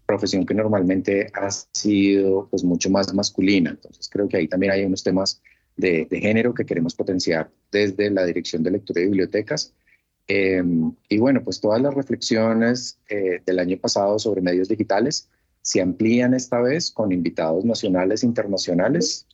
profesión 0.06 0.46
que 0.46 0.54
normalmente 0.54 1.30
ha 1.34 1.50
sido 1.50 2.48
pues 2.50 2.64
mucho 2.64 2.90
más 2.90 3.12
masculina. 3.12 3.70
Entonces 3.70 4.08
creo 4.08 4.28
que 4.28 4.38
ahí 4.38 4.48
también 4.48 4.72
hay 4.72 4.84
unos 4.84 5.02
temas 5.02 5.42
de, 5.76 6.06
género 6.10 6.54
que 6.54 6.64
queremos 6.64 6.94
potenciar 6.94 7.50
desde 7.70 8.10
la 8.10 8.24
Dirección 8.24 8.62
de 8.62 8.72
Lectura 8.72 9.00
y 9.00 9.04
Bibliotecas. 9.04 9.74
Eh, 10.26 10.62
y 11.08 11.18
bueno, 11.18 11.42
pues 11.42 11.60
todas 11.60 11.80
las 11.80 11.94
reflexiones 11.94 12.98
eh, 13.08 13.40
del 13.46 13.58
año 13.58 13.78
pasado 13.78 14.18
sobre 14.18 14.42
medios 14.42 14.68
digitales 14.68 15.28
se 15.62 15.80
amplían 15.80 16.34
esta 16.34 16.60
vez 16.60 16.90
con 16.90 17.12
invitados 17.12 17.64
nacionales 17.64 18.22
e 18.22 18.26
internacionales 18.26 19.26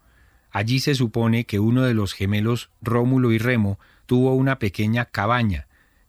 Allí 0.51 0.79
se 0.79 0.93
supone 0.93 1.45
que 1.45 1.59
uno 1.59 1.83
de 1.83 1.93
los 1.93 2.13
gemelos 2.13 2.69
Rómulo 2.81 3.31
y 3.31 3.37
Remo 3.37 3.79
tuvo 4.05 4.35
una 4.35 4.59
pequeña 4.59 5.05
cabaña, 5.05 5.66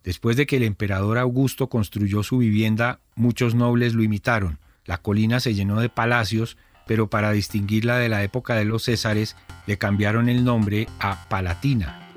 Después 0.08 0.38
de 0.38 0.46
que 0.46 0.56
el 0.56 0.62
emperador 0.62 1.18
Augusto 1.18 1.68
construyó 1.68 2.22
su 2.22 2.38
vivienda, 2.38 2.98
muchos 3.14 3.54
nobles 3.54 3.92
lo 3.92 4.02
imitaron. 4.02 4.58
La 4.86 4.96
colina 4.96 5.38
se 5.38 5.52
llenó 5.52 5.82
de 5.82 5.90
palacios, 5.90 6.56
pero 6.86 7.10
para 7.10 7.30
distinguirla 7.32 7.98
de 7.98 8.08
la 8.08 8.22
época 8.22 8.54
de 8.54 8.64
los 8.64 8.84
Césares 8.84 9.36
le 9.66 9.76
cambiaron 9.76 10.30
el 10.30 10.46
nombre 10.46 10.88
a 10.98 11.28
Palatina. 11.28 12.07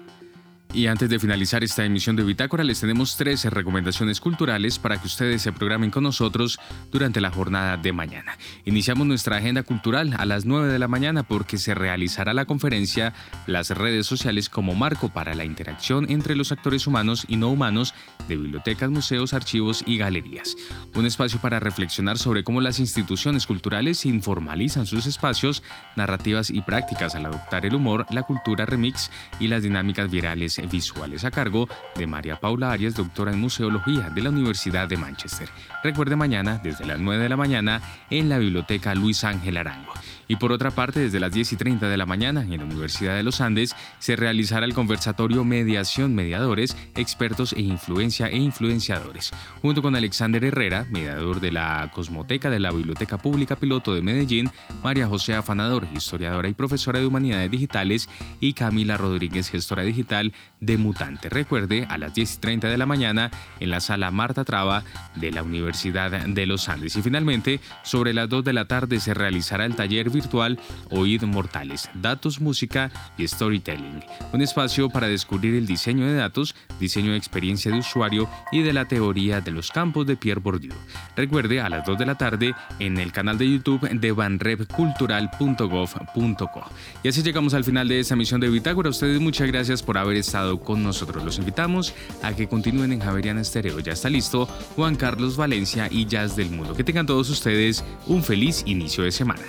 Y 0.73 0.87
antes 0.87 1.09
de 1.09 1.19
finalizar 1.19 1.65
esta 1.65 1.83
emisión 1.83 2.15
de 2.15 2.23
Bitácora, 2.23 2.63
les 2.63 2.79
tenemos 2.79 3.17
13 3.17 3.49
recomendaciones 3.49 4.21
culturales 4.21 4.79
para 4.79 4.97
que 4.97 5.07
ustedes 5.07 5.41
se 5.41 5.51
programen 5.51 5.91
con 5.91 6.03
nosotros 6.03 6.59
durante 6.93 7.19
la 7.19 7.29
jornada 7.29 7.75
de 7.75 7.91
mañana. 7.91 8.37
Iniciamos 8.63 9.05
nuestra 9.05 9.35
agenda 9.35 9.63
cultural 9.63 10.15
a 10.17 10.25
las 10.25 10.45
9 10.45 10.71
de 10.71 10.79
la 10.79 10.87
mañana 10.87 11.23
porque 11.23 11.57
se 11.57 11.75
realizará 11.75 12.33
la 12.33 12.45
conferencia 12.45 13.13
Las 13.47 13.71
redes 13.71 14.07
sociales 14.07 14.47
como 14.47 14.73
marco 14.73 15.09
para 15.09 15.35
la 15.35 15.43
interacción 15.43 16.09
entre 16.09 16.37
los 16.37 16.53
actores 16.53 16.87
humanos 16.87 17.25
y 17.27 17.35
no 17.35 17.49
humanos 17.49 17.93
de 18.29 18.37
bibliotecas, 18.37 18.89
museos, 18.89 19.33
archivos 19.33 19.83
y 19.85 19.97
galerías. 19.97 20.55
Un 20.95 21.05
espacio 21.05 21.41
para 21.41 21.59
reflexionar 21.59 22.17
sobre 22.17 22.45
cómo 22.45 22.61
las 22.61 22.79
instituciones 22.79 23.45
culturales 23.45 24.05
informalizan 24.05 24.85
sus 24.85 25.05
espacios, 25.05 25.63
narrativas 25.97 26.49
y 26.49 26.61
prácticas 26.61 27.13
al 27.15 27.25
adoptar 27.25 27.65
el 27.65 27.75
humor, 27.75 28.05
la 28.09 28.23
cultura 28.23 28.65
remix 28.65 29.11
y 29.37 29.49
las 29.49 29.63
dinámicas 29.63 30.09
virales 30.09 30.60
visuales 30.69 31.23
a 31.25 31.31
cargo 31.31 31.67
de 31.95 32.07
María 32.07 32.39
Paula 32.39 32.71
Arias, 32.71 32.95
doctora 32.95 33.31
en 33.31 33.39
museología 33.39 34.09
de 34.09 34.21
la 34.21 34.29
Universidad 34.29 34.87
de 34.87 34.97
Manchester. 34.97 35.49
Recuerde 35.83 36.15
mañana 36.15 36.59
desde 36.63 36.85
las 36.85 36.99
9 36.99 37.23
de 37.23 37.29
la 37.29 37.37
mañana 37.37 37.81
en 38.09 38.29
la 38.29 38.37
Biblioteca 38.37 38.93
Luis 38.95 39.23
Ángel 39.23 39.57
Arango. 39.57 39.93
Y 40.31 40.37
por 40.37 40.53
otra 40.53 40.71
parte, 40.71 41.01
desde 41.01 41.19
las 41.19 41.33
10 41.33 41.51
y 41.51 41.55
30 41.57 41.89
de 41.89 41.97
la 41.97 42.05
mañana 42.05 42.43
en 42.43 42.57
la 42.57 42.63
Universidad 42.63 43.17
de 43.17 43.21
los 43.21 43.41
Andes 43.41 43.75
se 43.99 44.15
realizará 44.15 44.65
el 44.65 44.73
conversatorio 44.73 45.43
Mediación 45.43 46.15
Mediadores, 46.15 46.77
Expertos 46.95 47.51
e 47.51 47.59
Influencia 47.59 48.27
e 48.27 48.37
Influenciadores, 48.37 49.33
junto 49.61 49.81
con 49.81 49.93
Alexander 49.93 50.41
Herrera, 50.41 50.87
mediador 50.89 51.41
de 51.41 51.51
la 51.51 51.91
Cosmoteca 51.93 52.49
de 52.49 52.61
la 52.61 52.71
Biblioteca 52.71 53.17
Pública 53.17 53.57
Piloto 53.57 53.93
de 53.93 54.03
Medellín, 54.03 54.49
María 54.81 55.05
José 55.05 55.33
Afanador, 55.33 55.85
historiadora 55.93 56.47
y 56.47 56.53
profesora 56.53 56.99
de 56.99 57.07
Humanidades 57.07 57.51
Digitales, 57.51 58.07
y 58.39 58.53
Camila 58.53 58.95
Rodríguez, 58.95 59.49
gestora 59.49 59.83
digital 59.83 60.31
de 60.61 60.77
Mutante. 60.77 61.27
Recuerde, 61.27 61.85
a 61.89 61.97
las 61.97 62.13
10 62.13 62.35
y 62.35 62.37
30 62.37 62.69
de 62.69 62.77
la 62.77 62.85
mañana 62.85 63.31
en 63.59 63.69
la 63.69 63.81
sala 63.81 64.11
Marta 64.11 64.45
Traba 64.45 64.85
de 65.13 65.29
la 65.29 65.43
Universidad 65.43 66.09
de 66.25 66.45
los 66.45 66.69
Andes. 66.69 66.95
Y 66.95 67.01
finalmente, 67.01 67.59
sobre 67.83 68.13
las 68.13 68.29
2 68.29 68.45
de 68.45 68.53
la 68.53 68.63
tarde 68.63 69.01
se 69.01 69.13
realizará 69.13 69.65
el 69.65 69.75
taller 69.75 70.09
virtual 70.21 70.59
Oíd 70.89 71.23
Mortales, 71.23 71.89
Datos, 71.95 72.39
Música 72.39 72.91
y 73.17 73.27
Storytelling. 73.27 74.03
Un 74.33 74.41
espacio 74.41 74.89
para 74.89 75.07
descubrir 75.07 75.55
el 75.55 75.65
diseño 75.65 76.05
de 76.05 76.15
datos, 76.15 76.55
diseño 76.79 77.11
de 77.11 77.17
experiencia 77.17 77.71
de 77.71 77.79
usuario 77.79 78.29
y 78.51 78.61
de 78.61 78.73
la 78.73 78.87
teoría 78.87 79.41
de 79.41 79.51
los 79.51 79.71
campos 79.71 80.05
de 80.05 80.15
Pierre 80.15 80.41
Bourdieu. 80.41 80.73
Recuerde 81.15 81.61
a 81.61 81.69
las 81.69 81.85
2 81.85 81.97
de 81.97 82.05
la 82.05 82.15
tarde 82.15 82.53
en 82.79 82.97
el 82.97 83.11
canal 83.11 83.37
de 83.37 83.49
YouTube 83.49 83.89
de 83.89 84.11
banrepcultural.gov.co. 84.11 86.63
Y 87.03 87.07
así 87.07 87.23
llegamos 87.23 87.53
al 87.53 87.63
final 87.63 87.87
de 87.87 87.99
esta 87.99 88.15
misión 88.15 88.41
de 88.41 88.49
Bitácora. 88.49 88.89
Ustedes 88.89 89.19
muchas 89.19 89.47
gracias 89.47 89.83
por 89.83 89.97
haber 89.97 90.17
estado 90.17 90.59
con 90.59 90.83
nosotros. 90.83 91.23
Los 91.23 91.39
invitamos 91.39 91.93
a 92.21 92.33
que 92.33 92.47
continúen 92.47 92.93
en 92.93 92.99
Javeriana 92.99 93.41
Estéreo. 93.41 93.79
Ya 93.79 93.93
está 93.93 94.09
listo 94.09 94.45
Juan 94.75 94.95
Carlos 94.95 95.37
Valencia 95.37 95.87
y 95.89 96.05
Jazz 96.05 96.35
del 96.35 96.51
Mundo. 96.51 96.75
Que 96.75 96.83
tengan 96.83 97.05
todos 97.05 97.29
ustedes 97.29 97.83
un 98.07 98.23
feliz 98.23 98.63
inicio 98.65 99.03
de 99.03 99.11
semana. 99.11 99.41